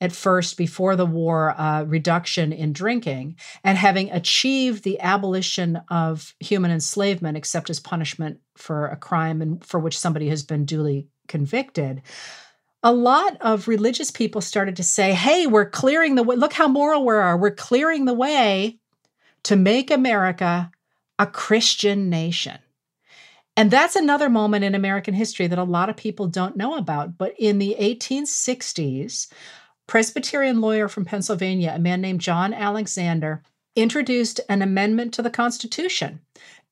at 0.00 0.12
first 0.12 0.56
before 0.56 0.96
the 0.96 1.06
war 1.06 1.58
uh, 1.58 1.84
reduction 1.84 2.52
in 2.52 2.72
drinking 2.72 3.36
and 3.62 3.76
having 3.76 4.10
achieved 4.10 4.82
the 4.82 4.98
abolition 5.00 5.80
of 5.90 6.34
human 6.40 6.70
enslavement 6.70 7.36
except 7.36 7.68
as 7.70 7.78
punishment 7.78 8.40
for 8.56 8.86
a 8.86 8.96
crime 8.96 9.42
and 9.42 9.64
for 9.64 9.78
which 9.78 9.98
somebody 9.98 10.28
has 10.28 10.42
been 10.42 10.64
duly 10.64 11.06
convicted. 11.28 12.02
A 12.82 12.92
lot 12.92 13.36
of 13.42 13.68
religious 13.68 14.10
people 14.10 14.40
started 14.40 14.76
to 14.76 14.82
say 14.82 15.12
hey 15.12 15.46
we're 15.46 15.68
clearing 15.68 16.14
the 16.14 16.22
way 16.22 16.36
look 16.36 16.54
how 16.54 16.68
moral 16.68 17.04
we 17.04 17.14
are. 17.14 17.36
We're 17.36 17.50
clearing 17.50 18.06
the 18.06 18.14
way 18.14 18.78
to 19.42 19.56
make 19.56 19.90
america 19.90 20.70
a 21.18 21.26
christian 21.26 22.08
nation. 22.08 22.58
And 23.56 23.70
that's 23.70 23.96
another 23.96 24.30
moment 24.30 24.64
in 24.64 24.74
American 24.74 25.12
history 25.12 25.46
that 25.46 25.58
a 25.58 25.64
lot 25.64 25.90
of 25.90 25.96
people 25.96 26.26
don't 26.28 26.56
know 26.56 26.76
about. 26.76 27.18
But 27.18 27.34
in 27.38 27.58
the 27.58 27.76
1860s, 27.78 29.30
Presbyterian 29.90 30.60
lawyer 30.60 30.86
from 30.86 31.04
Pennsylvania, 31.04 31.72
a 31.74 31.80
man 31.80 32.00
named 32.00 32.20
John 32.20 32.54
Alexander, 32.54 33.42
introduced 33.74 34.40
an 34.48 34.62
amendment 34.62 35.12
to 35.14 35.20
the 35.20 35.30
Constitution 35.30 36.20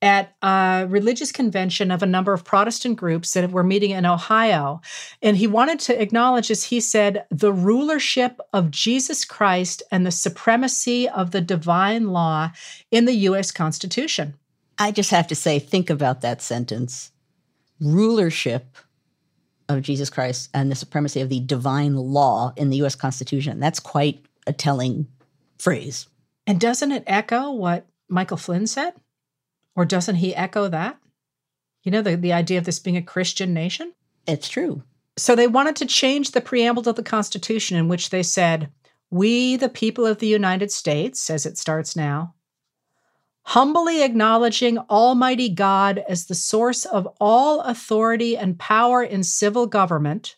at 0.00 0.37
a 0.40 0.87
religious 0.88 1.33
convention 1.33 1.90
of 1.90 2.00
a 2.00 2.06
number 2.06 2.33
of 2.33 2.44
Protestant 2.44 2.96
groups 2.96 3.33
that 3.33 3.50
were 3.50 3.64
meeting 3.64 3.90
in 3.90 4.06
Ohio. 4.06 4.81
And 5.21 5.37
he 5.37 5.48
wanted 5.48 5.81
to 5.81 6.00
acknowledge, 6.00 6.48
as 6.48 6.62
he 6.62 6.79
said, 6.79 7.25
the 7.29 7.52
rulership 7.52 8.38
of 8.52 8.71
Jesus 8.71 9.25
Christ 9.25 9.83
and 9.90 10.06
the 10.06 10.12
supremacy 10.12 11.08
of 11.08 11.33
the 11.33 11.40
divine 11.40 12.12
law 12.12 12.52
in 12.92 13.06
the 13.06 13.16
U.S. 13.16 13.50
Constitution. 13.50 14.35
I 14.79 14.92
just 14.92 15.10
have 15.10 15.27
to 15.27 15.35
say, 15.35 15.58
think 15.58 15.90
about 15.90 16.21
that 16.21 16.40
sentence 16.40 17.10
rulership 17.81 18.77
of 19.69 19.83
Jesus 19.83 20.10
Christ 20.10 20.50
and 20.54 20.71
the 20.71 20.77
supremacy 20.77 21.21
of 21.21 21.29
the 21.29 21.40
divine 21.40 21.94
law 21.94 22.52
in 22.56 22.71
the 22.71 22.83
US 22.85 22.94
Constitution. 22.94 23.60
That's 23.60 23.81
quite 23.81 24.25
a 24.46 24.52
telling 24.52 25.06
phrase. 25.58 26.06
And 26.46 26.60
doesn't 26.60 26.92
it 26.92 27.04
echo 27.06 27.52
what 27.52 27.87
Michael 28.08 28.37
Flynn 28.37 28.66
said? 28.66 28.94
Or 29.77 29.85
doesn't 29.85 30.16
he 30.16 30.35
echo 30.35 30.69
that? 30.69 30.98
You 31.85 31.92
know, 31.92 32.02
the, 32.02 32.16
the 32.16 32.33
idea 32.33 32.58
of 32.58 32.64
this 32.64 32.79
being 32.79 32.96
a 32.96 33.02
Christian 33.02 33.54
nation? 33.54 33.92
It's 34.27 34.48
true. 34.48 34.83
So 35.16 35.35
they 35.35 35.46
wanted 35.46 35.77
to 35.77 35.87
change 35.87 36.31
the 36.31 36.40
preamble 36.40 36.83
to 36.85 36.92
the 36.92 37.02
Constitution 37.02 37.77
in 37.77 37.88
which 37.88 38.10
they 38.10 38.23
said, 38.23 38.71
We, 39.10 39.56
the 39.56 39.69
people 39.69 40.06
of 40.06 40.19
the 40.19 40.27
United 40.27 40.73
States, 40.73 41.29
as 41.29 41.44
it 41.44 41.58
starts 41.58 41.96
now, 41.96 42.35
humbly 43.49 44.03
acknowledging 44.03 44.77
Almighty 44.90 45.49
God 45.49 46.05
as 46.07 46.27
the 46.27 46.35
source 46.35 46.85
of 46.85 47.09
all 47.19 47.63
authority 47.63 48.37
and 48.37 48.59
power 48.59 49.03
in 49.03 49.23
civil 49.23 49.67
government, 49.67 50.37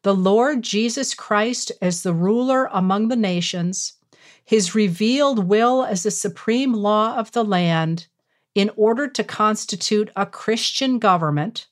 the 0.00 0.14
Lord 0.14 0.62
Jesus 0.62 1.12
Christ 1.12 1.72
as 1.82 2.02
the 2.02 2.14
ruler 2.14 2.70
among 2.72 3.08
the 3.08 3.16
nations, 3.16 3.98
his 4.46 4.74
revealed 4.74 5.46
will 5.46 5.84
as 5.84 6.04
the 6.04 6.10
supreme 6.10 6.72
law 6.72 7.16
of 7.16 7.32
the 7.32 7.44
land, 7.44 8.06
in 8.54 8.70
order 8.76 9.06
to 9.06 9.22
constitute 9.22 10.10
a 10.16 10.24
Christian 10.24 10.98
government. 10.98 11.66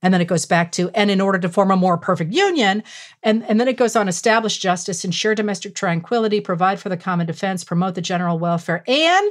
And 0.00 0.14
then 0.14 0.22
it 0.22 0.28
goes 0.28 0.46
back 0.46 0.72
to, 0.72 0.88
and 0.94 1.10
in 1.10 1.20
order 1.20 1.38
to 1.40 1.48
form 1.50 1.70
a 1.70 1.76
more 1.76 1.98
perfect 1.98 2.32
union. 2.32 2.84
And, 3.22 3.44
and 3.44 3.60
then 3.60 3.68
it 3.68 3.76
goes 3.76 3.94
on 3.96 4.08
establish 4.08 4.56
justice, 4.56 5.04
ensure 5.04 5.34
domestic 5.34 5.74
tranquility, 5.74 6.40
provide 6.40 6.80
for 6.80 6.88
the 6.88 6.96
common 6.96 7.26
defense, 7.26 7.64
promote 7.64 7.96
the 7.96 8.00
general 8.00 8.38
welfare, 8.38 8.82
and 8.88 9.30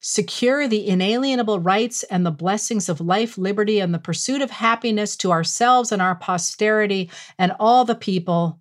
secure 0.00 0.68
the 0.68 0.86
inalienable 0.86 1.58
rights 1.58 2.02
and 2.04 2.24
the 2.24 2.30
blessings 2.30 2.88
of 2.88 3.00
life, 3.00 3.36
liberty, 3.36 3.80
and 3.80 3.92
the 3.92 3.98
pursuit 3.98 4.42
of 4.42 4.50
happiness 4.50 5.16
to 5.16 5.32
ourselves 5.32 5.90
and 5.90 6.00
our 6.00 6.14
posterity 6.14 7.10
and 7.38 7.52
all 7.58 7.84
the 7.84 7.94
people, 7.94 8.60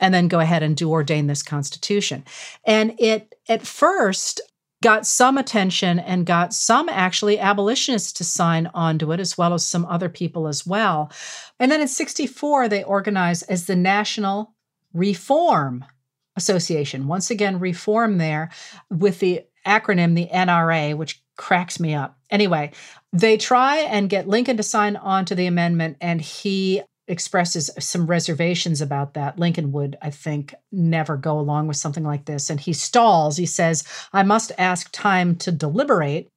and 0.00 0.12
then 0.12 0.28
go 0.28 0.40
ahead 0.40 0.62
and 0.62 0.76
do 0.76 0.90
ordain 0.90 1.26
this 1.26 1.42
Constitution. 1.42 2.24
And 2.64 2.94
it, 2.98 3.34
at 3.48 3.66
first, 3.66 4.40
got 4.82 5.06
some 5.06 5.38
attention 5.38 5.98
and 5.98 6.26
got 6.26 6.52
some 6.52 6.88
actually 6.88 7.38
abolitionists 7.38 8.12
to 8.12 8.24
sign 8.24 8.68
onto 8.74 9.12
it, 9.12 9.20
as 9.20 9.38
well 9.38 9.54
as 9.54 9.64
some 9.64 9.86
other 9.86 10.08
people 10.08 10.46
as 10.48 10.66
well. 10.66 11.10
And 11.58 11.72
then 11.72 11.80
in 11.80 11.88
64, 11.88 12.68
they 12.68 12.84
organized 12.84 13.44
as 13.48 13.66
the 13.66 13.76
National 13.76 14.54
Reform 14.92 15.84
Association. 16.36 17.08
Once 17.08 17.30
again, 17.30 17.58
reform 17.58 18.18
there 18.18 18.50
with 18.90 19.20
the 19.20 19.42
acronym, 19.66 20.14
the 20.14 20.28
NRA, 20.32 20.96
which 20.96 21.22
cracks 21.36 21.78
me 21.78 21.94
up. 21.94 22.16
Anyway, 22.30 22.72
they 23.12 23.36
try 23.36 23.78
and 23.78 24.08
get 24.08 24.28
Lincoln 24.28 24.56
to 24.56 24.62
sign 24.62 24.96
on 24.96 25.24
to 25.26 25.34
the 25.34 25.46
amendment, 25.46 25.96
and 26.00 26.20
he 26.20 26.82
expresses 27.08 27.70
some 27.78 28.06
reservations 28.06 28.80
about 28.80 29.14
that. 29.14 29.38
Lincoln 29.38 29.72
would, 29.72 29.96
I 30.02 30.10
think, 30.10 30.54
never 30.72 31.16
go 31.16 31.38
along 31.38 31.68
with 31.68 31.76
something 31.76 32.04
like 32.04 32.24
this. 32.24 32.50
And 32.50 32.58
he 32.58 32.72
stalls. 32.72 33.36
He 33.36 33.46
says, 33.46 33.84
I 34.12 34.22
must 34.22 34.52
ask 34.58 34.90
time 34.92 35.36
to 35.36 35.52
deliberate. 35.52 36.28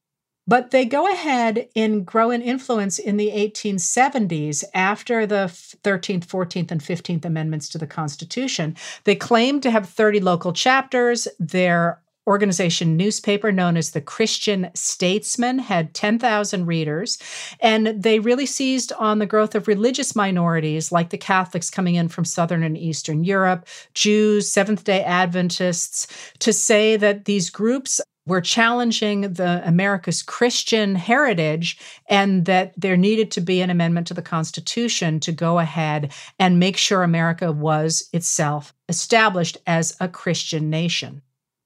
But 0.46 0.70
they 0.70 0.84
go 0.84 1.12
ahead 1.12 1.68
and 1.76 2.04
grow 2.04 2.30
in 2.30 2.42
influence 2.42 2.98
in 2.98 3.16
the 3.16 3.30
1870s 3.30 4.64
after 4.74 5.26
the 5.26 5.44
13th, 5.84 6.26
14th, 6.26 6.70
and 6.70 6.80
15th 6.80 7.24
Amendments 7.24 7.68
to 7.68 7.78
the 7.78 7.86
Constitution. 7.86 8.76
They 9.04 9.14
claim 9.14 9.60
to 9.60 9.70
have 9.70 9.88
30 9.88 10.20
local 10.20 10.52
chapters. 10.52 11.28
Their 11.38 12.00
organization 12.26 12.96
newspaper 12.96 13.50
known 13.50 13.76
as 13.76 13.90
the 13.90 14.00
Christian 14.00 14.70
Statesman 14.74 15.58
had 15.58 15.94
10,000 15.94 16.66
readers. 16.66 17.18
And 17.60 18.02
they 18.02 18.18
really 18.20 18.46
seized 18.46 18.92
on 18.98 19.18
the 19.18 19.26
growth 19.26 19.54
of 19.54 19.68
religious 19.68 20.14
minorities 20.14 20.92
like 20.92 21.10
the 21.10 21.18
Catholics 21.18 21.70
coming 21.70 21.94
in 21.94 22.08
from 22.08 22.24
Southern 22.24 22.62
and 22.62 22.76
Eastern 22.76 23.24
Europe, 23.24 23.66
Jews, 23.94 24.50
Seventh 24.50 24.84
day 24.84 25.02
Adventists, 25.02 26.06
to 26.40 26.52
say 26.52 26.96
that 26.96 27.24
these 27.24 27.50
groups 27.50 28.00
were 28.26 28.40
challenging 28.40 29.22
the 29.32 29.60
America's 29.66 30.22
Christian 30.22 30.94
heritage 30.94 31.78
and 32.08 32.44
that 32.44 32.72
there 32.76 32.96
needed 32.96 33.30
to 33.32 33.40
be 33.40 33.60
an 33.60 33.70
amendment 33.70 34.06
to 34.06 34.14
the 34.14 34.22
Constitution 34.22 35.18
to 35.20 35.32
go 35.32 35.58
ahead 35.58 36.12
and 36.38 36.60
make 36.60 36.76
sure 36.76 37.02
America 37.02 37.50
was 37.50 38.08
itself 38.12 38.72
established 38.88 39.58
as 39.66 39.96
a 40.00 40.08
Christian 40.08 40.70
nation. 40.70 41.22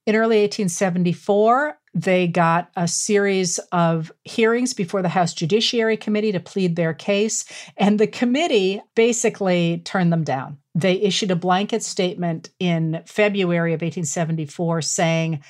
In 0.07 0.17
early 0.17 0.43
1874, 0.43 1.79
they 1.95 2.27
got 2.27 2.71
a 2.77 2.87
series 2.87 3.59
of 3.73 4.13
hearings 4.25 4.75
before 4.75 5.01
the 5.01 5.09
House 5.09 5.33
Judiciary 5.33 5.97
Committee 5.97 6.33
to 6.33 6.41
plead 6.41 6.77
their 6.77 6.93
case, 6.93 7.47
and 7.79 7.99
the 7.99 8.07
committee 8.07 8.83
basically 8.95 9.81
turned 9.85 10.13
them 10.13 10.23
down. 10.23 10.59
They 10.75 11.01
issued 11.01 11.31
a 11.31 11.37
blanket 11.37 11.83
statement 11.83 12.51
in 12.59 13.03
February 13.07 13.73
of 13.73 13.81
1874 13.81 14.83
saying, 14.83 15.43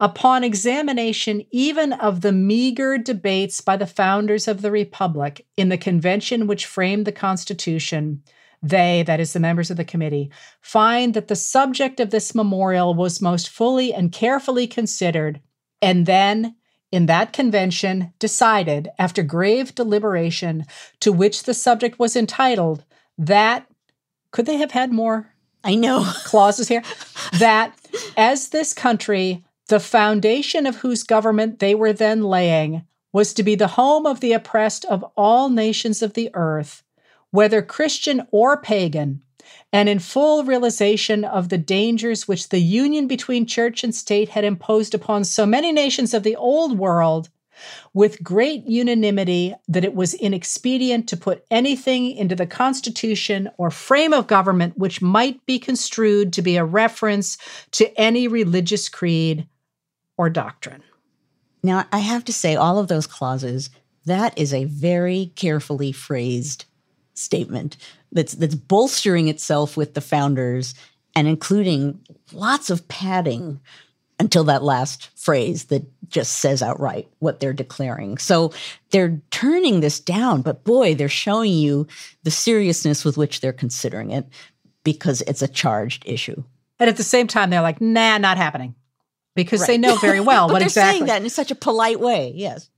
Upon 0.00 0.44
examination 0.44 1.46
even 1.50 1.94
of 1.94 2.20
the 2.20 2.32
meager 2.32 2.98
debates 2.98 3.62
by 3.62 3.76
the 3.78 3.86
founders 3.86 4.48
of 4.48 4.60
the 4.60 4.72
Republic 4.72 5.46
in 5.56 5.70
the 5.70 5.78
convention 5.78 6.46
which 6.46 6.66
framed 6.66 7.06
the 7.06 7.12
Constitution, 7.12 8.22
they, 8.64 9.02
that 9.02 9.20
is, 9.20 9.32
the 9.32 9.40
members 9.40 9.70
of 9.70 9.76
the 9.76 9.84
committee, 9.84 10.30
find 10.60 11.12
that 11.14 11.28
the 11.28 11.36
subject 11.36 12.00
of 12.00 12.10
this 12.10 12.34
memorial 12.34 12.94
was 12.94 13.20
most 13.20 13.48
fully 13.48 13.92
and 13.92 14.10
carefully 14.10 14.66
considered, 14.66 15.40
and 15.82 16.06
then, 16.06 16.56
in 16.90 17.06
that 17.06 17.32
convention, 17.32 18.12
decided, 18.18 18.88
after 18.98 19.22
grave 19.22 19.74
deliberation, 19.74 20.64
to 21.00 21.12
which 21.12 21.42
the 21.42 21.52
subject 21.52 21.98
was 21.98 22.16
entitled, 22.16 22.84
that 23.18 23.66
could 24.30 24.46
they 24.46 24.56
have 24.56 24.72
had 24.72 24.92
more? 24.92 25.34
I 25.62 25.74
know. 25.74 26.10
clauses 26.24 26.68
here. 26.68 26.82
that 27.38 27.78
as 28.16 28.48
this 28.48 28.72
country, 28.72 29.44
the 29.68 29.80
foundation 29.80 30.66
of 30.66 30.76
whose 30.76 31.02
government 31.02 31.58
they 31.58 31.74
were 31.74 31.92
then 31.92 32.22
laying, 32.22 32.86
was 33.12 33.34
to 33.34 33.42
be 33.42 33.54
the 33.54 33.68
home 33.68 34.06
of 34.06 34.20
the 34.20 34.32
oppressed 34.32 34.84
of 34.86 35.04
all 35.16 35.48
nations 35.48 36.02
of 36.02 36.14
the 36.14 36.30
earth 36.34 36.83
whether 37.34 37.60
Christian 37.60 38.24
or 38.30 38.56
pagan, 38.56 39.20
and 39.72 39.88
in 39.88 39.98
full 39.98 40.44
realization 40.44 41.24
of 41.24 41.48
the 41.48 41.58
dangers 41.58 42.28
which 42.28 42.50
the 42.50 42.60
union 42.60 43.08
between 43.08 43.44
church 43.44 43.82
and 43.82 43.92
state 43.92 44.28
had 44.28 44.44
imposed 44.44 44.94
upon 44.94 45.24
so 45.24 45.44
many 45.44 45.72
nations 45.72 46.14
of 46.14 46.22
the 46.22 46.36
old 46.36 46.78
world, 46.78 47.28
with 47.92 48.22
great 48.22 48.64
unanimity 48.68 49.52
that 49.66 49.84
it 49.84 49.96
was 49.96 50.14
inexpedient 50.14 51.08
to 51.08 51.16
put 51.16 51.44
anything 51.50 52.12
into 52.12 52.36
the 52.36 52.46
Constitution 52.46 53.50
or 53.58 53.68
frame 53.68 54.12
of 54.12 54.28
government 54.28 54.78
which 54.78 55.02
might 55.02 55.44
be 55.44 55.58
construed 55.58 56.32
to 56.32 56.40
be 56.40 56.56
a 56.56 56.64
reference 56.64 57.36
to 57.72 57.92
any 58.00 58.28
religious 58.28 58.88
creed 58.88 59.48
or 60.16 60.30
doctrine. 60.30 60.84
Now, 61.64 61.84
I 61.90 61.98
have 61.98 62.24
to 62.26 62.32
say, 62.32 62.54
all 62.54 62.78
of 62.78 62.86
those 62.86 63.08
clauses, 63.08 63.70
that 64.06 64.38
is 64.38 64.54
a 64.54 64.66
very 64.66 65.32
carefully 65.34 65.90
phrased 65.90 66.66
statement 67.14 67.76
that's 68.12 68.32
that's 68.34 68.54
bolstering 68.54 69.28
itself 69.28 69.76
with 69.76 69.94
the 69.94 70.00
founders 70.00 70.74
and 71.14 71.28
including 71.28 72.00
lots 72.32 72.70
of 72.70 72.86
padding 72.88 73.60
until 74.20 74.44
that 74.44 74.62
last 74.62 75.10
phrase 75.18 75.64
that 75.66 75.84
just 76.08 76.38
says 76.38 76.62
outright 76.62 77.08
what 77.18 77.40
they're 77.40 77.52
declaring. 77.52 78.18
So 78.18 78.52
they're 78.90 79.20
turning 79.30 79.80
this 79.80 79.98
down, 79.98 80.42
but 80.42 80.64
boy, 80.64 80.94
they're 80.94 81.08
showing 81.08 81.52
you 81.52 81.86
the 82.22 82.30
seriousness 82.30 83.04
with 83.04 83.16
which 83.16 83.40
they're 83.40 83.52
considering 83.52 84.10
it 84.10 84.26
because 84.84 85.20
it's 85.22 85.42
a 85.42 85.48
charged 85.48 86.04
issue. 86.06 86.42
And 86.78 86.88
at 86.88 86.96
the 86.96 87.04
same 87.04 87.26
time, 87.26 87.50
they're 87.50 87.60
like, 87.60 87.80
nah, 87.80 88.18
not 88.18 88.36
happening. 88.36 88.74
Because 89.34 89.62
right. 89.62 89.66
they 89.66 89.78
know 89.78 89.96
very 89.96 90.20
well 90.20 90.48
what 90.50 90.62
exactly. 90.62 90.62
they're 90.62 90.66
exactly. 90.66 90.98
saying 90.98 91.06
that 91.06 91.22
in 91.24 91.30
such 91.30 91.50
a 91.50 91.56
polite 91.56 91.98
way, 91.98 92.32
yes. 92.34 92.70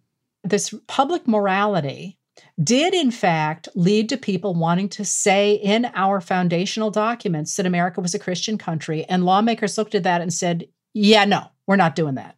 This 0.42 0.72
public 0.86 1.26
morality 1.26 2.15
did 2.62 2.94
in 2.94 3.10
fact 3.10 3.68
lead 3.74 4.08
to 4.08 4.16
people 4.16 4.54
wanting 4.54 4.88
to 4.88 5.04
say 5.04 5.52
in 5.52 5.90
our 5.94 6.20
foundational 6.20 6.90
documents 6.90 7.56
that 7.56 7.66
America 7.66 8.00
was 8.00 8.14
a 8.14 8.18
Christian 8.18 8.56
country. 8.56 9.04
And 9.04 9.24
lawmakers 9.24 9.76
looked 9.76 9.94
at 9.94 10.04
that 10.04 10.22
and 10.22 10.32
said, 10.32 10.68
yeah, 10.94 11.24
no, 11.24 11.46
we're 11.66 11.76
not 11.76 11.96
doing 11.96 12.14
that. 12.14 12.36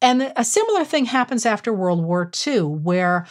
And 0.00 0.32
a 0.36 0.44
similar 0.44 0.84
thing 0.84 1.06
happens 1.06 1.44
after 1.44 1.72
World 1.72 2.02
War 2.02 2.30
II, 2.46 2.62
where 2.62 3.26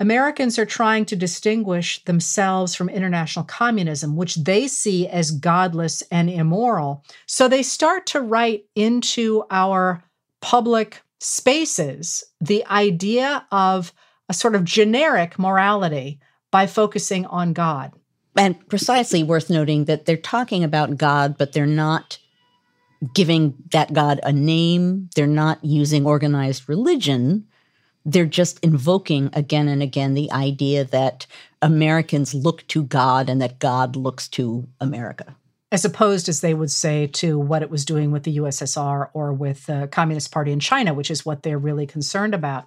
Americans 0.00 0.58
are 0.58 0.66
trying 0.66 1.04
to 1.06 1.16
distinguish 1.16 2.04
themselves 2.04 2.74
from 2.74 2.88
international 2.88 3.44
communism, 3.44 4.16
which 4.16 4.34
they 4.34 4.66
see 4.66 5.06
as 5.06 5.30
godless 5.30 6.02
and 6.10 6.28
immoral. 6.28 7.04
So 7.26 7.46
they 7.46 7.62
start 7.62 8.06
to 8.08 8.20
write 8.20 8.64
into 8.74 9.44
our 9.50 10.02
public 10.40 11.02
spaces 11.20 12.24
the 12.40 12.66
idea 12.66 13.46
of 13.52 13.92
a 14.28 14.34
sort 14.34 14.54
of 14.54 14.64
generic 14.64 15.38
morality 15.38 16.18
by 16.50 16.66
focusing 16.66 17.26
on 17.26 17.52
God. 17.52 17.92
And 18.36 18.66
precisely 18.68 19.22
worth 19.22 19.50
noting 19.50 19.84
that 19.86 20.06
they're 20.06 20.16
talking 20.16 20.64
about 20.64 20.96
God, 20.96 21.36
but 21.36 21.52
they're 21.52 21.66
not 21.66 22.18
giving 23.14 23.54
that 23.72 23.92
God 23.92 24.20
a 24.22 24.32
name. 24.32 25.10
They're 25.14 25.26
not 25.26 25.62
using 25.64 26.06
organized 26.06 26.68
religion. 26.68 27.46
They're 28.04 28.26
just 28.26 28.58
invoking 28.60 29.30
again 29.32 29.68
and 29.68 29.82
again 29.82 30.14
the 30.14 30.30
idea 30.32 30.84
that 30.84 31.26
Americans 31.60 32.34
look 32.34 32.66
to 32.68 32.84
God 32.84 33.28
and 33.28 33.40
that 33.42 33.58
God 33.58 33.96
looks 33.96 34.28
to 34.28 34.66
America. 34.80 35.36
As 35.72 35.84
opposed, 35.84 36.28
as 36.28 36.42
they 36.42 36.52
would 36.52 36.70
say, 36.70 37.08
to 37.08 37.38
what 37.38 37.62
it 37.62 37.70
was 37.70 37.84
doing 37.84 38.12
with 38.12 38.22
the 38.22 38.36
USSR 38.36 39.08
or 39.14 39.32
with 39.32 39.66
the 39.66 39.88
Communist 39.90 40.30
Party 40.30 40.52
in 40.52 40.60
China, 40.60 40.92
which 40.92 41.10
is 41.10 41.26
what 41.26 41.42
they're 41.42 41.58
really 41.58 41.86
concerned 41.86 42.34
about. 42.34 42.66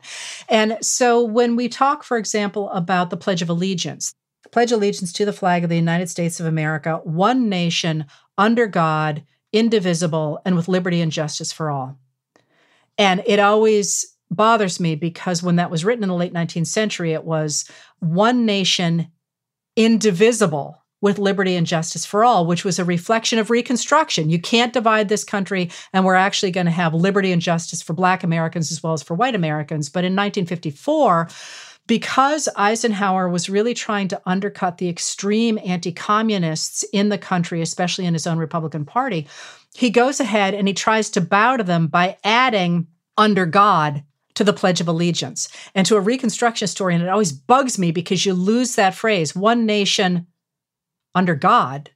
And 0.50 0.78
so 0.82 1.24
when 1.24 1.56
we 1.56 1.70
talk, 1.70 2.04
for 2.04 2.18
example, 2.18 2.70
about 2.72 3.12
the 3.12 3.18
Pledge 3.18 3.44
of 3.44 3.50
Allegiance, 3.50 4.14
pledge 4.52 4.72
allegiance 4.72 5.12
to 5.14 5.26
the 5.26 5.34
flag 5.34 5.64
of 5.64 5.70
the 5.70 5.76
United 5.76 6.10
States 6.10 6.40
of 6.40 6.46
America, 6.46 7.02
one 7.04 7.50
nation, 7.50 8.06
under 8.38 8.68
God, 8.68 9.24
indivisible, 9.52 10.40
and 10.46 10.56
with 10.56 10.68
liberty 10.68 11.02
and 11.02 11.12
justice 11.12 11.52
for 11.52 11.70
all. 11.70 11.98
And 12.98 13.22
it 13.26 13.40
always 13.40 14.16
bothers 14.32 14.80
me 14.80 14.96
because 14.96 15.44
when 15.44 15.58
that 15.58 15.70
was 15.70 15.86
written 15.86 16.04
in 16.04 16.10
the 16.10 16.16
late 16.16 16.34
19th 16.34 16.68
century, 16.68 17.14
it 17.14 17.24
was 17.24 17.70
one 18.00 18.46
nation, 18.46 19.12
indivisible, 19.76 20.82
with 21.02 21.20
liberty 21.20 21.56
and 21.56 21.68
justice 21.68 22.06
for 22.06 22.24
all, 22.24 22.46
which 22.46 22.66
was 22.66 22.80
a 22.80 22.86
reflection 22.86 23.38
of 23.38 23.50
Reconstruction. 23.50 24.30
You 24.30 24.40
can't 24.40 24.74
divide 24.74 25.10
this 25.10 25.24
country, 25.24 25.70
and 25.94 26.06
we're 26.06 26.16
actually 26.16 26.52
going 26.52 26.66
to 26.66 26.72
have 26.72 26.94
liberty 26.94 27.32
and 27.32 27.42
justice 27.42 27.82
for 27.82 27.94
Black 27.94 28.24
Americans 28.24 28.72
as 28.72 28.82
well 28.82 28.94
as 28.94 29.04
for 29.04 29.14
white 29.14 29.36
Americans. 29.36 29.90
But 29.90 30.04
in 30.04 30.14
1954, 30.14 31.28
because 31.88 32.50
Eisenhower 32.56 33.30
was 33.30 33.50
really 33.50 33.74
trying 33.74 34.08
to 34.08 34.22
undercut 34.26 34.78
the 34.78 34.90
extreme 34.90 35.60
anti 35.64 35.92
communists 35.92 36.84
in 36.92 37.10
the 37.10 37.18
country, 37.18 37.62
especially 37.62 38.06
in 38.06 38.14
his 38.14 38.26
own 38.26 38.38
Republican 38.38 38.86
Party, 38.86 39.28
he 39.76 39.90
goes 39.90 40.20
ahead 40.20 40.54
and 40.54 40.68
he 40.68 40.74
tries 40.74 41.10
to 41.12 41.22
bow 41.22 41.58
to 41.58 41.64
them 41.64 41.88
by 41.88 42.18
adding 42.24 42.88
under 43.18 43.46
God 43.46 44.04
to 44.36 44.44
the 44.44 44.54
Pledge 44.54 44.82
of 44.82 44.88
Allegiance 44.88 45.48
and 45.74 45.86
to 45.88 45.96
a 45.96 46.02
Reconstruction 46.02 46.68
story. 46.68 46.94
And 46.94 47.04
it 47.04 47.10
always 47.10 47.32
bugs 47.32 47.78
me 47.78 47.92
because 47.92 48.26
you 48.26 48.34
lose 48.34 48.76
that 48.76 48.96
phrase 48.96 49.36
one 49.36 49.66
nation 49.66 50.28
under 51.16 51.34
God, 51.34 51.90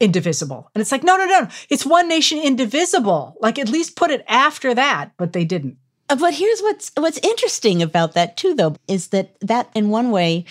indivisible. 0.00 0.70
And 0.74 0.80
it's 0.80 0.92
like, 0.92 1.02
no, 1.02 1.16
no, 1.16 1.26
no, 1.26 1.48
it's 1.68 1.84
one 1.84 2.08
nation 2.08 2.38
indivisible. 2.38 3.36
Like 3.40 3.58
at 3.58 3.68
least 3.68 3.96
put 3.96 4.10
it 4.10 4.24
after 4.28 4.74
that, 4.74 5.12
but 5.16 5.32
they 5.32 5.44
didn't. 5.44 5.76
Uh, 6.08 6.16
but 6.16 6.34
here's 6.34 6.60
what's 6.60 6.92
what's 6.96 7.18
interesting 7.18 7.82
about 7.82 8.12
that 8.12 8.36
too, 8.36 8.54
though, 8.54 8.76
is 8.88 9.08
that 9.08 9.36
that 9.40 9.70
in 9.74 9.90
one 9.90 10.10
way 10.10 10.44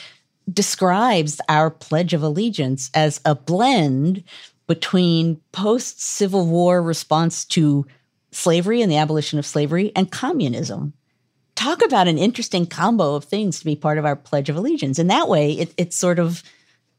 describes 0.52 1.40
our 1.48 1.70
Pledge 1.70 2.14
of 2.14 2.24
Allegiance 2.24 2.90
as 2.94 3.22
a 3.24 3.36
blend 3.36 4.24
between 4.68 5.40
post 5.52 6.02
Civil 6.02 6.48
War 6.48 6.82
response 6.82 7.46
to 7.46 7.86
slavery 8.32 8.82
and 8.82 8.92
the 8.92 8.98
abolition 8.98 9.38
of 9.40 9.46
slavery 9.46 9.92
and 9.96 10.12
communism. 10.12 10.94
Talk 11.56 11.84
about 11.86 12.08
an 12.08 12.18
interesting 12.18 12.66
combo 12.66 13.16
of 13.16 13.26
things 13.26 13.60
to 13.60 13.66
be 13.66 13.76
part 13.76 14.00
of 14.00 14.06
our 14.06 14.16
Pledge 14.16 14.50
of 14.50 14.56
Allegiance. 14.56 14.98
In 14.98 15.08
that 15.08 15.30
way, 15.30 15.52
it, 15.52 15.74
it's 15.78 15.96
sort 15.96 16.18
of 16.18 16.42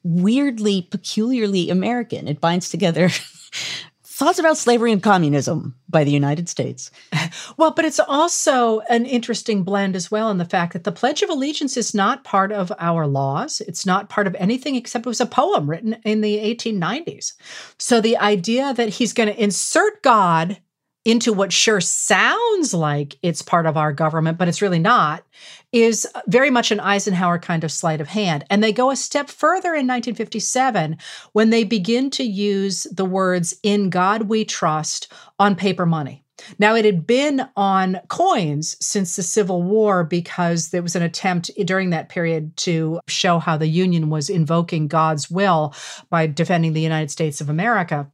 weirdly, 0.05 0.83
peculiarly 0.83 1.71
American. 1.71 2.29
It 2.29 2.41
binds 2.41 2.71
together 2.71 3.11
thoughts 4.05 4.39
about 4.39 4.57
slavery 4.57 4.93
and 4.93 5.03
communism 5.03 5.75
by 5.89 6.05
the 6.05 6.13
United 6.13 6.49
States. 6.49 6.91
Well, 7.57 7.73
but 7.73 7.85
it's 7.85 8.01
also 8.01 8.81
an 8.91 9.07
interesting 9.07 9.63
blend 9.63 9.95
as 9.97 10.11
well 10.11 10.31
in 10.31 10.39
the 10.39 10.45
fact 10.45 10.73
that 10.73 10.85
the 10.85 10.93
Pledge 10.93 11.23
of 11.23 11.31
Allegiance 11.31 11.77
is 11.77 11.95
not 11.95 12.25
part 12.25 12.53
of 12.53 12.73
our 12.79 13.07
laws. 13.07 13.61
It's 13.61 13.87
not 13.87 14.09
part 14.09 14.27
of 14.27 14.35
anything 14.37 14.75
except 14.75 15.07
it 15.07 15.09
was 15.09 15.21
a 15.21 15.27
poem 15.27 15.69
written 15.69 15.95
in 16.05 16.21
the 16.21 16.39
1890s. 16.39 17.33
So 17.79 18.01
the 18.01 18.17
idea 18.19 18.75
that 18.75 18.89
he's 18.89 19.13
going 19.13 19.29
to 19.29 19.43
insert 19.43 20.03
God 20.03 20.59
into 21.05 21.33
what 21.33 21.53
sure 21.53 21.81
sounds 21.81 22.73
like 22.73 23.17
it's 23.23 23.43
part 23.43 23.67
of 23.67 23.77
our 23.77 23.93
government, 23.93 24.39
but 24.39 24.49
it's 24.49 24.63
really 24.63 24.79
not, 24.79 25.25
is 25.73 26.07
very 26.27 26.51
much 26.51 26.71
an 26.71 26.81
Eisenhower 26.81 27.39
kind 27.39 27.65
of 27.65 27.73
sleight 27.73 28.01
of 28.01 28.09
hand. 28.09 28.45
And 28.49 28.63
they 28.63 28.73
go 28.73 28.91
a 28.91 28.97
step 28.97 29.29
further 29.29 29.71
in 29.71 29.87
1957 29.87 30.97
when 31.33 31.51
they 31.51 31.65
begin 31.65 32.11
to 32.11 32.25
use 32.25 32.87
the 32.93 33.05
words, 33.05 33.55
In 33.63 33.91
God 33.91 34.23
we 34.23 34.45
trust, 34.45 35.13
on 35.39 35.57
paper 35.57 35.85
money. 35.85 36.25
Now, 36.59 36.75
it 36.75 36.85
had 36.85 37.07
been 37.07 37.47
on 37.57 38.01
coins 38.09 38.77
since 38.85 39.17
the 39.17 39.23
Civil 39.23 39.63
War 39.63 40.05
because 40.05 40.71
there 40.71 40.83
was 40.83 40.97
an 40.97 41.03
attempt 41.03 41.51
during 41.65 41.91
that 41.91 42.09
period 42.09 42.57
to 42.59 43.01
show 43.07 43.39
how 43.39 43.57
the 43.57 43.69
Union 43.69 44.11
was 44.11 44.29
invoking 44.29 44.89
God's 44.89 45.31
will 45.31 45.75
by 46.11 46.27
defending 46.27 46.73
the 46.73 46.81
United 46.81 47.11
States 47.11 47.41
of 47.41 47.49
America 47.49 48.11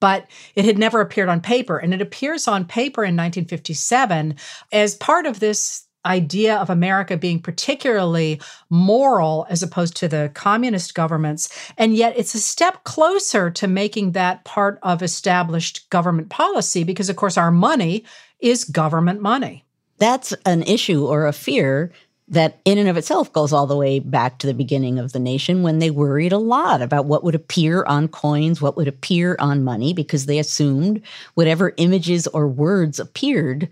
but 0.00 0.26
it 0.54 0.64
had 0.64 0.78
never 0.78 1.00
appeared 1.00 1.28
on 1.28 1.40
paper. 1.40 1.78
And 1.78 1.94
it 1.94 2.00
appears 2.00 2.48
on 2.48 2.64
paper 2.64 3.02
in 3.02 3.14
1957 3.14 4.34
as 4.72 4.94
part 4.94 5.26
of 5.26 5.40
this 5.40 5.86
idea 6.06 6.56
of 6.56 6.70
America 6.70 7.16
being 7.16 7.40
particularly 7.40 8.40
moral 8.70 9.46
as 9.50 9.62
opposed 9.62 9.96
to 9.96 10.08
the 10.08 10.30
communist 10.34 10.94
governments. 10.94 11.48
And 11.76 11.94
yet 11.94 12.14
it's 12.16 12.34
a 12.34 12.40
step 12.40 12.84
closer 12.84 13.50
to 13.50 13.68
making 13.68 14.12
that 14.12 14.44
part 14.44 14.78
of 14.82 15.02
established 15.02 15.88
government 15.90 16.30
policy 16.30 16.84
because, 16.84 17.10
of 17.10 17.16
course, 17.16 17.36
our 17.36 17.50
money 17.50 18.04
is 18.40 18.64
government 18.64 19.20
money. 19.20 19.64
That's 19.98 20.32
an 20.46 20.62
issue 20.62 21.06
or 21.06 21.26
a 21.26 21.32
fear 21.32 21.92
that 22.30 22.60
in 22.64 22.78
and 22.78 22.88
of 22.88 22.96
itself 22.96 23.32
goes 23.32 23.52
all 23.52 23.66
the 23.66 23.76
way 23.76 23.98
back 23.98 24.38
to 24.38 24.46
the 24.46 24.54
beginning 24.54 24.98
of 24.98 25.12
the 25.12 25.18
nation 25.18 25.62
when 25.62 25.80
they 25.80 25.90
worried 25.90 26.32
a 26.32 26.38
lot 26.38 26.80
about 26.80 27.04
what 27.04 27.24
would 27.24 27.34
appear 27.34 27.84
on 27.84 28.06
coins, 28.06 28.62
what 28.62 28.76
would 28.76 28.88
appear 28.88 29.36
on 29.40 29.64
money, 29.64 29.92
because 29.92 30.26
they 30.26 30.38
assumed 30.38 31.02
whatever 31.34 31.74
images 31.76 32.28
or 32.28 32.46
words 32.46 33.00
appeared 33.00 33.68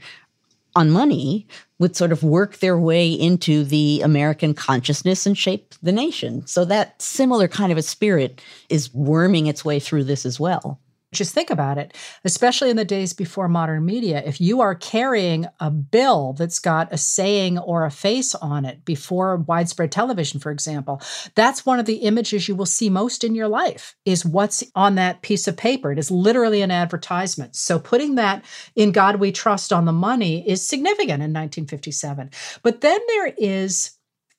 on 0.75 0.91
money 0.91 1.47
would 1.79 1.97
sort 1.97 2.13
of 2.13 2.25
work 2.25 2.59
their 2.59 2.77
way 2.77 3.11
into 3.11 3.65
the 3.65 4.01
American 4.03 4.55
consciousness 4.55 5.25
and 5.25 5.39
shape 5.39 5.75
the 5.83 5.93
nation. 5.93 6.45
So 6.47 6.65
that 6.65 7.01
similar 7.01 7.47
kind 7.47 7.71
of 7.71 7.79
a 7.79 7.83
spirit 7.83 8.43
is 8.69 8.93
worming 8.93 9.47
its 9.47 9.65
way 9.65 9.79
through 9.79 10.05
this 10.05 10.27
as 10.27 10.41
well. 10.41 10.81
Just 11.11 11.33
think 11.33 11.49
about 11.49 11.79
it, 11.79 11.97
especially 12.25 12.69
in 12.69 12.77
the 12.77 12.85
days 12.85 13.15
before 13.15 13.49
modern 13.49 13.87
media. 13.87 14.23
If 14.27 14.43
you 14.43 14.61
are 14.61 14.75
carrying 14.75 15.47
a 15.59 15.71
bill 15.71 16.35
that's 16.35 16.59
got 16.59 16.93
a 16.93 16.99
saying 16.99 17.59
or 17.59 17.87
a 17.87 17.91
face 17.91 18.35
on 18.35 18.67
it 18.67 18.85
before 18.85 19.37
widespread 19.37 19.91
television, 19.91 20.39
for 20.39 20.51
example, 20.51 21.01
that's 21.35 21.65
one 21.65 21.79
of 21.79 21.87
the 21.87 21.97
images 21.97 22.47
you 22.47 22.55
will 22.55 22.67
see 22.67 22.91
most 22.91 23.25
in 23.25 23.35
your 23.35 23.49
life 23.49 23.97
is 24.05 24.27
what's 24.27 24.63
on 24.75 24.97
that 24.97 25.23
piece 25.23 25.49
of 25.49 25.57
paper. 25.57 25.93
It 25.93 25.99
is 25.99 26.11
literally 26.11 26.61
an 26.61 26.71
advertisement. 26.71 27.57
So 27.57 27.79
putting 27.79 28.17
that 28.17 28.45
in 28.77 28.93
God 28.93 29.17
We 29.17 29.33
Trust 29.33 29.73
on 29.73 29.87
the 29.87 29.93
money 29.93 30.47
is 30.47 30.67
significant 30.67 31.23
in 31.23 31.33
1957. 31.33 32.31
But 32.63 32.83
then 32.83 33.01
there 33.09 33.33
is 33.39 33.93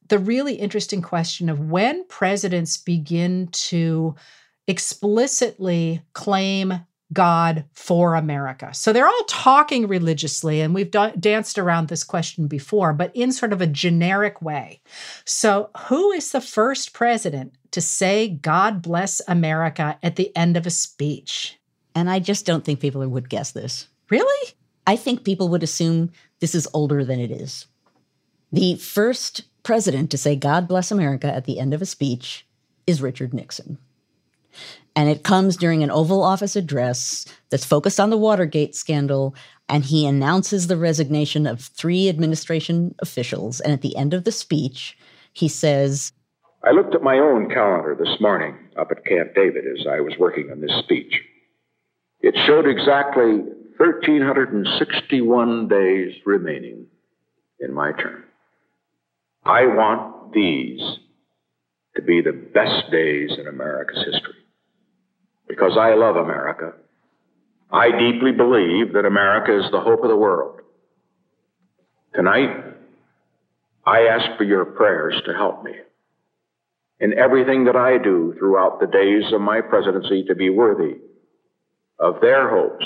the 0.08 0.20
really 0.20 0.54
interesting 0.54 1.02
question 1.02 1.50
of 1.50 1.60
when 1.60 2.06
presidents 2.08 2.78
begin 2.78 3.48
to 3.54 4.16
explicitly 4.70 6.04
claim 6.14 6.86
God 7.12 7.66
for 7.74 8.14
America. 8.14 8.72
So 8.74 8.94
they're 8.94 9.08
all 9.08 9.24
talking 9.28 9.88
religiously, 9.88 10.62
and 10.62 10.76
we've 10.76 10.92
da- 10.92 11.14
danced 11.20 11.58
around 11.58 11.88
this 11.88 12.04
question 12.04 12.48
before, 12.48 12.94
but 12.94 13.12
in 13.16 13.32
sort 13.32 13.52
of 13.52 13.62
a 13.62 13.68
generic 13.68 14.44
way. 14.44 14.80
So, 15.26 15.72
who 15.88 16.12
is 16.12 16.32
the 16.32 16.40
first 16.40 16.94
president 16.94 17.54
to 17.72 17.82
say, 17.82 18.30
God 18.30 18.84
bless 18.84 19.22
America 19.28 19.98
at 20.04 20.18
the 20.18 20.36
end 20.38 20.56
of 20.56 20.68
a 20.68 20.72
speech? 20.72 21.58
And 21.96 22.08
I 22.08 22.20
just 22.20 22.46
don't 22.46 22.64
think 22.64 22.80
people 22.80 23.06
would 23.08 23.28
guess 23.28 23.52
this. 23.52 23.88
Really? 24.12 24.54
I 24.86 24.96
think 24.96 25.24
people 25.24 25.50
would 25.50 25.64
assume 25.64 26.12
this 26.42 26.54
is 26.54 26.68
older 26.76 27.04
than 27.04 27.20
it 27.20 27.32
is. 27.32 27.66
The 28.52 28.76
first 28.76 29.46
president 29.64 30.12
to 30.12 30.18
say, 30.18 30.36
God 30.36 30.68
bless 30.68 30.92
America 30.92 31.28
at 31.28 31.46
the 31.46 31.60
end 31.60 31.74
of 31.74 31.82
a 31.82 31.88
speech 31.88 32.46
is 32.86 33.02
Richard 33.02 33.34
Nixon. 33.34 33.80
And 34.95 35.10
it 35.10 35.24
comes 35.24 35.55
during 35.55 35.84
an 35.84 35.91
Oval 35.91 36.22
Office 36.22 36.55
address 36.55 37.26
that's 37.49 37.66
focused 37.66 37.99
on 37.99 38.10
the 38.10 38.18
Watergate 38.18 38.76
scandal. 38.76 39.36
And 39.68 39.86
he 39.86 40.05
announces 40.05 40.68
the 40.68 40.78
resignation 40.78 41.47
of 41.47 41.62
three 41.62 42.10
administration 42.10 42.95
officials. 42.99 43.60
And 43.60 43.72
at 43.72 43.82
the 43.82 43.95
end 43.95 44.14
of 44.14 44.24
the 44.24 44.32
speech, 44.32 44.97
he 45.32 45.47
says, 45.47 46.12
I 46.64 46.72
looked 46.72 46.95
at 46.95 47.01
my 47.01 47.18
own 47.18 47.49
calendar 47.49 47.95
this 47.97 48.20
morning 48.20 48.57
up 48.78 48.91
at 48.91 49.05
Camp 49.05 49.34
David 49.36 49.64
as 49.66 49.88
I 49.88 50.01
was 50.01 50.18
working 50.20 50.51
on 50.51 50.60
this 50.60 50.76
speech. 50.84 51.22
It 52.20 52.36
showed 52.45 52.68
exactly 52.68 53.43
1,361 53.78 55.68
days 55.70 56.16
remaining 56.26 56.88
in 57.62 57.74
my 57.74 57.93
term. 57.93 58.26
I 59.45 59.66
want 59.68 60.34
these 60.34 60.82
to 61.95 62.01
be 62.01 62.20
the 62.20 62.34
best 62.34 62.91
days 62.91 63.32
in 63.39 63.47
America's 63.47 64.03
history 64.03 64.39
because 65.50 65.76
I 65.78 65.95
love 65.95 66.16
America. 66.16 66.74
I 67.72 67.89
deeply 67.91 68.32
believe 68.32 68.93
that 68.93 69.06
America 69.06 69.58
is 69.58 69.70
the 69.72 69.82
hope 69.82 70.04
of 70.04 70.10
the 70.10 70.16
world. 70.16 70.62
Tonight, 72.16 72.50
I 73.86 74.02
ask 74.04 74.38
for 74.38 74.43
your 74.43 74.66
prayers 74.66 75.16
to 75.26 75.34
help 75.34 75.64
me 75.64 75.74
in 77.00 77.18
everything 77.18 77.66
that 77.66 77.76
I 77.76 77.97
do 77.97 78.36
throughout 78.38 78.80
the 78.80 78.88
days 78.88 79.34
of 79.34 79.41
my 79.41 79.62
presidency 79.62 80.24
to 80.26 80.36
be 80.36 80.50
worthy 80.50 80.97
of 81.97 82.22
their 82.22 82.50
hopes 82.50 82.86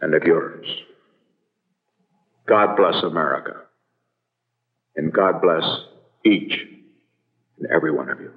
and 0.00 0.14
of 0.14 0.22
yours. 0.24 0.66
God 2.46 2.76
bless 2.76 3.02
America, 3.02 3.62
and 4.94 5.12
God 5.12 5.40
bless 5.42 5.64
each 6.24 6.52
and 7.58 7.68
every 7.74 7.90
one 7.90 8.08
of 8.08 8.20
you. 8.20 8.30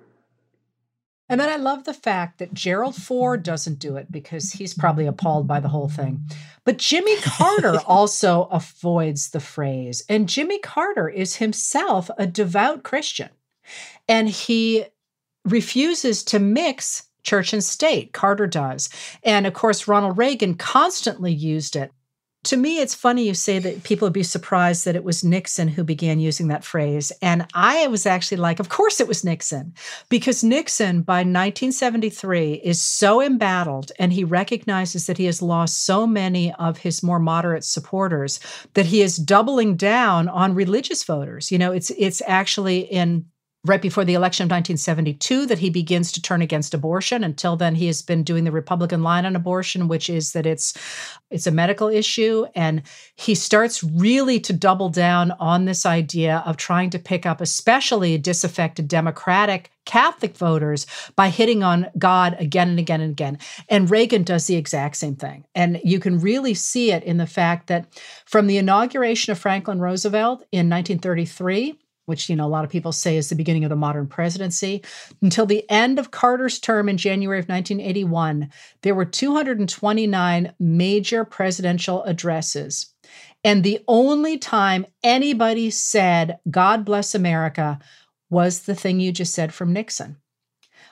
And 1.29 1.39
then 1.39 1.49
I 1.49 1.57
love 1.57 1.83
the 1.83 1.93
fact 1.93 2.39
that 2.39 2.53
Gerald 2.53 2.95
Ford 2.95 3.43
doesn't 3.43 3.77
do 3.77 3.95
it 3.97 4.11
because 4.11 4.51
he's 4.51 4.73
probably 4.73 5.05
appalled 5.05 5.47
by 5.47 5.59
the 5.59 5.67
whole 5.67 5.87
thing. 5.87 6.23
But 6.65 6.77
Jimmy 6.77 7.17
Carter 7.17 7.79
also 7.85 8.45
avoids 8.45 9.29
the 9.29 9.39
phrase. 9.39 10.03
And 10.09 10.27
Jimmy 10.27 10.57
Carter 10.59 11.07
is 11.07 11.35
himself 11.35 12.09
a 12.17 12.25
devout 12.25 12.83
Christian. 12.83 13.29
And 14.07 14.27
he 14.27 14.85
refuses 15.45 16.23
to 16.23 16.39
mix 16.39 17.03
church 17.21 17.53
and 17.53 17.63
state. 17.63 18.11
Carter 18.11 18.47
does. 18.47 18.89
And 19.23 19.45
of 19.45 19.53
course, 19.53 19.87
Ronald 19.87 20.17
Reagan 20.17 20.55
constantly 20.55 21.31
used 21.31 21.75
it 21.75 21.91
to 22.43 22.55
me, 22.55 22.79
it's 22.79 22.95
funny 22.95 23.27
you 23.27 23.33
say 23.33 23.59
that 23.59 23.83
people 23.83 24.05
would 24.05 24.13
be 24.13 24.23
surprised 24.23 24.85
that 24.85 24.95
it 24.95 25.03
was 25.03 25.25
Nixon 25.25 25.67
who 25.67 25.83
began 25.83 26.19
using 26.19 26.47
that 26.47 26.63
phrase. 26.63 27.11
And 27.21 27.45
I 27.53 27.87
was 27.87 28.05
actually 28.05 28.37
like, 28.37 28.61
of 28.61 28.69
course 28.69 29.01
it 29.01 29.09
was 29.09 29.25
Nixon, 29.25 29.73
because 30.07 30.43
Nixon 30.43 31.01
by 31.01 31.19
1973 31.19 32.53
is 32.63 32.81
so 32.81 33.21
embattled 33.21 33.91
and 33.99 34.13
he 34.13 34.23
recognizes 34.23 35.05
that 35.07 35.17
he 35.17 35.25
has 35.25 35.41
lost 35.41 35.85
so 35.85 36.07
many 36.07 36.53
of 36.53 36.77
his 36.77 37.03
more 37.03 37.19
moderate 37.19 37.65
supporters 37.65 38.39
that 38.73 38.85
he 38.85 39.01
is 39.01 39.17
doubling 39.17 39.75
down 39.75 40.29
on 40.29 40.55
religious 40.55 41.03
voters. 41.03 41.51
You 41.51 41.57
know, 41.57 41.73
it's 41.73 41.89
it's 41.91 42.21
actually 42.25 42.79
in 42.79 43.25
right 43.65 43.81
before 43.81 44.05
the 44.05 44.13
election 44.13 44.45
of 44.45 44.51
1972 44.51 45.45
that 45.47 45.59
he 45.59 45.69
begins 45.69 46.13
to 46.13 46.21
turn 46.21 46.41
against 46.41 46.73
abortion. 46.73 47.25
Until 47.25 47.57
then 47.57 47.75
he 47.75 47.87
has 47.87 48.01
been 48.01 48.23
doing 48.23 48.45
the 48.45 48.53
republican 48.53 49.03
line 49.03 49.25
on 49.25 49.35
abortion 49.35 49.89
which 49.89 50.09
is 50.09 50.31
that 50.31 50.45
it's 50.45 50.73
it's 51.29 51.45
a 51.45 51.51
medical 51.51 51.89
issue. 51.89 52.45
And 52.55 52.83
he 53.15 53.35
starts 53.35 53.83
really 53.83 54.39
to 54.39 54.53
double 54.53 54.89
down 54.89 55.31
on 55.33 55.65
this 55.65 55.85
idea 55.85 56.41
of 56.45 56.57
trying 56.57 56.89
to 56.91 56.99
pick 56.99 57.25
up 57.25 57.41
especially 57.41 58.17
disaffected 58.17 58.87
democratic 58.87 59.71
catholic 59.85 60.37
voters 60.37 60.85
by 61.15 61.29
hitting 61.29 61.63
on 61.63 61.87
god 61.97 62.35
again 62.39 62.69
and 62.69 62.79
again 62.79 63.01
and 63.01 63.11
again. 63.11 63.37
And 63.67 63.91
reagan 63.91 64.23
does 64.23 64.47
the 64.47 64.55
exact 64.55 64.95
same 64.95 65.15
thing. 65.15 65.45
And 65.53 65.81
you 65.83 65.99
can 65.99 66.19
really 66.19 66.53
see 66.53 66.91
it 66.91 67.03
in 67.03 67.17
the 67.17 67.27
fact 67.27 67.67
that 67.67 67.87
from 68.25 68.47
the 68.47 68.57
inauguration 68.57 69.31
of 69.31 69.39
franklin 69.39 69.79
roosevelt 69.79 70.45
in 70.51 70.69
1933 70.69 71.77
which 72.09 72.29
you 72.29 72.35
know 72.35 72.45
a 72.45 72.49
lot 72.49 72.65
of 72.65 72.69
people 72.69 72.91
say 72.91 73.15
is 73.15 73.29
the 73.29 73.35
beginning 73.35 73.63
of 73.63 73.69
the 73.69 73.75
modern 73.75 74.07
presidency. 74.07 74.83
Until 75.21 75.45
the 75.45 75.69
end 75.69 75.99
of 75.99 76.11
carter's 76.11 76.59
term 76.59 76.89
in 76.89 76.97
january 76.97 77.39
of 77.39 77.47
1981 77.47 78.49
there 78.81 78.95
were 78.95 79.05
229 79.05 80.53
major 80.59 81.23
presidential 81.23 82.03
addresses. 82.03 82.93
And 83.43 83.63
the 83.63 83.79
only 83.87 84.37
time 84.37 84.85
anybody 85.03 85.69
said 85.69 86.39
god 86.49 86.83
bless 86.83 87.15
america 87.15 87.79
was 88.29 88.63
the 88.63 88.75
thing 88.75 88.99
you 88.99 89.11
just 89.11 89.33
said 89.33 89.53
from 89.53 89.71
nixon 89.71 90.17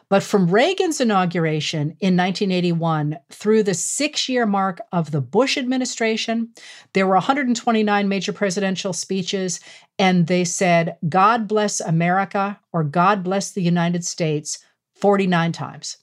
but 0.10 0.24
from 0.24 0.49
Reagan's 0.49 1.01
inauguration 1.01 1.97
in 1.99 2.16
1981 2.16 3.20
through 3.30 3.64
the 3.64 3.74
six 3.74 4.30
year 4.30 4.45
mark 4.45 4.80
of 4.91 5.12
the 5.12 5.22
Bush 5.22 5.58
administration, 5.58 6.49
there 6.93 7.05
were 7.05 7.16
129 7.16 8.08
major 8.08 8.32
presidential 8.32 8.93
speeches, 8.93 9.60
and 9.99 10.28
they 10.28 10.45
said, 10.45 10.97
God 11.10 11.47
bless 11.47 11.82
America 11.82 12.60
or 12.72 12.84
God 12.84 13.24
bless 13.24 13.51
the 13.51 13.62
United 13.62 14.05
States 14.05 14.60
49 14.95 15.51
times. 15.51 15.97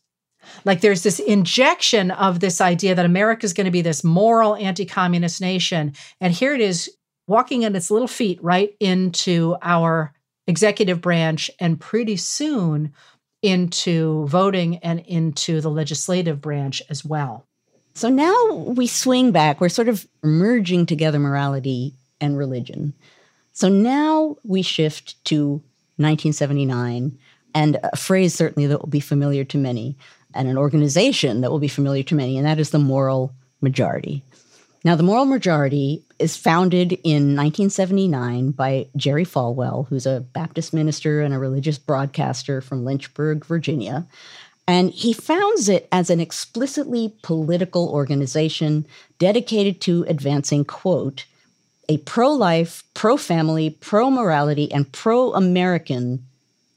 Like 0.66 0.82
there's 0.82 1.02
this 1.02 1.18
injection 1.18 2.11
of 2.11 2.40
this 2.40 2.61
idea 2.61 2.94
that 2.94 3.07
America 3.07 3.46
is 3.46 3.55
going 3.55 3.64
to 3.64 3.70
be 3.70 3.80
this 3.80 4.05
moral 4.05 4.57
anti 4.57 4.84
communist 4.84 5.40
nation. 5.40 5.94
And 6.20 6.34
here 6.34 6.55
it 6.55 6.61
is 6.61 6.90
walking 7.26 7.64
on 7.64 7.74
its 7.74 7.90
little 7.90 8.09
feet 8.09 8.38
right 8.42 8.74
into 8.80 9.57
our 9.62 10.12
executive 10.46 11.00
branch. 11.00 11.50
And 11.59 11.80
pretty 11.80 12.16
soon, 12.16 12.92
into 13.45 14.26
voting 14.26 14.78
and 14.78 15.01
into 15.01 15.61
the 15.61 15.70
legislative 15.70 16.40
branch 16.40 16.82
as 16.88 17.05
well. 17.05 17.47
So 17.92 18.09
now 18.09 18.55
we 18.55 18.86
swing 18.86 19.32
back. 19.32 19.61
We're 19.61 19.68
sort 19.68 19.88
of 19.88 20.09
merging 20.22 20.86
together 20.86 21.18
morality 21.18 21.95
and 22.20 22.38
religion. 22.38 22.95
So 23.53 23.68
now 23.68 24.36
we 24.45 24.62
shift 24.62 25.22
to 25.26 25.62
1979 25.97 27.18
and 27.55 27.78
a 27.84 27.97
phrase 27.97 28.34
certainly 28.34 28.66
that 28.66 28.80
will 28.80 28.88
be 28.88 29.01
familiar 29.01 29.45
to 29.45 29.59
many 29.59 29.97
and 30.34 30.49
an 30.49 30.57
organization 30.59 31.42
that 31.42 31.51
will 31.51 31.61
be 31.61 31.68
familiar 31.68 32.03
to 32.03 32.14
many, 32.14 32.36
and 32.36 32.47
that 32.47 32.59
is 32.59 32.70
the 32.70 32.78
moral 32.78 33.32
majority. 33.61 34.22
Now, 34.85 34.97
the 34.97 35.03
moral 35.03 35.24
majority 35.24 36.05
is 36.18 36.37
founded 36.37 36.93
in 36.93 37.35
1979 37.35 38.51
by 38.51 38.87
Jerry 38.97 39.24
Falwell, 39.24 39.89
who's 39.89 40.05
a 40.05 40.20
Baptist 40.20 40.74
minister 40.74 41.22
and 41.22 41.32
a 41.32 41.39
religious 41.39 41.78
broadcaster 41.78 42.61
from 42.61 42.85
Lynchburg, 42.85 43.47
Virginia. 43.47 44.07
And 44.68 44.91
he 44.91 45.14
founds 45.14 45.70
it 45.70 45.89
as 45.91 46.11
an 46.11 46.20
explicitly 46.20 47.14
political 47.22 47.89
organization 47.89 48.87
dedicated 49.18 49.80
to 49.82 50.05
advancing, 50.07 50.66
quote, 50.66 51.24
a 51.89 51.99
pro 51.99 52.30
life, 52.32 52.85
pro 52.93 53.16
family, 53.16 53.70
pro 53.70 54.11
morality, 54.11 54.70
and 54.70 54.91
pro 54.93 55.32
American 55.32 56.26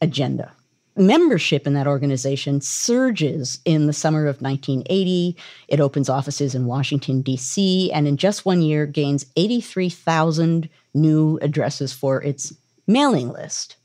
agenda 0.02 0.54
membership 0.98 1.68
in 1.68 1.74
that 1.74 1.88
organization 1.88 2.62
surges 2.62 3.60
in 3.66 3.88
the 3.88 3.94
summer 3.94 4.28
of 4.28 4.42
1980. 4.42 5.38
It 5.68 5.80
opens 5.80 6.10
offices 6.10 6.56
in 6.56 6.66
Washington, 6.66 7.22
D.C., 7.22 7.92
and 7.92 8.08
in 8.08 8.18
just 8.18 8.46
one 8.46 8.62
year 8.62 8.86
gains 8.86 9.26
83,000 9.36 10.70
new 10.94 11.38
addresses 11.42 11.94
for 11.94 12.22
its 12.24 12.54
mailing 12.88 13.30
list. 13.30 13.76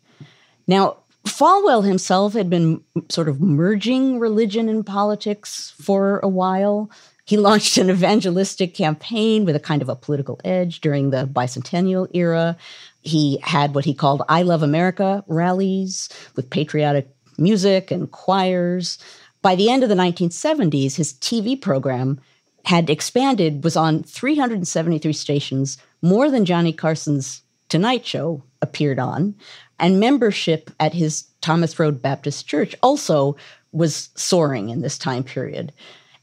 Now, 0.67 0.99
Falwell 1.27 1.85
himself 1.85 2.33
had 2.33 2.51
been 2.51 2.83
sort 3.09 3.29
of 3.29 3.41
merging 3.41 4.19
religion 4.19 4.69
and 4.69 4.85
politics 4.85 5.73
for 5.81 6.19
a 6.21 6.29
while. 6.29 6.91
He 7.25 7.37
launched 7.37 7.79
an 7.79 7.91
evangelistic 7.91 8.75
campaign 8.75 9.45
with 9.45 9.55
a 9.55 9.61
kind 9.61 9.83
of 9.83 9.89
a 9.89 9.95
political 9.95 10.41
edge 10.45 10.81
during 10.81 11.11
the 11.11 11.27
bicentennial 11.27 12.09
era. 12.13 12.57
He 13.03 13.38
had 13.42 13.74
what 13.74 13.84
he 13.84 13.94
called 13.94 14.22
I 14.28 14.42
Love 14.42 14.62
America 14.62 15.24
rallies 15.26 16.09
with 16.36 16.50
patriotic 16.50 17.09
music 17.36 17.90
and 17.90 18.11
choirs. 18.11 18.98
By 19.42 19.57
the 19.57 19.70
end 19.70 19.82
of 19.82 19.88
the 19.88 19.94
1970s, 19.94 20.94
his 20.94 21.14
TV 21.14 21.61
program 21.61 22.20
had 22.64 22.88
expanded, 22.88 23.64
was 23.64 23.76
on 23.76 24.05
373 24.05 25.12
stations, 25.12 25.78
more 26.00 26.30
than 26.30 26.44
Johnny 26.44 26.72
Carson's 26.72 27.42
Tonight 27.68 28.07
Show 28.07 28.42
appeared 28.61 29.00
on. 29.00 29.34
And 29.80 29.98
membership 29.98 30.70
at 30.78 30.94
his 30.94 31.24
Thomas 31.40 31.78
Road 31.78 32.00
Baptist 32.00 32.46
Church 32.46 32.76
also 32.82 33.36
was 33.72 34.11
soaring 34.14 34.68
in 34.68 34.82
this 34.82 34.96
time 34.96 35.24
period 35.24 35.72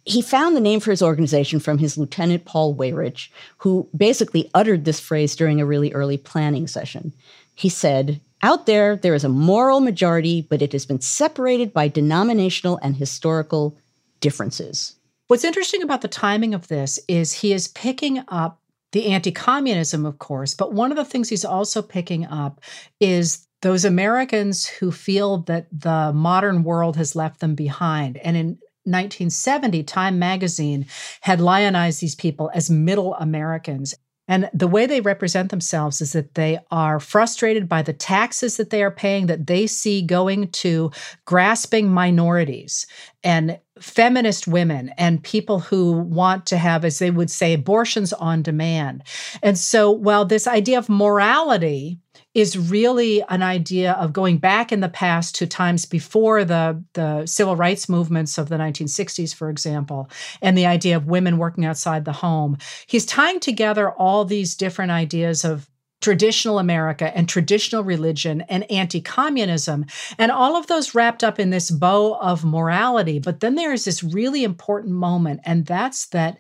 he 0.10 0.24
found 0.24 0.55
the 0.55 0.62
name 0.62 0.80
for 0.80 0.89
his 0.89 1.03
organization 1.03 1.60
from 1.60 1.78
his 1.78 1.95
lieutenant 1.95 2.43
Paul 2.45 2.76
Weyrich, 2.76 3.30
who 3.60 3.88
basically 3.95 4.49
uttered 4.55 4.84
this 4.84 4.99
phrase 4.99 5.36
during 5.36 5.62
a 5.62 5.66
really 5.66 5.93
early 5.93 6.18
planning 6.18 6.66
session. 6.66 7.14
He 7.53 7.70
said, 7.70 8.20
Out 8.41 8.66
there, 8.66 8.95
there 8.95 9.14
is 9.14 9.24
a 9.24 9.30
moral 9.30 9.82
majority, 9.82 10.41
but 10.41 10.64
it 10.64 10.72
has 10.72 10.86
been 10.86 10.99
separated 10.99 11.72
by 11.72 11.89
denominational 11.89 12.80
and 12.82 12.95
historical 12.95 13.78
differences. 14.20 14.95
What's 15.28 15.43
interesting 15.43 15.84
about 15.84 16.01
the 16.01 16.07
timing 16.07 16.55
of 16.55 16.70
this 16.70 16.99
is 17.07 17.32
he 17.32 17.53
is 17.53 17.68
picking 17.68 18.24
up 18.30 18.60
the 18.91 19.12
anti 19.12 19.32
communism, 19.32 20.07
of 20.07 20.18
course, 20.18 20.55
but 20.55 20.74
one 20.74 20.89
of 20.89 20.97
the 20.97 21.05
things 21.05 21.30
he's 21.30 21.45
also 21.45 21.84
picking 21.84 22.26
up 22.26 22.62
is 22.99 23.45
those 23.62 23.86
Americans 23.86 24.66
who 24.66 24.91
feel 24.91 25.39
that 25.39 25.68
the 25.72 26.12
modern 26.14 26.64
world 26.64 26.95
has 26.95 27.16
left 27.16 27.41
them 27.41 27.53
behind. 27.53 28.18
And 28.18 28.36
in 28.36 28.57
1970, 28.90 29.84
Time 29.84 30.20
magazine 30.20 30.86
had 31.22 31.42
lionized 31.42 32.02
these 32.02 32.16
people 32.16 32.52
as 32.54 32.70
middle 32.70 33.16
Americans. 33.16 33.96
And 34.30 34.48
the 34.54 34.68
way 34.68 34.86
they 34.86 35.02
represent 35.02 35.50
themselves 35.50 36.02
is 36.02 36.14
that 36.14 36.36
they 36.36 36.60
are 36.70 37.00
frustrated 37.00 37.68
by 37.68 37.82
the 37.82 37.94
taxes 37.94 38.58
that 38.58 38.70
they 38.70 38.84
are 38.84 38.92
paying, 38.92 39.26
that 39.26 39.48
they 39.48 39.66
see 39.66 40.04
going 40.04 40.50
to 40.52 40.92
grasping 41.26 41.90
minorities 41.90 42.86
and 43.24 43.60
feminist 43.80 44.48
women 44.48 44.90
and 45.00 45.24
people 45.24 45.60
who 45.60 45.94
want 45.94 46.46
to 46.46 46.58
have, 46.58 46.86
as 46.86 47.00
they 47.00 47.10
would 47.10 47.32
say, 47.32 47.54
abortions 47.54 48.14
on 48.14 48.44
demand. 48.44 49.04
And 49.42 49.58
so, 49.58 49.90
while 49.90 50.26
this 50.26 50.46
idea 50.46 50.78
of 50.78 50.90
morality 50.90 52.00
is 52.40 52.58
really 52.58 53.24
an 53.30 53.42
idea 53.44 53.94
of 53.94 54.14
going 54.14 54.38
back 54.38 54.72
in 54.72 54.80
the 54.80 54.90
past 54.90 55.36
to 55.36 55.48
times 55.48 55.86
before 55.86 56.44
the, 56.46 56.84
the 56.94 57.26
civil 57.26 57.56
rights 57.56 57.90
movements 57.90 58.38
of 58.38 58.50
the 58.50 58.56
1960s, 58.56 59.34
for 59.34 59.50
example, 59.50 60.10
and 60.42 60.58
the 60.58 60.66
idea 60.66 60.96
of 60.96 61.08
women 61.08 61.38
working 61.38 61.66
outside 61.66 62.06
the 62.06 62.12
home. 62.12 62.58
He's 62.88 63.06
tying 63.06 63.40
together 63.40 63.92
all 63.92 64.26
these 64.26 64.56
different 64.56 64.92
ideas 64.92 65.44
of 65.44 65.70
traditional 66.02 66.60
America 66.60 67.16
and 67.16 67.28
traditional 67.28 67.84
religion 67.84 68.42
and 68.42 68.70
anti 68.72 69.02
communism, 69.02 69.86
and 70.18 70.32
all 70.32 70.56
of 70.56 70.68
those 70.68 70.96
wrapped 70.96 71.24
up 71.24 71.40
in 71.40 71.50
this 71.50 71.70
bow 71.70 72.18
of 72.22 72.46
morality. 72.46 73.20
But 73.20 73.42
then 73.42 73.56
there 73.56 73.74
is 73.74 73.86
this 73.86 74.04
really 74.04 74.44
important 74.44 74.94
moment, 74.94 75.42
and 75.44 75.66
that's 75.66 76.08
that 76.08 76.38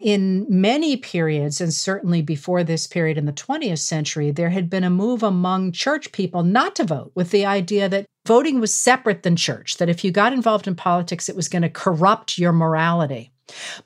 in 0.00 0.46
many 0.48 0.96
periods, 0.96 1.60
and 1.60 1.72
certainly 1.72 2.22
before 2.22 2.64
this 2.64 2.86
period 2.86 3.18
in 3.18 3.26
the 3.26 3.32
20th 3.32 3.78
century, 3.78 4.30
there 4.30 4.50
had 4.50 4.70
been 4.70 4.84
a 4.84 4.90
move 4.90 5.22
among 5.22 5.72
church 5.72 6.10
people 6.12 6.42
not 6.42 6.74
to 6.76 6.84
vote 6.84 7.12
with 7.14 7.30
the 7.30 7.44
idea 7.44 7.88
that 7.88 8.06
voting 8.26 8.60
was 8.60 8.74
separate 8.74 9.22
than 9.22 9.36
church, 9.36 9.76
that 9.76 9.90
if 9.90 10.02
you 10.02 10.10
got 10.10 10.32
involved 10.32 10.66
in 10.66 10.74
politics, 10.74 11.28
it 11.28 11.36
was 11.36 11.48
going 11.48 11.62
to 11.62 11.68
corrupt 11.68 12.38
your 12.38 12.52
morality. 12.52 13.30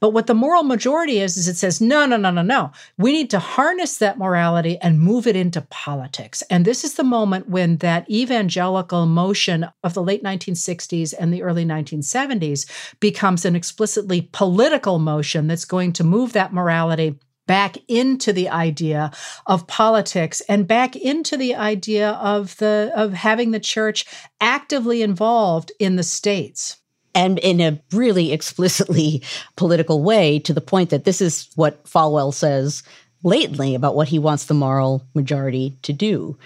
But 0.01 0.11
what 0.11 0.27
the 0.27 0.35
moral 0.35 0.63
majority 0.63 1.21
is, 1.21 1.37
is 1.37 1.49
it 1.49 1.57
says, 1.57 1.81
no, 1.81 2.07
no, 2.07 2.17
no, 2.17 2.31
no, 2.31 2.43
no. 2.43 2.73
We 2.99 3.13
need 3.13 3.31
to 3.31 3.39
harness 3.39 3.99
that 3.99 4.19
morality 4.19 4.79
and 4.81 5.01
move 5.01 5.27
it 5.27 5.37
into 5.37 5.63
politics. 5.63 6.43
And 6.51 6.65
this 6.65 6.85
is 6.85 6.95
the 6.95 7.05
moment 7.05 7.49
when 7.49 7.79
that 7.79 8.11
evangelical 8.11 9.07
motion 9.07 9.67
of 9.83 9.95
the 9.95 10.03
late 10.03 10.23
1960s 10.23 11.15
and 11.19 11.33
the 11.33 11.43
early 11.43 11.65
1970s 11.65 12.67
becomes 13.01 13.45
an 13.45 13.57
explicitly 13.57 14.29
political 14.33 14.99
motion 14.99 15.47
that's 15.47 15.65
going 15.65 15.93
to 15.95 16.05
move 16.05 16.33
that 16.33 16.53
morality 16.53 17.19
back 17.47 17.77
into 17.89 18.33
the 18.33 18.49
idea 18.49 19.11
of 19.47 19.67
politics 19.67 20.41
and 20.49 20.67
back 20.67 20.97
into 20.97 21.37
the 21.37 21.55
idea 21.55 22.11
of 22.13 22.57
the 22.57 22.91
of 22.95 23.13
having 23.13 23.51
the 23.51 23.61
church 23.61 24.07
actively 24.41 25.03
involved 25.03 25.71
in 25.79 25.97
the 25.97 26.03
states 26.03 26.79
and 27.15 27.39
in 27.39 27.61
a 27.61 27.81
really 27.93 28.33
explicitly 28.33 29.23
political 29.57 30.03
way 30.03 30.39
to 30.41 30.53
the 30.53 30.61
point 30.61 30.91
that 30.91 31.05
this 31.05 31.21
is 31.21 31.49
what 31.55 31.85
Falwell 31.85 32.33
says 32.33 32.83
lately 33.23 33.75
about 33.75 33.97
what 33.97 34.09
he 34.09 34.19
wants 34.19 34.45
the 34.45 34.55
moral 34.55 35.07
majority 35.15 35.77
to 35.83 35.93
do. 35.93 36.37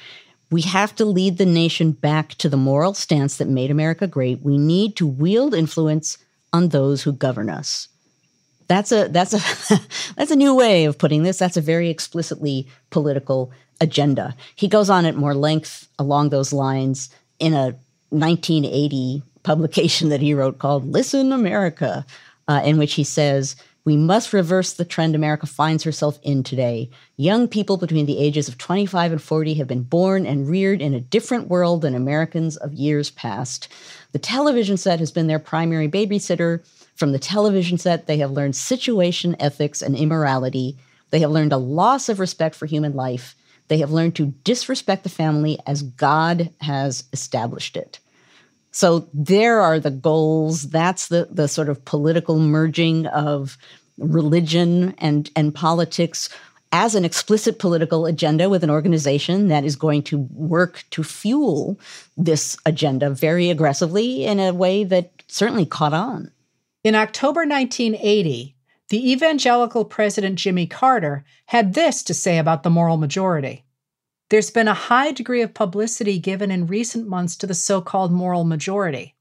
We 0.51 0.63
have 0.63 0.95
to 0.97 1.05
lead 1.05 1.37
the 1.37 1.47
nation 1.47 1.93
back 1.93 2.31
to 2.37 2.49
the 2.49 2.57
moral 2.57 2.95
stance 2.95 3.37
that 3.37 3.49
made 3.49 3.71
America 3.71 4.07
great. 4.07 4.43
We 4.43 4.57
need 4.57 4.97
to 4.97 5.07
wield 5.07 5.55
influence 5.55 6.17
on 6.53 6.69
those 6.69 7.03
who 7.03 7.13
govern 7.13 7.51
us. 7.51 7.89
That's 8.67 8.93
a 8.93 9.09
that's 9.09 9.35
a 9.35 9.81
that's 10.17 10.31
a 10.31 10.37
new 10.37 10.55
way 10.55 10.85
of 10.85 10.99
putting 10.99 11.23
this. 11.23 11.39
That's 11.39 11.57
a 11.57 11.63
very 11.63 11.91
explicitly 11.91 12.69
political 12.91 13.53
agenda. 13.81 14.35
He 14.55 14.69
goes 14.69 14.89
on 14.91 15.05
at 15.05 15.17
more 15.17 15.35
length 15.35 15.89
along 15.99 16.31
those 16.31 16.53
lines 16.53 17.11
in 17.39 17.55
a 17.55 17.77
1980 18.11 19.23
publication 19.49 20.11
that 20.11 20.21
he 20.21 20.35
wrote 20.35 20.59
called 20.59 20.93
Listen 20.93 21.33
America, 21.33 22.05
uh, 22.49 22.61
in 22.67 22.77
which 22.77 22.93
he 22.93 23.03
says, 23.03 23.57
we 23.87 23.97
must 23.97 24.35
reverse 24.35 24.75
the 24.75 24.85
trend 24.85 25.15
America 25.15 25.47
finds 25.47 25.85
herself 25.85 26.19
in 26.23 26.43
today. 26.43 26.91
Young 27.17 27.49
people 27.49 27.79
between 27.79 28.05
the 28.05 28.19
ages 28.19 28.47
of 28.47 28.59
25 28.59 29.13
and 29.13 29.23
40 29.23 29.55
have 29.55 29.67
been 29.67 29.85
born 29.85 30.27
and 30.27 30.47
reared 30.47 30.83
in 30.83 30.93
a 30.93 31.01
different 31.01 31.49
world 31.49 31.81
than 31.81 31.95
Americans 31.95 32.59
of 32.59 32.75
years 32.75 33.09
past. 33.09 33.69
The 34.13 34.19
television 34.19 34.77
set 34.77 34.99
has 34.99 35.11
been 35.11 35.29
their 35.29 35.39
primary 35.39 35.89
babysitter. 35.89 36.63
From 36.95 37.13
the 37.13 37.19
television 37.19 37.79
set, 37.79 38.07
they 38.07 38.19
have 38.19 38.33
learned 38.33 38.55
situation 38.55 39.35
ethics 39.41 39.81
and 39.81 39.97
immorality. 39.97 40.77
They 41.09 41.21
have 41.21 41.31
learned 41.31 41.55
a 41.55 41.57
loss 41.57 42.11
of 42.11 42.21
respect 42.21 42.55
for 42.55 42.67
human 42.67 42.93
life. 42.93 43.35
They 43.69 43.79
have 43.79 43.93
learned 43.93 44.15
to 44.17 44.35
disrespect 44.45 45.05
the 45.05 45.09
family 45.09 45.59
as 45.67 45.81
God 45.81 46.51
has 46.61 47.05
established 47.15 47.79
it. 47.79 47.99
So 48.71 49.09
there 49.13 49.61
are 49.61 49.81
the 49.81 49.91
goals. 49.91 50.69
That's 50.71 51.09
the, 51.09 51.29
the 51.31 51.49
sort 51.49 51.69
of 51.69 51.85
political 51.85 52.39
merging 52.39 53.07
of 53.07 53.57
religion 53.99 54.95
and, 54.99 55.31
and 55.35 55.55
politics 55.55 56.29
as 56.71 56.95
an 56.95 57.05
explicit 57.05 57.59
political 57.59 58.07
agenda 58.07 58.49
with 58.49 58.63
an 58.63 58.71
organization 58.71 59.49
that 59.49 59.65
is 59.65 59.77
going 59.77 60.03
to 60.03 60.29
work 60.33 60.85
to 60.91 61.03
fuel 61.03 61.81
this 62.17 62.57
agenda 62.67 63.11
very 63.11 63.51
aggressively 63.51 64.25
in 64.25 64.39
a 64.39 64.53
way 64.53 64.85
that 64.85 65.11
certainly 65.29 65.65
caught 65.65 65.95
on. 65.95 66.31
In 66.85 66.95
October 66.95 67.41
1980, 67.47 68.55
the 68.91 69.13
evangelical 69.13 69.85
president 69.85 70.39
Jimmy 70.39 70.67
Carter 70.67 71.25
had 71.47 71.75
this 71.75 72.03
to 72.05 72.15
say 72.15 72.39
about 72.39 72.63
the 72.63 72.71
moral 72.71 72.97
majority. 72.97 73.65
There's 74.31 74.51
been 74.51 74.69
a 74.69 74.75
high 74.75 75.13
degree 75.13 75.41
of 75.41 75.55
publicity 75.55 76.19
given 76.19 76.51
in 76.51 76.67
recent 76.67 77.09
months 77.09 77.35
to 77.37 77.47
the 77.47 77.55
so 77.55 77.81
called 77.81 78.13
moral 78.13 78.45
majority. 78.45 79.15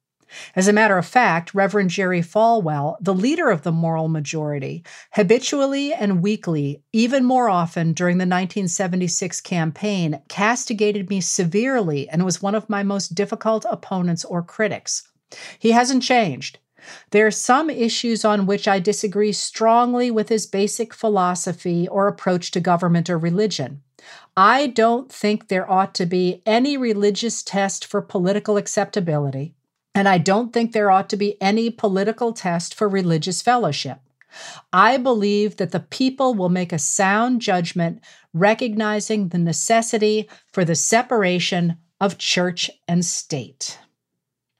As 0.53 0.67
a 0.67 0.73
matter 0.73 0.97
of 0.97 1.05
fact, 1.05 1.55
Reverend 1.55 1.91
Jerry 1.91 2.21
Falwell, 2.21 2.97
the 2.99 3.13
leader 3.13 3.49
of 3.49 3.61
the 3.61 3.71
moral 3.71 4.09
majority, 4.09 4.83
habitually 5.13 5.93
and 5.93 6.21
weekly, 6.21 6.83
even 6.91 7.23
more 7.23 7.47
often 7.47 7.93
during 7.93 8.17
the 8.17 8.23
1976 8.23 9.39
campaign, 9.39 10.21
castigated 10.27 11.09
me 11.09 11.21
severely 11.21 12.09
and 12.09 12.25
was 12.25 12.41
one 12.41 12.55
of 12.55 12.69
my 12.69 12.83
most 12.83 13.15
difficult 13.15 13.65
opponents 13.69 14.25
or 14.25 14.43
critics. 14.43 15.07
He 15.57 15.71
hasn't 15.71 16.03
changed. 16.03 16.59
There 17.11 17.25
are 17.25 17.31
some 17.31 17.69
issues 17.69 18.25
on 18.25 18.45
which 18.45 18.67
I 18.67 18.79
disagree 18.79 19.31
strongly 19.31 20.11
with 20.11 20.27
his 20.27 20.45
basic 20.45 20.93
philosophy 20.93 21.87
or 21.87 22.07
approach 22.07 22.51
to 22.51 22.59
government 22.59 23.09
or 23.09 23.17
religion. 23.17 23.83
I 24.39 24.67
don't 24.67 25.11
think 25.11 25.47
there 25.47 25.69
ought 25.69 25.95
to 25.95 26.05
be 26.05 26.43
any 26.45 26.77
religious 26.77 27.41
test 27.41 27.83
for 27.83 28.03
political 28.03 28.55
acceptability, 28.55 29.55
and 29.95 30.07
I 30.07 30.19
don't 30.19 30.53
think 30.53 30.71
there 30.71 30.91
ought 30.91 31.09
to 31.09 31.17
be 31.17 31.41
any 31.41 31.71
political 31.71 32.33
test 32.33 32.75
for 32.75 32.87
religious 32.87 33.41
fellowship. 33.41 33.99
I 34.71 34.97
believe 34.97 35.57
that 35.57 35.71
the 35.71 35.79
people 35.79 36.35
will 36.35 36.49
make 36.49 36.71
a 36.71 36.77
sound 36.77 37.41
judgment 37.41 38.03
recognizing 38.31 39.29
the 39.29 39.39
necessity 39.39 40.29
for 40.53 40.63
the 40.63 40.75
separation 40.75 41.77
of 41.99 42.19
church 42.19 42.69
and 42.87 43.03
state. 43.03 43.79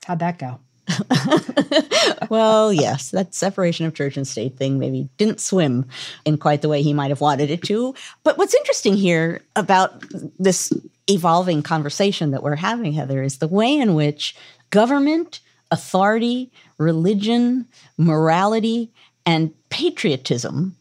How'd 0.05 0.17
that 0.19 0.39
go? 0.39 0.59
well, 2.30 2.72
yes, 2.72 3.12
that 3.12 3.34
separation 3.34 3.86
of 3.86 3.94
church 3.94 4.18
and 4.18 4.28
state 4.28 4.58
thing 4.58 4.80
maybe 4.80 5.10
didn't 5.18 5.42
swim 5.42 5.86
in 6.26 6.38
quite 6.38 6.62
the 6.62 6.70
way 6.70 6.82
he 6.82 6.94
might 6.94 7.10
have 7.10 7.22
wanted 7.22 7.52
it 7.52 7.62
to. 7.64 7.94
But 8.24 8.38
what's 8.38 8.56
interesting 8.56 8.96
here 8.96 9.42
about 9.56 10.04
this 10.40 10.72
evolving 11.10 11.64
conversation 11.64 12.32
that 12.32 12.44
we're 12.44 12.56
having, 12.56 12.94
Heather, 12.94 13.22
is 13.22 13.38
the 13.38 13.48
way 13.48 13.78
in 13.78 13.96
which 13.96 14.36
government, 14.70 15.40
authority, 15.72 16.52
religion, 16.78 17.68
morality, 17.98 18.92
and 19.26 19.54
patriotism 19.70 20.76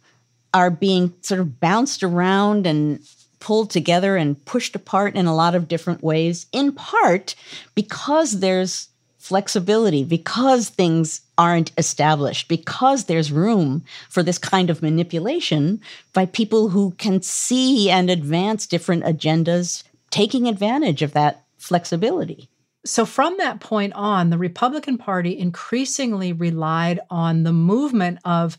are 0.54 0.70
being 0.70 1.12
sort 1.20 1.40
of 1.40 1.60
bounced 1.60 2.02
around 2.02 2.66
and 2.66 3.00
pulled 3.40 3.70
together 3.70 4.16
and 4.16 4.42
pushed 4.44 4.74
apart 4.74 5.14
in 5.14 5.26
a 5.26 5.34
lot 5.34 5.54
of 5.54 5.68
different 5.68 6.02
ways, 6.02 6.46
in 6.52 6.72
part 6.72 7.34
because 7.74 8.40
there's 8.40 8.88
flexibility 9.26 10.04
because 10.04 10.68
things 10.68 11.20
aren't 11.36 11.72
established, 11.76 12.46
because 12.46 13.04
there's 13.04 13.32
room 13.32 13.84
for 14.08 14.22
this 14.22 14.38
kind 14.38 14.70
of 14.70 14.82
manipulation 14.82 15.80
by 16.12 16.26
people 16.26 16.68
who 16.68 16.92
can 16.92 17.20
see 17.20 17.90
and 17.90 18.08
advance 18.08 18.66
different 18.66 19.02
agendas, 19.02 19.82
taking 20.10 20.46
advantage 20.46 21.02
of 21.02 21.12
that 21.12 21.44
flexibility. 21.58 22.48
So, 22.84 23.04
from 23.04 23.36
that 23.38 23.58
point 23.58 23.94
on, 23.94 24.30
the 24.30 24.38
Republican 24.38 24.96
Party 24.96 25.36
increasingly 25.36 26.32
relied 26.32 27.00
on 27.10 27.42
the 27.42 27.52
movement 27.52 28.20
of 28.24 28.56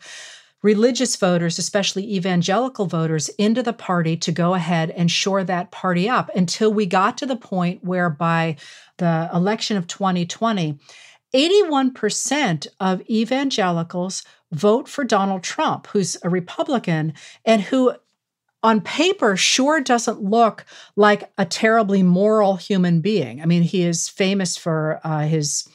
religious 0.62 1.16
voters, 1.16 1.58
especially 1.58 2.16
evangelical 2.16 2.88
voters, 2.88 3.30
into 3.38 3.64
the 3.64 3.72
party 3.72 4.18
to 4.18 4.34
go 4.34 4.54
ahead 4.54 4.90
and 4.92 5.10
shore 5.10 5.46
that 5.46 5.72
party 5.72 6.10
up 6.10 6.30
until 6.36 6.74
we 6.74 6.86
got 6.86 7.18
to 7.18 7.26
the 7.26 7.38
point 7.38 7.86
whereby 7.86 8.58
the 8.98 9.30
election 9.34 9.78
of 9.78 9.88
2020, 9.88 10.80
81% 11.34 12.68
of 12.80 13.02
evangelicals 13.10 14.24
vote 14.52 14.88
for 14.88 15.04
Donald 15.04 15.44
Trump, 15.44 15.88
who's 15.88 16.18
a 16.24 16.30
Republican 16.30 17.14
and 17.46 17.62
who 17.62 17.94
on 18.64 18.82
paper 18.82 19.38
sure 19.38 19.80
doesn't 19.80 20.22
look 20.22 20.66
like 20.96 21.32
a 21.38 21.46
terribly 21.46 22.02
moral 22.02 22.56
human 22.56 23.02
being. 23.02 23.42
I 23.42 23.46
mean, 23.46 23.64
he 23.64 23.84
is 23.84 24.10
famous 24.10 24.58
for 24.58 25.00
uh, 25.04 25.22
his 25.22 25.68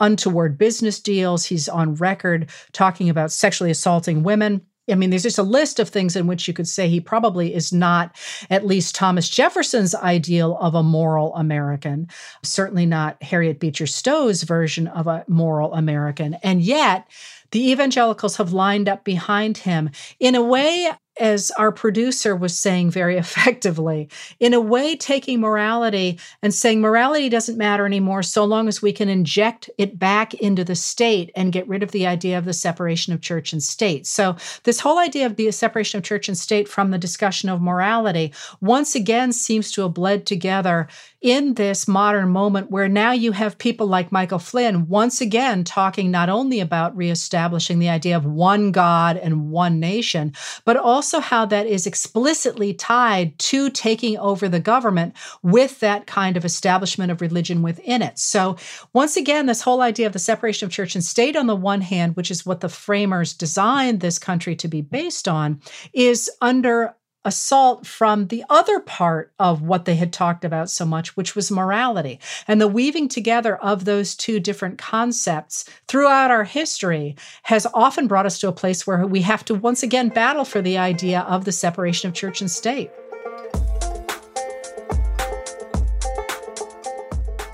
untoward 0.00 0.56
business 0.56 1.00
deals. 1.00 1.44
He's 1.44 1.68
on 1.68 1.94
record 1.96 2.50
talking 2.72 3.08
about 3.10 3.32
sexually 3.32 3.70
assaulting 3.70 4.22
women. 4.22 4.62
I 4.90 4.94
mean, 4.94 5.10
there's 5.10 5.22
just 5.22 5.38
a 5.38 5.42
list 5.42 5.78
of 5.78 5.88
things 5.88 6.16
in 6.16 6.26
which 6.26 6.48
you 6.48 6.54
could 6.54 6.68
say 6.68 6.88
he 6.88 7.00
probably 7.00 7.54
is 7.54 7.72
not 7.72 8.16
at 8.50 8.66
least 8.66 8.94
Thomas 8.94 9.28
Jefferson's 9.28 9.94
ideal 9.94 10.56
of 10.58 10.74
a 10.74 10.82
moral 10.82 11.34
American, 11.36 12.08
certainly 12.42 12.86
not 12.86 13.22
Harriet 13.22 13.60
Beecher 13.60 13.86
Stowe's 13.86 14.42
version 14.42 14.86
of 14.88 15.06
a 15.06 15.24
moral 15.28 15.74
American. 15.74 16.34
And 16.42 16.62
yet, 16.62 17.06
the 17.50 17.70
evangelicals 17.70 18.36
have 18.36 18.52
lined 18.52 18.88
up 18.88 19.04
behind 19.04 19.58
him 19.58 19.90
in 20.20 20.34
a 20.34 20.42
way 20.42 20.90
as 21.20 21.50
our 21.52 21.72
producer 21.72 22.34
was 22.34 22.58
saying 22.58 22.90
very 22.90 23.16
effectively, 23.18 24.08
in 24.40 24.54
a 24.54 24.60
way, 24.60 24.96
taking 24.96 25.40
morality 25.40 26.18
and 26.42 26.54
saying 26.54 26.80
morality 26.80 27.28
doesn't 27.28 27.58
matter 27.58 27.86
anymore 27.86 28.22
so 28.22 28.44
long 28.44 28.68
as 28.68 28.82
we 28.82 28.92
can 28.92 29.08
inject 29.08 29.70
it 29.78 29.98
back 29.98 30.34
into 30.34 30.64
the 30.64 30.74
state 30.74 31.30
and 31.34 31.52
get 31.52 31.68
rid 31.68 31.82
of 31.82 31.92
the 31.92 32.06
idea 32.06 32.38
of 32.38 32.44
the 32.44 32.52
separation 32.52 33.12
of 33.12 33.20
church 33.20 33.52
and 33.52 33.62
state. 33.62 34.06
So, 34.06 34.36
this 34.64 34.80
whole 34.80 34.98
idea 34.98 35.26
of 35.26 35.36
the 35.36 35.50
separation 35.50 35.98
of 35.98 36.04
church 36.04 36.28
and 36.28 36.38
state 36.38 36.68
from 36.68 36.90
the 36.90 36.98
discussion 36.98 37.48
of 37.48 37.60
morality 37.60 38.32
once 38.60 38.94
again 38.94 39.32
seems 39.32 39.70
to 39.72 39.82
have 39.82 39.94
bled 39.94 40.26
together 40.26 40.88
in 41.20 41.54
this 41.54 41.88
modern 41.88 42.28
moment 42.28 42.70
where 42.70 42.88
now 42.88 43.10
you 43.10 43.32
have 43.32 43.58
people 43.58 43.86
like 43.86 44.12
Michael 44.12 44.38
Flynn 44.38 44.86
once 44.86 45.20
again 45.20 45.64
talking 45.64 46.10
not 46.10 46.28
only 46.28 46.60
about 46.60 46.96
reestablishing 46.96 47.80
the 47.80 47.88
idea 47.88 48.16
of 48.16 48.24
one 48.24 48.70
God 48.70 49.16
and 49.16 49.50
one 49.50 49.80
nation, 49.80 50.32
but 50.64 50.76
also 50.76 51.18
how 51.18 51.44
that 51.46 51.66
is 51.66 51.86
explicitly 51.86 52.72
tied 52.72 53.36
to 53.38 53.68
taking 53.70 54.16
over 54.18 54.48
the 54.48 54.60
government 54.60 55.14
with 55.42 55.80
that 55.80 56.06
kind 56.06 56.36
of 56.36 56.44
establishment 56.44 57.10
of 57.10 57.20
religion 57.20 57.62
within 57.62 58.00
it. 58.00 58.18
So, 58.18 58.56
once 58.92 59.16
again, 59.16 59.46
this 59.46 59.62
whole 59.62 59.80
idea 59.80 60.06
of 60.06 60.12
the 60.12 60.18
separation 60.18 60.66
of 60.66 60.72
church 60.72 60.94
and 60.94 61.04
state, 61.04 61.36
on 61.36 61.46
the 61.46 61.56
one 61.56 61.80
hand, 61.80 62.14
which 62.14 62.30
is 62.30 62.46
what 62.46 62.60
the 62.60 62.68
framers 62.68 63.32
designed 63.32 64.00
this 64.00 64.18
country 64.18 64.54
to 64.56 64.68
be 64.68 64.82
based 64.82 65.26
on, 65.26 65.60
is 65.92 66.30
under 66.40 66.94
assault 67.28 67.86
from 67.86 68.28
the 68.28 68.42
other 68.48 68.80
part 68.80 69.30
of 69.38 69.60
what 69.60 69.84
they 69.84 69.96
had 69.96 70.14
talked 70.14 70.46
about 70.46 70.70
so 70.70 70.86
much, 70.86 71.14
which 71.14 71.36
was 71.36 71.50
morality. 71.50 72.18
And 72.48 72.58
the 72.58 72.66
weaving 72.66 73.08
together 73.08 73.56
of 73.58 73.84
those 73.84 74.14
two 74.14 74.40
different 74.40 74.78
concepts 74.78 75.68
throughout 75.88 76.30
our 76.30 76.44
history 76.44 77.16
has 77.42 77.66
often 77.74 78.06
brought 78.06 78.24
us 78.24 78.38
to 78.40 78.48
a 78.48 78.52
place 78.52 78.86
where 78.86 79.06
we 79.06 79.20
have 79.20 79.44
to 79.44 79.54
once 79.54 79.82
again 79.82 80.08
battle 80.08 80.46
for 80.46 80.62
the 80.62 80.78
idea 80.78 81.20
of 81.20 81.44
the 81.44 81.52
separation 81.52 82.08
of 82.08 82.14
church 82.14 82.40
and 82.40 82.50
state. 82.50 82.90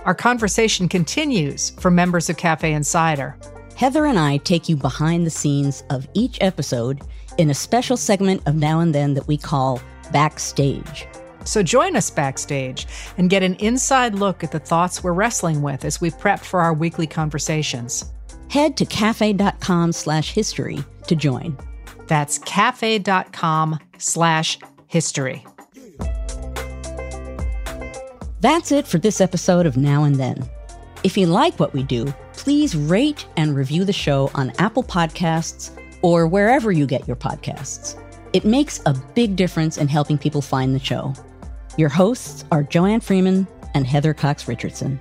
Our 0.05 0.15
conversation 0.15 0.89
continues 0.89 1.71
for 1.81 1.91
members 1.91 2.31
of 2.31 2.37
Cafe 2.37 2.73
Insider. 2.73 3.37
Heather 3.75 4.07
and 4.07 4.21
I 4.21 4.37
take 4.37 4.69
you 4.69 4.77
behind 4.77 5.27
the 5.27 5.31
scenes 5.31 5.83
of 5.91 6.07
each 6.15 6.39
episode 6.41 7.01
in 7.39 7.51
a 7.51 7.55
special 7.55 7.97
segment 7.97 8.43
of 8.47 8.55
Now 8.55 8.81
and 8.81 8.95
Then 8.95 9.15
that 9.15 9.29
we 9.29 9.37
call 9.37 9.81
Backstage. 10.13 11.07
So 11.45 11.63
join 11.63 11.97
us 11.97 12.11
backstage 12.11 12.87
and 13.19 13.31
get 13.31 13.43
an 13.43 13.55
inside 13.57 14.15
look 14.15 14.43
at 14.43 14.51
the 14.51 14.59
thoughts 14.59 15.05
we're 15.05 15.13
wrestling 15.13 15.63
with 15.63 15.85
as 15.85 16.01
we 16.01 16.11
prep 16.11 16.41
for 16.41 16.61
our 16.61 16.73
weekly 16.73 17.07
conversations. 17.07 18.13
Head 18.49 18.77
to 18.79 18.87
cafe.com 18.87 19.93
slash 19.93 20.33
history 20.33 20.83
to 21.07 21.17
join. 21.17 21.57
That's 22.07 22.39
cafe.com 22.39 23.79
slash 23.99 24.59
history. 24.87 25.45
That's 28.41 28.73
it 28.73 28.87
for 28.87 28.99
this 28.99 29.21
episode 29.21 29.67
of 29.67 29.77
Now 29.77 30.05
and 30.05 30.17
Then. 30.17 30.49
If 31.03 31.17
you 31.17 31.27
like 31.27 31.59
what 31.59 31.75
we 31.75 31.83
do, 31.83 32.13
please 32.33 32.77
rate 32.77 33.27
and 33.37 33.55
review 33.55 33.85
the 33.85 33.93
show 33.93 34.31
on 34.35 34.53
Apple 34.59 34.83
Podcasts 34.83 35.71
or 36.05 36.27
wherever 36.27 36.71
you 36.71 36.87
get 36.87 37.09
your 37.09 37.17
podcasts. 37.17 37.99
It 38.35 38.45
makes 38.45 38.79
a 38.85 38.93
big 39.15 39.37
difference 39.37 39.79
in 39.79 39.89
helping 39.89 40.19
people 40.19 40.43
find 40.43 40.75
the 40.75 40.79
show. 40.79 41.15
Your 41.79 41.89
hosts 41.89 42.45
are 42.53 42.63
Joanne 42.63 43.01
Freeman 43.01 43.49
and 43.73 43.87
Heather 43.87 44.13
Cox 44.13 44.47
Richardson. 44.47 45.01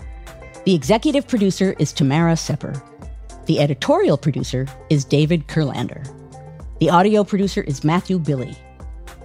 The 0.64 0.74
executive 0.74 1.28
producer 1.28 1.76
is 1.78 1.92
Tamara 1.92 2.38
Sepper. 2.38 2.82
The 3.48 3.60
editorial 3.60 4.18
producer 4.18 4.66
is 4.90 5.04
David 5.04 5.46
Kurlander. 5.50 6.08
The 6.80 6.90
audio 6.90 7.26
producer 7.26 7.64
is 7.64 7.84
Matthew 7.84 8.18
Billy. 8.18 8.56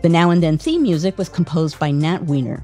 The 0.02 0.08
Now 0.08 0.30
and 0.30 0.42
Then 0.42 0.58
theme 0.58 0.82
music 0.82 1.16
was 1.16 1.28
composed 1.28 1.78
by 1.78 1.92
Nat 1.92 2.24
Weiner. 2.24 2.60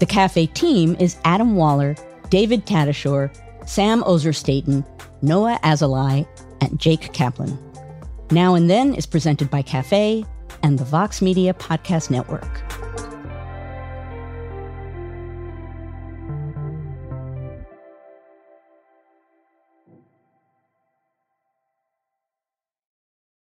The 0.00 0.06
cafe 0.06 0.48
team 0.48 0.96
is 1.00 1.16
Adam 1.24 1.56
Waller, 1.56 1.96
David 2.28 2.66
Tatasciore, 2.66 3.34
Sam 3.66 4.04
Ozer-Staton, 4.04 4.84
Noah 5.22 5.58
Azulai, 5.62 6.28
and 6.60 6.78
Jake 6.78 7.10
Kaplan. 7.14 7.58
Now 8.30 8.54
and 8.54 8.70
Then 8.70 8.94
is 8.94 9.06
presented 9.06 9.50
by 9.50 9.62
Cafe 9.62 10.24
and 10.62 10.78
the 10.78 10.84
Vox 10.84 11.20
Media 11.20 11.52
Podcast 11.52 12.10
Network. 12.10 13.13